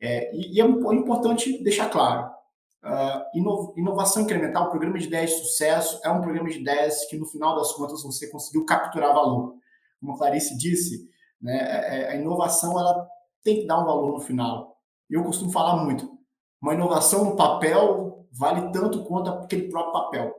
É, 0.01 0.35
e, 0.35 0.57
e 0.57 0.61
é 0.61 0.65
importante 0.65 1.63
deixar 1.63 1.89
claro, 1.89 2.29
Uh, 2.85 3.71
inovação 3.77 4.23
incremental, 4.23 4.71
programa 4.71 4.99
de 4.99 5.07
ideias 5.07 5.31
de 5.31 5.37
sucesso, 5.37 6.01
é 6.05 6.11
um 6.11 6.21
programa 6.21 6.49
de 6.49 6.59
ideias 6.59 7.05
que, 7.05 7.17
no 7.17 7.27
final 7.27 7.55
das 7.55 7.73
contas, 7.73 8.03
você 8.03 8.29
conseguiu 8.29 8.65
capturar 8.65 9.15
valor. 9.15 9.55
Como 10.01 10.15
a 10.15 10.19
Clarice 10.19 10.59
disse, 10.59 11.09
né, 11.41 11.59
é, 11.59 12.01
é, 12.01 12.09
a 12.11 12.17
inovação 12.17 12.79
ela 12.79 13.09
tem 13.43 13.61
que 13.61 13.67
dar 13.67 13.81
um 13.81 13.85
valor 13.85 14.13
no 14.13 14.21
final. 14.21 14.77
Eu 15.09 15.23
costumo 15.23 15.53
falar 15.53 15.77
muito, 15.77 16.19
uma 16.61 16.75
inovação 16.75 17.25
no 17.25 17.37
papel 17.37 18.27
vale 18.33 18.73
tanto 18.73 19.05
quanto 19.05 19.31
aquele 19.31 19.69
próprio 19.69 19.93
papel. 19.93 20.35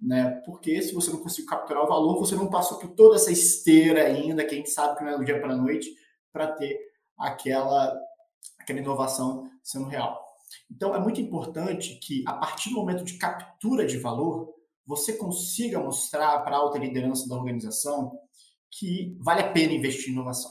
Né? 0.00 0.42
Porque 0.44 0.80
se 0.82 0.94
você 0.94 1.10
não 1.10 1.20
conseguiu 1.20 1.48
capturar 1.48 1.84
o 1.84 1.88
valor, 1.88 2.18
você 2.18 2.34
não 2.34 2.48
passou 2.48 2.78
por 2.78 2.88
toda 2.90 3.16
essa 3.16 3.30
esteira 3.30 4.04
ainda, 4.04 4.44
que 4.44 4.54
a 4.54 4.58
gente 4.58 4.70
sabe 4.70 4.96
que 4.96 5.04
não 5.04 5.12
é 5.12 5.18
do 5.18 5.24
dia 5.24 5.40
para 5.40 5.52
a 5.52 5.56
noite, 5.56 5.90
para 6.32 6.48
ter 6.48 6.78
aquela, 7.18 7.96
aquela 8.58 8.80
inovação 8.80 9.48
sendo 9.62 9.86
real. 9.86 10.31
Então, 10.70 10.94
é 10.94 11.00
muito 11.00 11.20
importante 11.20 11.96
que, 11.96 12.24
a 12.26 12.34
partir 12.34 12.70
do 12.70 12.76
momento 12.76 13.04
de 13.04 13.18
captura 13.18 13.86
de 13.86 13.98
valor, 13.98 14.54
você 14.86 15.14
consiga 15.14 15.78
mostrar 15.78 16.40
para 16.40 16.56
a 16.56 16.58
alta 16.58 16.78
liderança 16.78 17.28
da 17.28 17.36
organização 17.36 18.18
que 18.70 19.16
vale 19.20 19.42
a 19.42 19.52
pena 19.52 19.72
investir 19.72 20.08
em 20.08 20.12
inovação, 20.12 20.50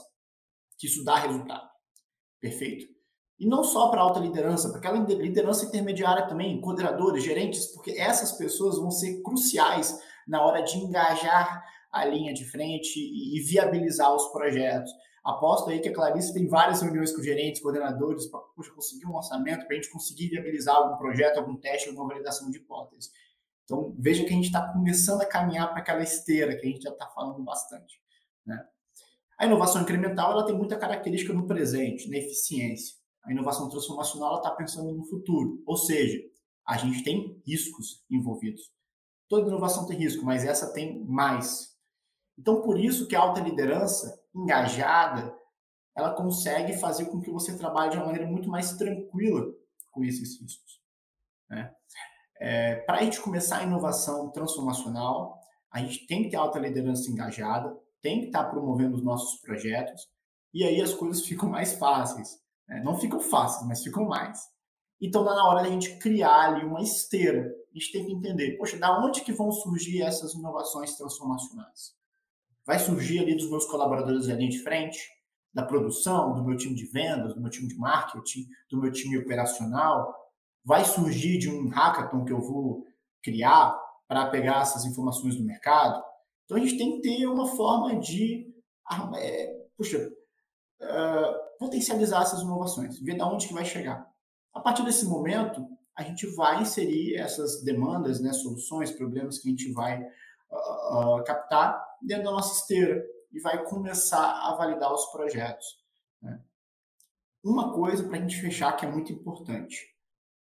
que 0.78 0.86
isso 0.86 1.04
dá 1.04 1.16
resultado. 1.16 1.68
Perfeito? 2.40 2.86
E 3.38 3.46
não 3.46 3.64
só 3.64 3.88
para 3.88 4.00
a 4.00 4.04
alta 4.04 4.20
liderança, 4.20 4.68
para 4.68 4.78
aquela 4.78 4.98
liderança 4.98 5.64
intermediária 5.64 6.28
também, 6.28 6.60
coordenadores, 6.60 7.24
gerentes, 7.24 7.66
porque 7.66 7.90
essas 7.92 8.32
pessoas 8.32 8.78
vão 8.78 8.90
ser 8.90 9.20
cruciais 9.22 9.98
na 10.26 10.44
hora 10.44 10.62
de 10.62 10.78
engajar 10.78 11.64
a 11.90 12.04
linha 12.04 12.32
de 12.32 12.44
frente 12.44 12.98
e 12.98 13.40
viabilizar 13.40 14.14
os 14.14 14.26
projetos. 14.28 14.92
Aposto 15.24 15.70
aí 15.70 15.80
que 15.80 15.88
a 15.88 15.94
Clarice 15.94 16.34
tem 16.34 16.48
várias 16.48 16.82
reuniões 16.82 17.14
com 17.14 17.22
gerentes, 17.22 17.62
coordenadores, 17.62 18.26
para 18.26 18.40
conseguir 18.74 19.06
um 19.06 19.14
orçamento, 19.14 19.66
para 19.66 19.76
a 19.76 19.80
gente 19.80 19.90
conseguir 19.90 20.28
viabilizar 20.28 20.74
algum 20.74 20.96
projeto, 20.96 21.38
algum 21.38 21.56
teste, 21.56 21.88
alguma 21.88 22.08
validação 22.08 22.50
de 22.50 22.58
hipótese. 22.58 23.10
Então, 23.64 23.94
veja 23.96 24.24
que 24.24 24.30
a 24.30 24.34
gente 24.34 24.46
está 24.46 24.72
começando 24.72 25.20
a 25.22 25.26
caminhar 25.26 25.68
para 25.70 25.78
aquela 25.78 26.02
esteira 26.02 26.56
que 26.56 26.66
a 26.66 26.70
gente 26.70 26.82
já 26.82 26.90
está 26.90 27.06
falando 27.06 27.40
bastante. 27.44 28.00
Né? 28.44 28.66
A 29.38 29.46
inovação 29.46 29.82
incremental 29.82 30.32
ela 30.32 30.44
tem 30.44 30.56
muita 30.56 30.76
característica 30.76 31.32
no 31.32 31.46
presente, 31.46 32.10
na 32.10 32.16
eficiência. 32.16 32.96
A 33.24 33.30
inovação 33.30 33.68
transformacional 33.68 34.38
está 34.38 34.50
pensando 34.50 34.92
no 34.92 35.04
futuro, 35.04 35.62
ou 35.64 35.76
seja, 35.76 36.18
a 36.66 36.76
gente 36.76 37.04
tem 37.04 37.40
riscos 37.46 38.04
envolvidos. 38.10 38.72
Toda 39.28 39.48
inovação 39.48 39.86
tem 39.86 39.96
risco, 39.96 40.24
mas 40.24 40.44
essa 40.44 40.72
tem 40.72 41.04
mais. 41.04 41.76
Então, 42.36 42.60
por 42.62 42.78
isso 42.78 43.06
que 43.06 43.14
a 43.14 43.20
alta 43.20 43.40
liderança 43.40 44.21
engajada, 44.34 45.34
ela 45.96 46.14
consegue 46.14 46.76
fazer 46.78 47.06
com 47.06 47.20
que 47.20 47.30
você 47.30 47.56
trabalhe 47.56 47.90
de 47.90 47.96
uma 47.96 48.06
maneira 48.06 48.26
muito 48.26 48.48
mais 48.48 48.72
tranquila 48.76 49.46
com 49.90 50.04
esses 50.04 50.40
riscos. 50.40 50.80
Né? 51.48 51.70
É, 52.40 52.76
Para 52.76 52.98
a 52.98 53.02
gente 53.02 53.20
começar 53.20 53.58
a 53.58 53.64
inovação 53.64 54.30
transformacional, 54.30 55.38
a 55.70 55.80
gente 55.80 56.06
tem 56.06 56.22
que 56.22 56.30
ter 56.30 56.36
alta 56.36 56.58
liderança 56.58 57.10
engajada, 57.10 57.76
tem 58.00 58.20
que 58.20 58.26
estar 58.26 58.44
promovendo 58.44 58.96
os 58.96 59.02
nossos 59.02 59.40
projetos, 59.40 60.08
e 60.52 60.64
aí 60.64 60.80
as 60.80 60.92
coisas 60.92 61.24
ficam 61.24 61.48
mais 61.48 61.74
fáceis. 61.74 62.40
Né? 62.68 62.82
Não 62.82 62.98
ficam 62.98 63.20
fáceis, 63.20 63.66
mas 63.66 63.82
ficam 63.82 64.06
mais. 64.06 64.50
Então, 65.00 65.24
tá 65.24 65.34
na 65.34 65.48
hora 65.48 65.62
da 65.62 65.68
gente 65.68 65.98
criar 65.98 66.52
ali 66.52 66.64
uma 66.64 66.80
esteira. 66.80 67.52
A 67.70 67.78
gente 67.78 67.90
tem 67.90 68.06
que 68.06 68.12
entender, 68.12 68.56
poxa, 68.56 68.78
da 68.78 69.04
onde 69.04 69.22
que 69.22 69.32
vão 69.32 69.50
surgir 69.50 70.02
essas 70.02 70.34
inovações 70.34 70.96
transformacionais? 70.96 71.94
Vai 72.66 72.78
surgir 72.78 73.20
ali 73.20 73.34
dos 73.34 73.48
meus 73.50 73.64
colaboradores 73.66 74.28
ali 74.28 74.48
de 74.48 74.62
frente, 74.62 74.98
da 75.52 75.64
produção, 75.64 76.34
do 76.34 76.44
meu 76.44 76.56
time 76.56 76.74
de 76.74 76.86
vendas, 76.86 77.34
do 77.34 77.40
meu 77.40 77.50
time 77.50 77.68
de 77.68 77.76
marketing, 77.76 78.46
do 78.70 78.80
meu 78.80 78.90
time 78.90 79.18
operacional, 79.18 80.14
vai 80.64 80.84
surgir 80.84 81.38
de 81.38 81.50
um 81.50 81.68
hackathon 81.68 82.24
que 82.24 82.32
eu 82.32 82.40
vou 82.40 82.86
criar 83.22 83.78
para 84.08 84.30
pegar 84.30 84.62
essas 84.62 84.84
informações 84.84 85.36
do 85.36 85.44
mercado. 85.44 86.02
Então 86.44 86.56
a 86.56 86.60
gente 86.60 86.78
tem 86.78 87.00
que 87.00 87.02
ter 87.02 87.26
uma 87.26 87.46
forma 87.46 87.98
de 87.98 88.52
é, 89.16 89.62
puxa, 89.76 90.10
uh, 90.80 91.58
potencializar 91.58 92.22
essas 92.22 92.40
inovações, 92.40 93.00
ver 93.00 93.14
de 93.14 93.22
onde 93.22 93.48
que 93.48 93.54
vai 93.54 93.64
chegar. 93.64 94.06
A 94.54 94.60
partir 94.60 94.84
desse 94.84 95.06
momento, 95.06 95.66
a 95.96 96.02
gente 96.02 96.26
vai 96.34 96.62
inserir 96.62 97.16
essas 97.16 97.62
demandas, 97.62 98.20
né, 98.20 98.32
soluções, 98.32 98.90
problemas 98.90 99.38
que 99.38 99.48
a 99.48 99.50
gente 99.50 99.72
vai 99.72 100.04
uh, 100.52 101.24
captar 101.24 101.82
dentro 102.00 102.24
da 102.24 102.30
nossa 102.30 102.60
esteira 102.60 103.04
e 103.32 103.40
vai 103.40 103.64
começar 103.64 104.48
a 104.48 104.54
validar 104.56 104.92
os 104.92 105.06
projetos. 105.06 105.66
Né? 106.20 106.40
Uma 107.42 107.72
coisa 107.72 108.04
para 108.04 108.18
a 108.18 108.20
gente 108.20 108.40
fechar 108.40 108.76
que 108.76 108.84
é 108.84 108.90
muito 108.90 109.12
importante: 109.12 109.94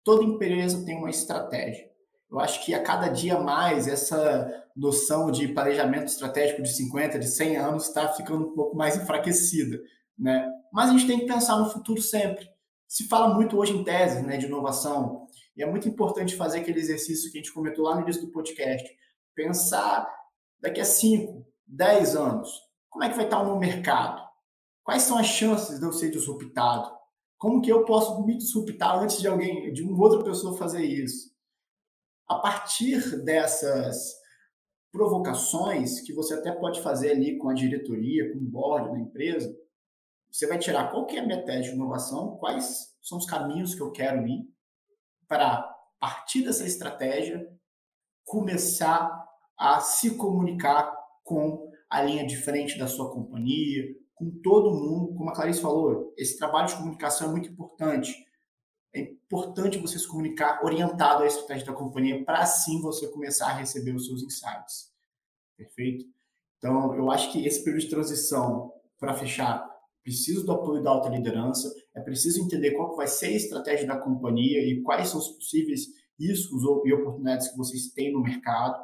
toda 0.03 0.23
empresa 0.23 0.85
tem 0.85 0.97
uma 0.97 1.09
estratégia. 1.09 1.89
Eu 2.29 2.39
acho 2.39 2.63
que 2.63 2.73
a 2.73 2.81
cada 2.81 3.09
dia 3.09 3.39
mais 3.39 3.87
essa 3.87 4.65
noção 4.75 5.31
de 5.31 5.49
planejamento 5.49 6.07
estratégico 6.07 6.61
de 6.61 6.73
50, 6.73 7.19
de 7.19 7.27
100 7.27 7.57
anos 7.57 7.87
está 7.87 8.07
ficando 8.07 8.47
um 8.47 8.55
pouco 8.55 8.75
mais 8.75 8.95
enfraquecida. 8.95 9.81
Né? 10.17 10.49
Mas 10.71 10.89
a 10.89 10.93
gente 10.93 11.07
tem 11.07 11.19
que 11.19 11.25
pensar 11.25 11.57
no 11.57 11.69
futuro 11.69 12.01
sempre. 12.01 12.49
Se 12.87 13.07
fala 13.07 13.33
muito 13.33 13.57
hoje 13.57 13.75
em 13.75 13.83
tese 13.83 14.21
né, 14.21 14.37
de 14.37 14.45
inovação, 14.45 15.27
e 15.55 15.63
é 15.63 15.65
muito 15.65 15.87
importante 15.89 16.35
fazer 16.35 16.59
aquele 16.59 16.79
exercício 16.79 17.29
que 17.31 17.37
a 17.37 17.41
gente 17.41 17.53
comentou 17.53 17.85
lá 17.85 17.95
no 17.95 18.01
início 18.01 18.21
do 18.21 18.31
podcast. 18.31 18.89
Pensar 19.35 20.07
daqui 20.59 20.81
a 20.81 20.85
5, 20.85 21.45
10 21.67 22.15
anos, 22.15 22.49
como 22.89 23.03
é 23.03 23.09
que 23.09 23.15
vai 23.15 23.25
estar 23.25 23.41
o 23.41 23.45
meu 23.45 23.57
mercado? 23.57 24.21
Quais 24.83 25.03
são 25.03 25.17
as 25.17 25.27
chances 25.27 25.79
de 25.79 25.85
eu 25.85 25.93
ser 25.93 26.11
disruptado? 26.11 26.91
Como 27.37 27.61
que 27.61 27.71
eu 27.71 27.85
posso 27.85 28.23
me 28.25 28.37
disruptar 28.37 28.99
antes 28.99 29.19
de 29.19 29.27
alguém, 29.27 29.71
de 29.73 29.83
uma 29.83 29.97
outra 29.97 30.23
pessoa 30.23 30.57
fazer 30.57 30.83
isso? 30.83 31.31
A 32.27 32.39
partir 32.39 33.23
dessas 33.23 34.13
provocações 34.91 36.01
que 36.01 36.13
você 36.13 36.33
até 36.33 36.51
pode 36.51 36.81
fazer 36.81 37.11
ali 37.11 37.37
com 37.37 37.49
a 37.49 37.53
diretoria, 37.53 38.31
com 38.31 38.39
o 38.39 38.41
board 38.41 38.91
da 38.91 38.99
empresa, 38.99 39.55
você 40.29 40.47
vai 40.47 40.59
tirar 40.59 40.91
qual 40.91 41.05
que 41.05 41.17
é 41.17 41.19
a 41.19 41.25
minha 41.25 41.43
tese 41.43 41.69
de 41.69 41.75
inovação, 41.75 42.37
quais 42.37 42.95
são 43.01 43.17
os 43.17 43.25
caminhos 43.25 43.73
que 43.73 43.81
eu 43.81 43.91
quero 43.91 44.25
ir 44.27 44.45
para, 45.27 45.59
a 45.59 45.77
partir 45.99 46.43
dessa 46.43 46.65
estratégia, 46.65 47.47
começar 48.23 49.20
a 49.61 49.79
se 49.79 50.15
comunicar 50.15 50.91
com 51.23 51.71
a 51.87 52.01
linha 52.01 52.25
de 52.25 52.35
frente 52.35 52.79
da 52.79 52.87
sua 52.87 53.11
companhia, 53.11 53.95
com 54.15 54.31
todo 54.41 54.73
mundo. 54.73 55.13
Como 55.13 55.29
a 55.29 55.35
Clarice 55.35 55.61
falou, 55.61 56.11
esse 56.17 56.35
trabalho 56.35 56.67
de 56.67 56.75
comunicação 56.77 57.27
é 57.27 57.31
muito 57.31 57.49
importante. 57.49 58.11
É 58.91 59.01
importante 59.01 59.77
você 59.77 59.99
se 59.99 60.07
comunicar 60.07 60.65
orientado 60.65 61.21
à 61.21 61.27
estratégia 61.27 61.67
da 61.67 61.73
companhia 61.73 62.25
para 62.25 62.39
assim 62.39 62.81
você 62.81 63.07
começar 63.09 63.49
a 63.49 63.53
receber 63.53 63.93
os 63.93 64.07
seus 64.07 64.23
insights. 64.23 64.91
Perfeito? 65.55 66.05
Então, 66.57 66.95
eu 66.95 67.11
acho 67.11 67.31
que 67.31 67.45
esse 67.45 67.63
período 67.63 67.83
de 67.83 67.89
transição, 67.89 68.73
para 68.99 69.13
fechar, 69.13 69.63
preciso 70.01 70.43
do 70.43 70.53
apoio 70.53 70.81
da 70.81 70.89
alta 70.89 71.09
liderança, 71.09 71.71
é 71.95 72.01
preciso 72.01 72.41
entender 72.43 72.71
qual 72.71 72.95
vai 72.95 73.07
ser 73.07 73.27
a 73.27 73.37
estratégia 73.37 73.85
da 73.85 73.99
companhia 73.99 74.59
e 74.65 74.81
quais 74.81 75.09
são 75.09 75.19
os 75.19 75.29
possíveis 75.29 75.81
riscos 76.19 76.63
e 76.83 76.93
oportunidades 76.93 77.49
que 77.49 77.57
vocês 77.57 77.89
têm 77.93 78.11
no 78.11 78.23
mercado 78.23 78.83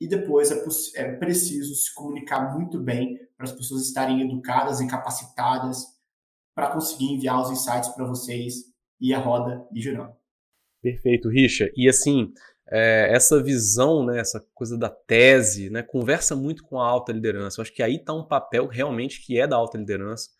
e 0.00 0.06
depois 0.06 0.50
é, 0.50 0.62
é 0.96 1.12
preciso 1.16 1.74
se 1.74 1.92
comunicar 1.94 2.56
muito 2.56 2.78
bem 2.78 3.18
para 3.36 3.44
as 3.44 3.52
pessoas 3.52 3.86
estarem 3.86 4.22
educadas 4.22 4.80
e 4.80 4.86
capacitadas 4.86 5.84
para 6.54 6.70
conseguir 6.70 7.12
enviar 7.12 7.40
os 7.40 7.50
insights 7.50 7.88
para 7.90 8.04
vocês 8.04 8.64
e 9.00 9.14
a 9.14 9.18
roda 9.18 9.66
ir 9.72 9.80
girando. 9.80 10.12
Perfeito, 10.82 11.28
Richa. 11.28 11.70
E 11.76 11.88
assim, 11.88 12.32
é, 12.70 13.08
essa 13.12 13.42
visão, 13.42 14.04
né, 14.04 14.20
essa 14.20 14.44
coisa 14.54 14.76
da 14.76 14.88
tese, 14.88 15.70
né, 15.70 15.82
conversa 15.82 16.36
muito 16.36 16.64
com 16.64 16.80
a 16.80 16.86
alta 16.86 17.12
liderança. 17.12 17.60
Eu 17.60 17.62
acho 17.62 17.72
que 17.72 17.82
aí 17.82 17.96
está 17.96 18.12
um 18.12 18.26
papel 18.26 18.66
realmente 18.66 19.24
que 19.24 19.38
é 19.38 19.46
da 19.46 19.56
alta 19.56 19.78
liderança 19.78 20.30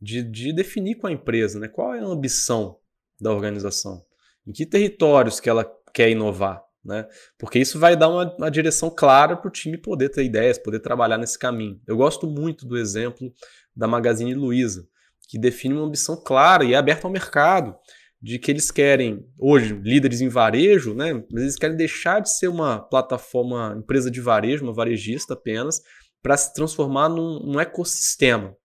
de, 0.00 0.22
de 0.22 0.52
definir 0.52 0.96
com 0.96 1.06
a 1.06 1.12
empresa 1.12 1.58
né, 1.58 1.68
qual 1.68 1.94
é 1.94 2.00
a 2.00 2.04
ambição 2.04 2.78
da 3.20 3.32
organização, 3.32 4.04
em 4.46 4.52
que 4.52 4.66
territórios 4.66 5.40
que 5.40 5.48
ela 5.48 5.64
quer 5.92 6.10
inovar, 6.10 6.62
né? 6.86 7.06
Porque 7.36 7.58
isso 7.58 7.78
vai 7.78 7.96
dar 7.96 8.08
uma, 8.08 8.34
uma 8.36 8.50
direção 8.50 8.88
clara 8.88 9.36
para 9.36 9.48
o 9.48 9.52
time 9.52 9.76
poder 9.76 10.08
ter 10.08 10.24
ideias, 10.24 10.58
poder 10.58 10.80
trabalhar 10.80 11.18
nesse 11.18 11.38
caminho. 11.38 11.80
Eu 11.86 11.96
gosto 11.96 12.26
muito 12.26 12.66
do 12.66 12.78
exemplo 12.78 13.32
da 13.74 13.88
Magazine 13.88 14.34
Luiza, 14.34 14.86
que 15.28 15.38
define 15.38 15.74
uma 15.74 15.86
ambição 15.86 16.16
clara 16.16 16.64
e 16.64 16.72
é 16.72 16.76
aberta 16.76 17.06
ao 17.06 17.12
mercado, 17.12 17.74
de 18.22 18.38
que 18.38 18.50
eles 18.50 18.70
querem, 18.70 19.26
hoje, 19.38 19.74
líderes 19.74 20.20
em 20.20 20.28
varejo, 20.28 20.94
né? 20.94 21.12
mas 21.30 21.42
eles 21.42 21.56
querem 21.56 21.76
deixar 21.76 22.20
de 22.20 22.34
ser 22.36 22.48
uma 22.48 22.78
plataforma, 22.78 23.76
empresa 23.78 24.10
de 24.10 24.20
varejo, 24.20 24.64
uma 24.64 24.72
varejista 24.72 25.34
apenas, 25.34 25.80
para 26.22 26.36
se 26.36 26.54
transformar 26.54 27.08
num, 27.08 27.40
num 27.40 27.60
ecossistema. 27.60 28.56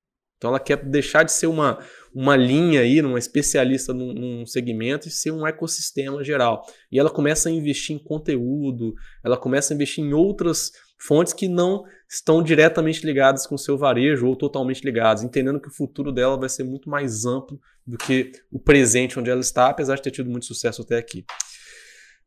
Então 0.42 0.50
ela 0.50 0.60
quer 0.60 0.84
deixar 0.84 1.22
de 1.22 1.32
ser 1.32 1.46
uma, 1.46 1.78
uma 2.12 2.36
linha 2.36 2.82
aí, 2.82 3.00
uma 3.00 3.20
especialista 3.20 3.94
num, 3.94 4.12
num, 4.12 4.44
segmento 4.44 5.08
e 5.08 5.12
ser 5.12 5.30
um 5.30 5.46
ecossistema 5.46 6.24
geral. 6.24 6.66
E 6.92 7.00
ela 7.00 7.12
começa 7.12 7.48
a 7.48 7.52
investir 7.52 7.96
em 7.96 8.00
conteúdo, 8.00 8.96
ela 9.24 9.38
começa 9.38 9.72
a 9.72 9.76
investir 9.76 10.04
em 10.04 10.14
outras 10.14 10.72
fontes 11.00 11.32
que 11.32 11.48
não 11.48 11.84
estão 12.10 12.42
diretamente 12.42 13.06
ligadas 13.06 13.46
com 13.46 13.54
o 13.54 13.60
seu 13.60 13.78
varejo 13.78 14.26
ou 14.26 14.36
totalmente 14.36 14.84
ligadas, 14.84 15.22
entendendo 15.22 15.62
que 15.62 15.68
o 15.68 15.74
futuro 15.74 16.12
dela 16.12 16.36
vai 16.40 16.50
ser 16.50 16.64
muito 16.64 16.90
mais 16.90 17.24
amplo 17.24 17.62
do 17.86 17.96
que 17.96 18.32
o 18.52 18.60
presente 18.60 19.20
onde 19.20 19.30
ela 19.30 19.42
está, 19.42 19.68
apesar 19.68 19.94
de 19.94 20.02
ter 20.02 20.10
tido 20.10 20.32
muito 20.32 20.48
sucesso 20.48 20.82
até 20.82 20.98
aqui. 20.98 21.24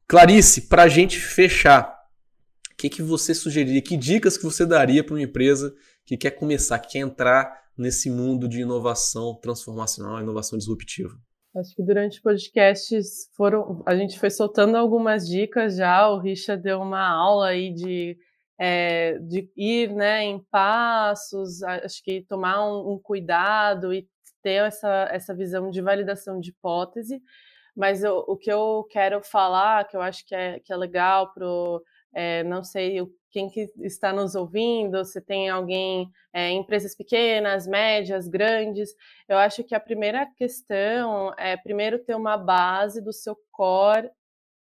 Clarice, 0.07 0.69
para 0.69 0.85
a 0.85 0.89
gente 0.89 1.19
fechar, 1.19 1.93
o 2.71 2.77
que, 2.77 2.89
que 2.89 3.03
você 3.03 3.35
sugeriria? 3.35 3.83
Que 3.83 3.97
dicas 3.97 4.37
que 4.37 4.45
você 4.45 4.65
daria 4.65 5.03
para 5.03 5.15
uma 5.15 5.23
empresa 5.23 5.75
que 6.07 6.17
quer 6.17 6.31
começar, 6.31 6.79
que 6.79 6.93
quer 6.93 6.99
entrar 7.01 7.64
nesse 7.77 8.11
mundo 8.11 8.49
de 8.49 8.61
inovação 8.61 9.35
transformacional, 9.41 10.21
inovação 10.21 10.59
disruptiva? 10.59 11.15
Acho 11.57 11.75
que 11.77 11.85
durante 11.85 12.19
o 12.19 12.23
podcast 12.23 12.99
foram, 13.37 13.83
a 13.87 13.95
gente 13.95 14.19
foi 14.19 14.29
soltando 14.29 14.77
algumas 14.77 15.29
dicas 15.29 15.77
já. 15.77 16.09
O 16.09 16.19
Richard 16.19 16.61
deu 16.61 16.81
uma 16.81 17.07
aula 17.07 17.49
aí 17.49 17.73
de, 17.73 18.17
é, 18.59 19.19
de 19.19 19.49
ir 19.57 19.95
né, 19.95 20.25
em 20.25 20.43
passos, 20.51 21.63
acho 21.63 22.03
que 22.03 22.23
tomar 22.29 22.67
um, 22.67 22.95
um 22.95 22.99
cuidado 22.99 23.95
e 23.95 24.09
ter 24.43 24.67
essa, 24.67 25.09
essa 25.13 25.33
visão 25.33 25.71
de 25.71 25.81
validação 25.81 26.41
de 26.41 26.51
hipótese. 26.51 27.23
Mas 27.77 28.03
eu, 28.03 28.25
o 28.27 28.37
que 28.37 28.51
eu 28.51 28.85
quero 28.91 29.23
falar, 29.23 29.87
que 29.87 29.97
eu 29.97 30.03
acho 30.03 30.27
que 30.27 30.35
é, 30.35 30.59
que 30.59 30.73
é 30.73 30.77
legal 30.77 31.33
para 31.33 31.47
é, 32.15 32.43
não 32.45 32.63
sei 32.63 33.01
quem 33.31 33.51
que 33.51 33.69
está 33.81 34.13
nos 34.13 34.35
ouvindo, 34.35 35.05
se 35.05 35.21
tem 35.21 35.49
alguém, 35.49 36.09
é, 36.33 36.51
empresas 36.51 36.95
pequenas, 36.95 37.67
médias, 37.67 38.29
grandes. 38.29 38.95
Eu 39.29 39.37
acho 39.39 39.65
que 39.65 39.75
a 39.75 39.81
primeira 39.81 40.25
questão 40.37 41.35
é 41.37 41.57
primeiro 41.57 41.99
ter 41.99 42.15
uma 42.15 42.37
base 42.37 43.03
do 43.03 43.13
seu 43.13 43.37
core 43.51 44.09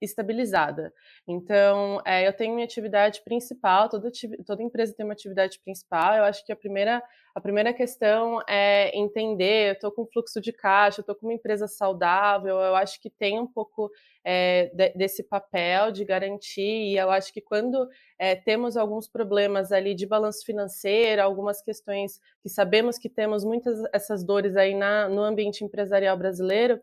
estabilizada. 0.01 0.93
Então, 1.27 2.01
é, 2.05 2.27
eu 2.27 2.33
tenho 2.33 2.53
minha 2.53 2.65
atividade 2.65 3.21
principal, 3.23 3.89
toda, 3.89 4.09
toda 4.45 4.63
empresa 4.63 4.93
tem 4.95 5.05
uma 5.05 5.13
atividade 5.13 5.59
principal. 5.59 6.15
Eu 6.15 6.23
acho 6.23 6.45
que 6.45 6.51
a 6.51 6.55
primeira, 6.55 7.03
a 7.35 7.41
primeira 7.41 7.73
questão 7.73 8.39
é 8.47 8.97
entender: 8.97 9.69
eu 9.69 9.73
estou 9.73 9.91
com 9.91 10.05
fluxo 10.07 10.39
de 10.39 10.53
caixa, 10.53 10.99
eu 10.99 11.03
estou 11.03 11.15
com 11.15 11.27
uma 11.27 11.33
empresa 11.33 11.67
saudável. 11.67 12.57
Eu 12.57 12.75
acho 12.75 13.01
que 13.01 13.09
tem 13.09 13.39
um 13.39 13.47
pouco 13.47 13.91
é, 14.23 14.71
de, 14.73 14.89
desse 14.89 15.23
papel 15.23 15.91
de 15.91 16.05
garantir, 16.05 16.91
e 16.91 16.97
eu 16.97 17.09
acho 17.11 17.33
que 17.33 17.41
quando 17.41 17.87
é, 18.17 18.35
temos 18.35 18.77
alguns 18.77 19.07
problemas 19.07 19.71
ali 19.71 19.93
de 19.93 20.05
balanço 20.05 20.45
financeiro, 20.45 21.21
algumas 21.21 21.61
questões 21.61 22.19
que 22.41 22.49
sabemos 22.49 22.97
que 22.97 23.09
temos 23.09 23.43
muitas 23.43 23.77
essas 23.93 24.23
dores 24.23 24.55
aí 24.55 24.73
na, 24.73 25.09
no 25.09 25.23
ambiente 25.23 25.63
empresarial 25.63 26.17
brasileiro 26.17 26.79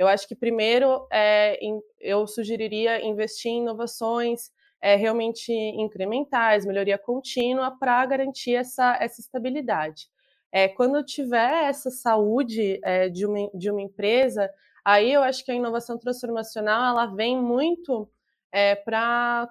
eu 0.00 0.08
acho 0.08 0.26
que 0.26 0.34
primeiro 0.34 1.06
é, 1.12 1.60
eu 2.00 2.26
sugeriria 2.26 3.04
investir 3.04 3.52
em 3.52 3.60
inovações 3.60 4.50
é, 4.80 4.96
realmente 4.96 5.52
incrementais, 5.52 6.64
melhoria 6.64 6.96
contínua, 6.96 7.70
para 7.78 8.06
garantir 8.06 8.54
essa, 8.54 8.96
essa 8.98 9.20
estabilidade. 9.20 10.08
É, 10.50 10.68
quando 10.68 11.04
tiver 11.04 11.64
essa 11.64 11.90
saúde 11.90 12.80
é, 12.82 13.10
de, 13.10 13.26
uma, 13.26 13.50
de 13.52 13.70
uma 13.70 13.82
empresa, 13.82 14.50
aí 14.82 15.12
eu 15.12 15.22
acho 15.22 15.44
que 15.44 15.52
a 15.52 15.54
inovação 15.54 15.98
transformacional 15.98 16.82
ela 16.82 17.14
vem 17.14 17.36
muito 17.36 18.10
é, 18.50 18.74
para 18.74 19.50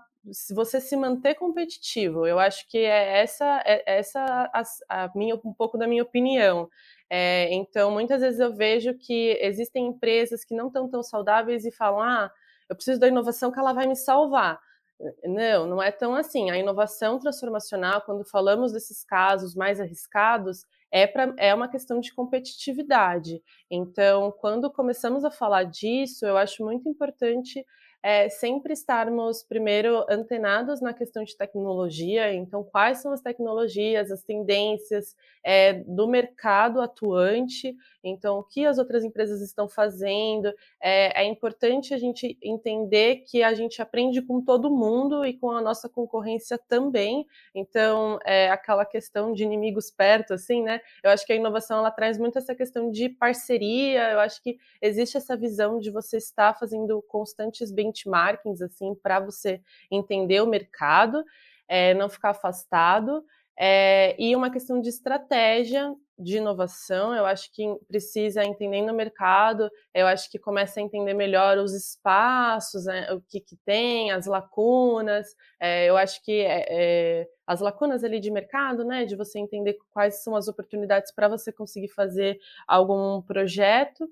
você 0.50 0.82
se 0.82 0.98
manter 0.98 1.36
competitivo. 1.36 2.26
Eu 2.26 2.40
acho 2.40 2.68
que 2.68 2.80
é 2.80 3.20
essa, 3.20 3.62
é 3.68 3.84
essa 3.86 4.20
a, 4.52 4.64
a 4.90 5.12
minha, 5.14 5.36
um 5.46 5.54
pouco 5.54 5.78
da 5.78 5.88
minha 5.88 6.02
opinião. 6.02 6.68
É, 7.10 7.52
então, 7.54 7.92
muitas 7.92 8.22
vezes 8.22 8.40
eu 8.40 8.54
vejo 8.54 8.94
que 8.94 9.38
existem 9.42 9.88
empresas 9.88 10.46
que 10.46 10.54
não 10.56 10.68
estão 10.68 10.88
tão 10.90 11.02
saudáveis 11.04 11.66
e 11.66 11.72
falam: 11.72 12.02
ah, 12.02 12.32
eu 12.70 12.76
preciso 12.76 13.00
da 13.00 13.08
inovação 13.08 13.52
que 13.52 13.60
ela 13.60 13.74
vai 13.74 13.88
me 13.88 13.96
salvar. 13.96 14.60
Não, 15.24 15.66
não 15.66 15.82
é 15.82 15.92
tão 15.92 16.14
assim. 16.14 16.52
A 16.52 16.58
inovação 16.58 17.20
transformacional, 17.20 18.02
quando 18.02 18.26
falamos 18.26 18.74
desses 18.74 19.04
casos 19.04 19.56
mais 19.56 19.80
arriscados, 19.80 20.66
é, 20.92 21.08
pra, 21.08 21.34
é 21.38 21.54
uma 21.56 21.70
questão 21.70 22.00
de 22.00 22.14
competitividade. 22.14 23.42
Então, 23.72 24.32
quando 24.40 24.72
começamos 24.72 25.24
a 25.24 25.32
falar 25.32 25.64
disso, 25.64 26.26
eu 26.26 26.38
acho 26.38 26.64
muito 26.64 26.90
importante 26.90 27.66
é 28.02 28.30
sempre 28.30 28.74
estarmos 28.74 29.44
primeiro 29.44 30.06
antenados 30.10 30.80
na 30.80 30.94
questão 30.94 31.24
de 31.24 31.36
tecnologia, 31.36 32.34
então 32.34 32.64
quais 32.64 33.00
são 33.00 33.12
as 33.12 33.22
tecnologias, 33.22 34.10
as 34.10 34.24
tendências 34.24 35.16
é, 35.44 35.74
do 35.74 36.08
mercado 36.08 36.80
atuante, 36.82 37.76
então 38.04 38.40
o 38.40 38.44
que 38.44 38.66
as 38.66 38.78
outras 38.78 39.04
empresas 39.04 39.42
estão 39.42 39.68
fazendo. 39.68 40.54
É, 40.82 41.24
é, 41.24 41.26
importante 41.26 41.94
a 41.94 41.98
gente 41.98 42.38
entender 42.42 43.24
que 43.28 43.44
a 43.44 43.54
gente 43.54 43.82
aprende 43.82 44.22
com 44.22 44.42
todo 44.42 44.70
mundo 44.70 45.26
e 45.26 45.34
com 45.34 45.52
a 45.52 45.62
nossa 45.62 45.90
concorrência 45.90 46.58
também. 46.58 47.26
Então 47.54 48.20
é 48.26 48.50
aquela 48.50 48.86
questão 48.86 49.34
de 49.34 49.44
inimigos 49.44 49.92
perto, 49.92 50.34
assim, 50.34 50.64
né? 50.64 50.82
Eu 51.04 51.12
acho 51.12 51.26
que 51.26 51.34
a 51.34 51.36
inovação 51.36 51.80
ela 51.80 51.92
traz 51.92 52.18
muito 52.18 52.38
essa 52.38 52.56
questão 52.56 52.92
de 52.92 53.10
parceria. 53.10 54.12
Eu 54.12 54.20
acho 54.20 54.42
que 54.42 54.58
existe 54.82 55.18
essa 55.18 55.36
visão 55.36 55.80
de 55.80 55.92
você 55.92 56.18
estar 56.18 56.58
fazendo 56.58 57.02
constantes 57.04 57.72
benchmarkings 57.72 58.62
assim 58.62 58.96
para 58.96 59.20
você 59.20 59.62
entender 59.92 60.42
o 60.42 60.48
mercado, 60.48 61.24
é, 61.68 61.94
não 61.94 62.10
ficar 62.10 62.32
afastado. 62.32 63.24
É, 63.62 64.16
e 64.18 64.34
uma 64.38 64.50
questão 64.50 64.80
de 64.80 64.88
estratégia 64.88 65.94
de 66.18 66.38
inovação, 66.38 67.14
eu 67.14 67.26
acho 67.26 67.52
que 67.54 67.66
precisa 67.88 68.44
entender 68.44 68.82
no 68.82 68.94
mercado, 68.94 69.70
eu 69.94 70.08
acho 70.08 70.32
que 70.32 70.40
começa 70.40 70.80
a 70.80 70.84
entender 70.84 71.14
melhor 71.14 71.58
os 71.58 71.74
espaços, 71.74 72.86
né, 72.86 73.12
o 73.12 73.22
que, 73.22 73.42
que 73.42 73.58
tem, 73.66 74.12
as 74.12 74.26
lacunas, 74.28 75.28
é, 75.60 75.90
eu 75.90 75.98
acho 75.98 76.24
que 76.24 76.42
é, 76.42 77.28
as 77.46 77.60
lacunas 77.60 78.04
ali 78.04 78.20
de 78.20 78.32
mercado, 78.32 78.86
né, 78.86 79.04
de 79.04 79.16
você 79.16 79.40
entender 79.40 79.78
quais 79.92 80.24
são 80.24 80.36
as 80.36 80.48
oportunidades 80.48 81.12
para 81.14 81.28
você 81.28 81.52
conseguir 81.52 81.90
fazer 81.90 82.40
algum 82.66 83.22
projeto, 83.22 84.10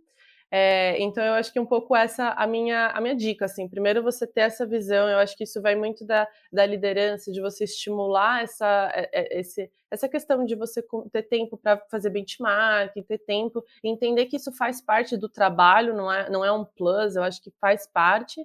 é, 0.50 0.98
então 1.02 1.24
eu 1.24 1.34
acho 1.34 1.52
que 1.52 1.60
um 1.60 1.66
pouco 1.66 1.96
essa 1.96 2.30
a 2.30 2.48
minha 2.48 2.88
a 2.88 3.02
minha 3.02 3.16
dica 3.16 3.46
assim. 3.46 3.68
Primeiro 3.68 4.02
você 4.02 4.26
ter 4.26 4.42
essa 4.42 4.66
visão, 4.66 5.10
eu 5.10 5.18
acho 5.18 5.36
que 5.36 5.44
isso 5.44 5.62
vai 5.62 5.76
muito 5.76 6.06
da, 6.06 6.28
da 6.52 6.66
liderança, 6.66 7.32
de 7.32 7.42
você 7.42 7.66
estimular 7.66 8.44
essa 8.44 8.92
é, 8.94 9.10
é, 9.14 9.40
esse, 9.40 9.70
essa 9.92 10.08
questão 10.08 10.46
de 10.46 10.56
você 10.56 10.82
ter 11.12 11.24
tempo 11.24 11.58
para 11.58 11.78
fazer 11.92 12.10
benchmark, 12.12 12.94
ter 13.06 13.18
tempo, 13.20 13.64
entender 13.84 14.28
que 14.28 14.38
isso 14.38 14.52
faz 14.54 14.82
parte 14.82 15.18
do 15.18 15.28
trabalho, 15.28 15.94
não 15.94 16.12
é 16.12 16.30
não 16.30 16.46
é 16.46 16.52
um 16.52 16.64
plus, 16.64 17.16
eu 17.18 17.24
acho 17.24 17.42
que 17.44 17.52
faz 17.60 17.86
parte. 17.86 18.42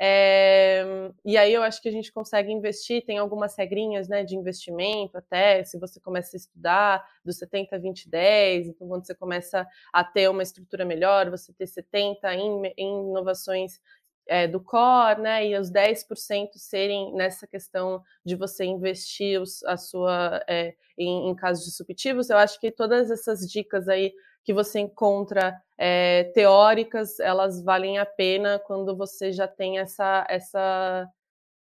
É, 0.00 0.84
e 1.24 1.36
aí 1.36 1.52
eu 1.52 1.62
acho 1.62 1.82
que 1.82 1.88
a 1.88 1.92
gente 1.92 2.12
consegue 2.12 2.52
investir, 2.52 3.04
tem 3.04 3.18
algumas 3.18 3.56
regrinhas 3.56 4.08
né, 4.08 4.22
de 4.24 4.36
investimento 4.36 5.18
até, 5.18 5.64
se 5.64 5.76
você 5.76 5.98
começa 5.98 6.36
a 6.36 6.38
estudar 6.38 7.04
do 7.24 7.32
70, 7.32 7.76
20, 7.78 8.08
10, 8.08 8.68
então 8.68 8.86
quando 8.86 9.04
você 9.04 9.14
começa 9.14 9.66
a 9.92 10.04
ter 10.04 10.30
uma 10.30 10.42
estrutura 10.42 10.84
melhor, 10.84 11.28
você 11.30 11.52
ter 11.52 11.66
70 11.66 12.32
em, 12.32 12.72
em 12.76 13.10
inovações 13.10 13.80
é, 14.28 14.46
do 14.46 14.60
core, 14.60 15.20
né, 15.20 15.46
e 15.48 15.58
os 15.58 15.70
10% 15.70 16.50
serem 16.56 17.12
nessa 17.14 17.46
questão 17.46 18.00
de 18.24 18.36
você 18.36 18.64
investir 18.64 19.40
os, 19.40 19.64
a 19.64 19.76
sua 19.76 20.44
é, 20.46 20.74
em, 20.96 21.28
em 21.28 21.34
casos 21.34 21.64
disruptivos, 21.64 22.30
eu 22.30 22.36
acho 22.36 22.60
que 22.60 22.70
todas 22.70 23.10
essas 23.10 23.40
dicas 23.50 23.88
aí 23.88 24.12
que 24.44 24.52
você 24.52 24.80
encontra 24.80 25.60
é, 25.78 26.24
teóricas, 26.34 27.20
elas 27.20 27.62
valem 27.62 27.98
a 27.98 28.06
pena 28.06 28.58
quando 28.58 28.96
você 28.96 29.32
já 29.32 29.46
tem 29.46 29.78
essa, 29.78 30.26
essa, 30.28 31.08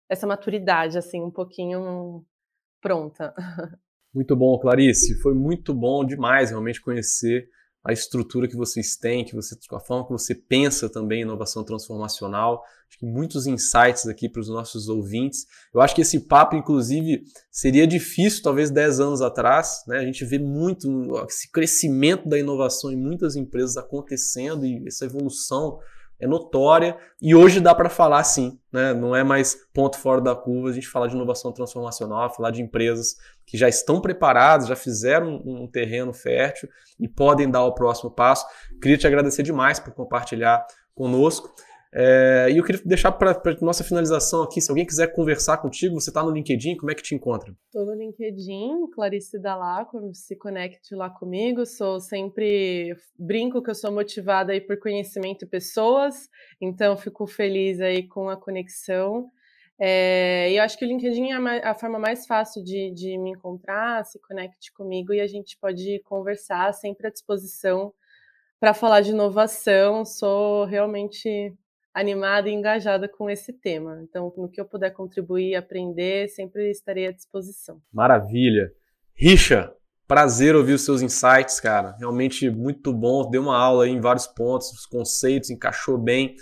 essa 0.09 0.27
maturidade, 0.27 0.97
assim, 0.97 1.20
um 1.20 1.31
pouquinho 1.31 2.24
pronta. 2.81 3.35
Muito 4.14 4.35
bom, 4.35 4.59
Clarice. 4.59 5.20
Foi 5.20 5.35
muito 5.35 5.74
bom 5.74 6.03
demais 6.03 6.49
realmente 6.49 6.81
conhecer 6.81 7.51
a 7.87 7.93
estrutura 7.93 8.49
que 8.49 8.57
vocês 8.57 8.97
têm, 8.97 9.24
que 9.24 9.34
você, 9.34 9.57
a 9.72 9.78
forma 9.78 10.05
que 10.07 10.12
você 10.12 10.34
pensa 10.34 10.89
também 10.89 11.22
inovação 11.22 11.62
transformacional. 11.62 12.62
Acho 12.89 12.99
que 12.99 13.07
muitos 13.07 13.47
insights 13.47 14.07
aqui 14.07 14.28
para 14.28 14.41
os 14.41 14.49
nossos 14.49 14.89
ouvintes. 14.89 15.47
Eu 15.72 15.80
acho 15.80 15.95
que 15.95 16.03
esse 16.03 16.20
papo, 16.20 16.57
inclusive, 16.57 17.22
seria 17.51 17.87
difícil 17.87 18.43
talvez 18.43 18.70
10 18.70 18.99
anos 19.01 19.22
atrás. 19.22 19.84
Né? 19.87 19.99
A 19.99 20.05
gente 20.05 20.24
vê 20.24 20.39
muito 20.39 20.89
esse 21.28 21.51
crescimento 21.51 22.28
da 22.28 22.39
inovação 22.39 22.91
em 22.91 22.97
muitas 22.97 23.37
empresas 23.37 23.76
acontecendo 23.76 24.66
e 24.66 24.82
essa 24.87 25.05
evolução 25.05 25.78
é 26.18 26.26
notória 26.26 26.96
e 27.20 27.34
hoje 27.34 27.60
dá 27.60 27.74
para 27.74 27.88
falar 27.88 28.24
sim, 28.24 28.58
né? 28.72 28.94
não 28.94 29.14
é 29.14 29.22
mais 29.22 29.56
ponto 29.72 29.98
fora 29.98 30.20
da 30.20 30.34
curva 30.34 30.70
a 30.70 30.72
gente 30.72 30.88
falar 30.88 31.08
de 31.08 31.14
inovação 31.14 31.52
transformacional, 31.52 32.34
falar 32.34 32.50
de 32.50 32.62
empresas 32.62 33.16
que 33.44 33.56
já 33.56 33.68
estão 33.68 34.00
preparadas, 34.00 34.68
já 34.68 34.76
fizeram 34.76 35.42
um 35.44 35.66
terreno 35.66 36.12
fértil 36.12 36.68
e 36.98 37.06
podem 37.06 37.50
dar 37.50 37.64
o 37.64 37.74
próximo 37.74 38.10
passo. 38.10 38.46
Queria 38.80 38.96
te 38.96 39.06
agradecer 39.06 39.42
demais 39.42 39.78
por 39.78 39.92
compartilhar 39.92 40.66
conosco. 40.94 41.54
É, 41.99 42.49
e 42.51 42.59
eu 42.59 42.64
queria 42.64 42.82
deixar 42.84 43.11
para 43.11 43.40
nossa 43.62 43.82
finalização 43.82 44.42
aqui, 44.42 44.61
se 44.61 44.70
alguém 44.70 44.84
quiser 44.84 45.14
conversar 45.14 45.57
contigo, 45.57 45.99
você 45.99 46.11
está 46.11 46.22
no 46.22 46.30
LinkedIn, 46.30 46.76
como 46.76 46.90
é 46.90 46.94
que 46.94 47.03
te 47.03 47.14
encontra? 47.14 47.57
Estou 47.64 47.86
no 47.86 47.94
LinkedIn, 47.94 48.90
Clarice 48.92 49.40
Dalaco, 49.40 50.12
se 50.12 50.36
conecte 50.36 50.94
lá 50.94 51.09
comigo, 51.09 51.64
sou 51.64 51.99
sempre, 51.99 52.94
brinco 53.18 53.62
que 53.62 53.70
eu 53.70 53.74
sou 53.74 53.90
motivada 53.90 54.53
aí 54.53 54.61
por 54.61 54.78
conhecimento 54.78 55.47
e 55.47 55.49
pessoas, 55.49 56.28
então 56.61 56.99
fico 56.99 57.26
feliz 57.26 57.80
aí 57.80 58.07
com 58.07 58.28
a 58.28 58.36
conexão. 58.36 59.30
É, 59.78 60.51
e 60.51 60.59
eu 60.59 60.64
acho 60.64 60.76
que 60.76 60.84
o 60.84 60.88
LinkedIn 60.88 61.30
é 61.30 61.66
a 61.66 61.74
forma 61.74 61.99
mais 61.99 62.26
fácil 62.26 62.62
de, 62.62 62.90
de 62.90 63.16
me 63.16 63.30
encontrar, 63.30 64.05
se 64.05 64.18
conecte 64.20 64.70
comigo 64.70 65.14
e 65.14 65.20
a 65.22 65.26
gente 65.26 65.57
pode 65.59 66.03
conversar, 66.05 66.74
sempre 66.74 67.07
à 67.07 67.11
disposição 67.11 67.90
para 68.61 68.74
falar 68.74 69.01
de 69.01 69.12
inovação. 69.12 70.05
Sou 70.05 70.66
realmente 70.66 71.55
animada 71.97 72.51
e 72.51 72.53
engajada 72.53 73.09
com 73.09 73.30
esse 73.30 73.55
tema. 73.55 74.03
Então, 74.03 74.30
no 74.36 74.51
que 74.51 74.61
eu 74.61 74.66
puder 74.66 74.90
contribuir, 74.90 75.55
aprender, 75.55 76.28
sempre 76.28 76.70
estarei 76.70 77.07
à 77.07 77.11
disposição. 77.11 77.80
Maravilha. 77.90 78.70
Richa, 79.14 79.72
prazer 80.07 80.55
ouvir 80.55 80.74
os 80.74 80.84
seus 80.84 81.01
insights, 81.01 81.59
cara. 81.59 81.97
Realmente 81.99 82.51
muito 82.51 82.92
bom. 82.92 83.30
Deu 83.30 83.40
uma 83.40 83.57
aula 83.57 83.84
aí 83.84 83.90
em 83.90 84.01
vários 84.01 84.26
pontos, 84.26 84.70
os 84.72 84.84
conceitos, 84.84 85.49
encaixou 85.49 85.97
bem. 85.97 86.36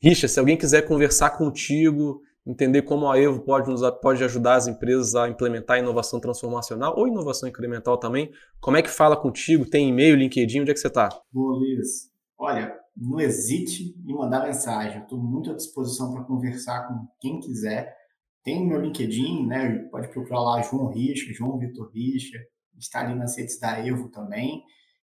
Richa, 0.00 0.28
se 0.28 0.38
alguém 0.38 0.56
quiser 0.56 0.82
conversar 0.82 1.30
contigo, 1.30 2.22
entender 2.46 2.82
como 2.82 3.10
a 3.10 3.18
Evo 3.18 3.40
pode, 3.40 3.68
nos, 3.68 3.82
pode 4.00 4.22
ajudar 4.22 4.54
as 4.54 4.68
empresas 4.68 5.16
a 5.16 5.28
implementar 5.28 5.76
inovação 5.76 6.20
transformacional 6.20 6.94
ou 6.96 7.08
inovação 7.08 7.48
incremental 7.48 7.98
também, 7.98 8.30
como 8.60 8.76
é 8.76 8.82
que 8.82 8.90
fala 8.90 9.16
contigo? 9.16 9.68
Tem 9.68 9.88
e-mail, 9.88 10.14
LinkedIn, 10.14 10.60
onde 10.60 10.70
é 10.70 10.74
que 10.74 10.78
você 10.78 10.86
está? 10.86 11.08
Boa, 11.32 11.56
Luiz. 11.56 12.12
Olha, 12.38 12.83
não 12.96 13.20
hesite 13.20 13.94
em 14.06 14.14
mandar 14.14 14.44
mensagem. 14.44 15.02
Estou 15.02 15.18
muito 15.18 15.50
à 15.50 15.54
disposição 15.54 16.12
para 16.12 16.24
conversar 16.24 16.88
com 16.88 17.06
quem 17.20 17.40
quiser. 17.40 17.96
Tem 18.42 18.66
meu 18.66 18.80
LinkedIn, 18.80 19.46
né? 19.46 19.78
Pode 19.90 20.08
procurar 20.08 20.40
lá 20.40 20.62
João 20.62 20.88
Richa, 20.88 21.32
João 21.32 21.58
Vitor 21.58 21.90
Richa. 21.92 22.38
Está 22.78 23.00
ali 23.00 23.14
nas 23.14 23.36
redes 23.36 23.58
da 23.58 23.78
Evo 23.78 24.08
também. 24.10 24.62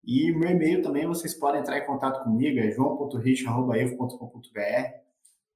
E 0.04 0.32
meu 0.32 0.50
e-mail 0.50 0.82
também 0.82 1.08
vocês 1.08 1.34
podem 1.34 1.62
entrar 1.62 1.78
em 1.78 1.86
contato 1.86 2.24
comigo, 2.24 2.60
é 2.60 2.72
joão.richa.evo.com.br 2.72 5.02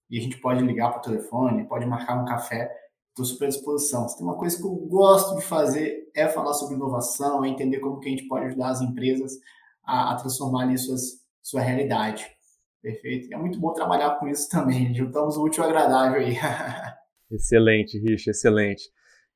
e 0.10 0.20
a 0.20 0.22
gente 0.22 0.40
pode 0.40 0.64
ligar 0.64 0.92
para 0.92 1.00
o 1.00 1.02
telefone, 1.02 1.68
pode 1.68 1.86
marcar 1.86 2.22
um 2.22 2.26
café. 2.26 2.72
Estou 3.10 3.26
super 3.26 3.46
à 3.46 3.50
disposição. 3.50 4.08
Se 4.08 4.18
tem 4.18 4.26
uma 4.26 4.38
coisa 4.38 4.58
que 4.58 4.64
eu 4.64 4.76
gosto 4.76 5.36
de 5.38 5.42
fazer 5.42 6.12
é 6.14 6.28
falar 6.28 6.54
sobre 6.54 6.76
inovação, 6.76 7.44
é 7.44 7.50
entender 7.50 7.80
como 7.80 8.00
que 8.00 8.08
a 8.08 8.12
gente 8.12 8.28
pode 8.28 8.46
ajudar 8.46 8.70
as 8.70 8.82
empresas 8.82 9.34
a, 9.84 10.12
a 10.12 10.16
transformar 10.16 10.64
ali 10.64 10.78
suas, 10.78 11.25
sua 11.46 11.62
realidade. 11.62 12.26
Perfeito? 12.82 13.34
É 13.34 13.38
muito 13.38 13.60
bom 13.60 13.74
trabalhar 13.74 14.12
com 14.20 14.28
isso 14.28 14.50
também. 14.50 14.94
Juntamos 14.96 15.38
o 15.38 15.44
útil 15.44 15.64
ao 15.64 15.70
agradável 15.70 16.22
aí. 16.22 16.36
excelente, 17.32 18.00
Rich, 18.00 18.30
excelente. 18.30 18.84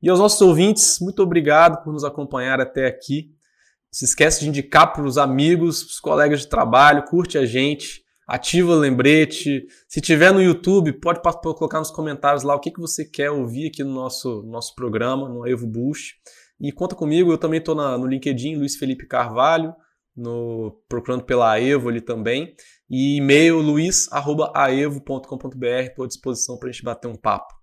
E 0.02 0.10
aos 0.10 0.20
nossos 0.20 0.42
ouvintes, 0.42 1.00
muito 1.00 1.22
obrigado 1.22 1.84
por 1.84 1.94
nos 1.94 2.04
acompanhar 2.04 2.60
até 2.60 2.88
aqui. 2.88 3.28
Não 3.30 3.94
se 3.94 4.06
esquece 4.06 4.42
de 4.42 4.50
indicar 4.50 4.94
para 4.94 5.04
os 5.04 5.18
amigos, 5.18 5.84
para 5.84 5.90
os 5.92 6.00
colegas 6.00 6.40
de 6.42 6.48
trabalho, 6.48 7.06
curte 7.06 7.38
a 7.38 7.46
gente 7.46 8.04
ativa 8.30 8.72
o 8.72 8.76
lembrete. 8.76 9.66
Se 9.88 10.00
tiver 10.00 10.32
no 10.32 10.42
YouTube, 10.42 10.94
pode 10.94 11.20
colocar 11.20 11.80
nos 11.80 11.90
comentários 11.90 12.44
lá 12.44 12.56
o 12.56 12.60
que, 12.60 12.70
que 12.70 12.80
você 12.80 13.04
quer 13.04 13.32
ouvir 13.32 13.68
aqui 13.68 13.84
no 13.84 13.92
nosso, 13.92 14.44
nosso 14.44 14.76
programa, 14.76 15.28
no 15.28 15.48
Evo 15.48 15.66
Boost. 15.66 16.14
E 16.62 16.72
conta 16.72 16.96
comigo, 16.96 17.32
eu 17.32 17.38
também 17.38 17.60
estou 17.60 17.74
no 17.74 18.06
LinkedIn, 18.06 18.56
Luiz 18.56 18.76
Felipe 18.76 19.08
Carvalho, 19.08 19.74
no, 20.20 20.80
procurando 20.88 21.24
pela 21.24 21.60
Evo 21.60 21.90
ali 21.90 22.02
também. 22.02 22.54
E 22.90 23.18
e-mail 23.18 23.60
luiz.aevo.com.br, 23.60 25.66
estou 25.82 26.06
à 26.06 26.08
disposição 26.08 26.58
para 26.58 26.70
a 26.70 26.72
gente 26.72 26.84
bater 26.84 27.08
um 27.08 27.16
papo. 27.16 27.54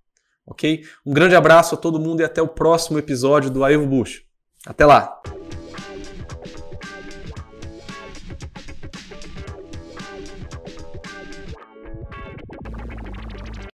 Ok? 0.46 0.84
Um 1.04 1.12
grande 1.12 1.34
abraço 1.34 1.74
a 1.74 1.78
todo 1.78 1.98
mundo 1.98 2.20
e 2.20 2.24
até 2.24 2.40
o 2.40 2.46
próximo 2.48 2.98
episódio 2.98 3.50
do 3.50 3.64
Aevo 3.64 3.86
Bush. 3.86 4.22
Até 4.64 4.86
lá! 4.86 5.20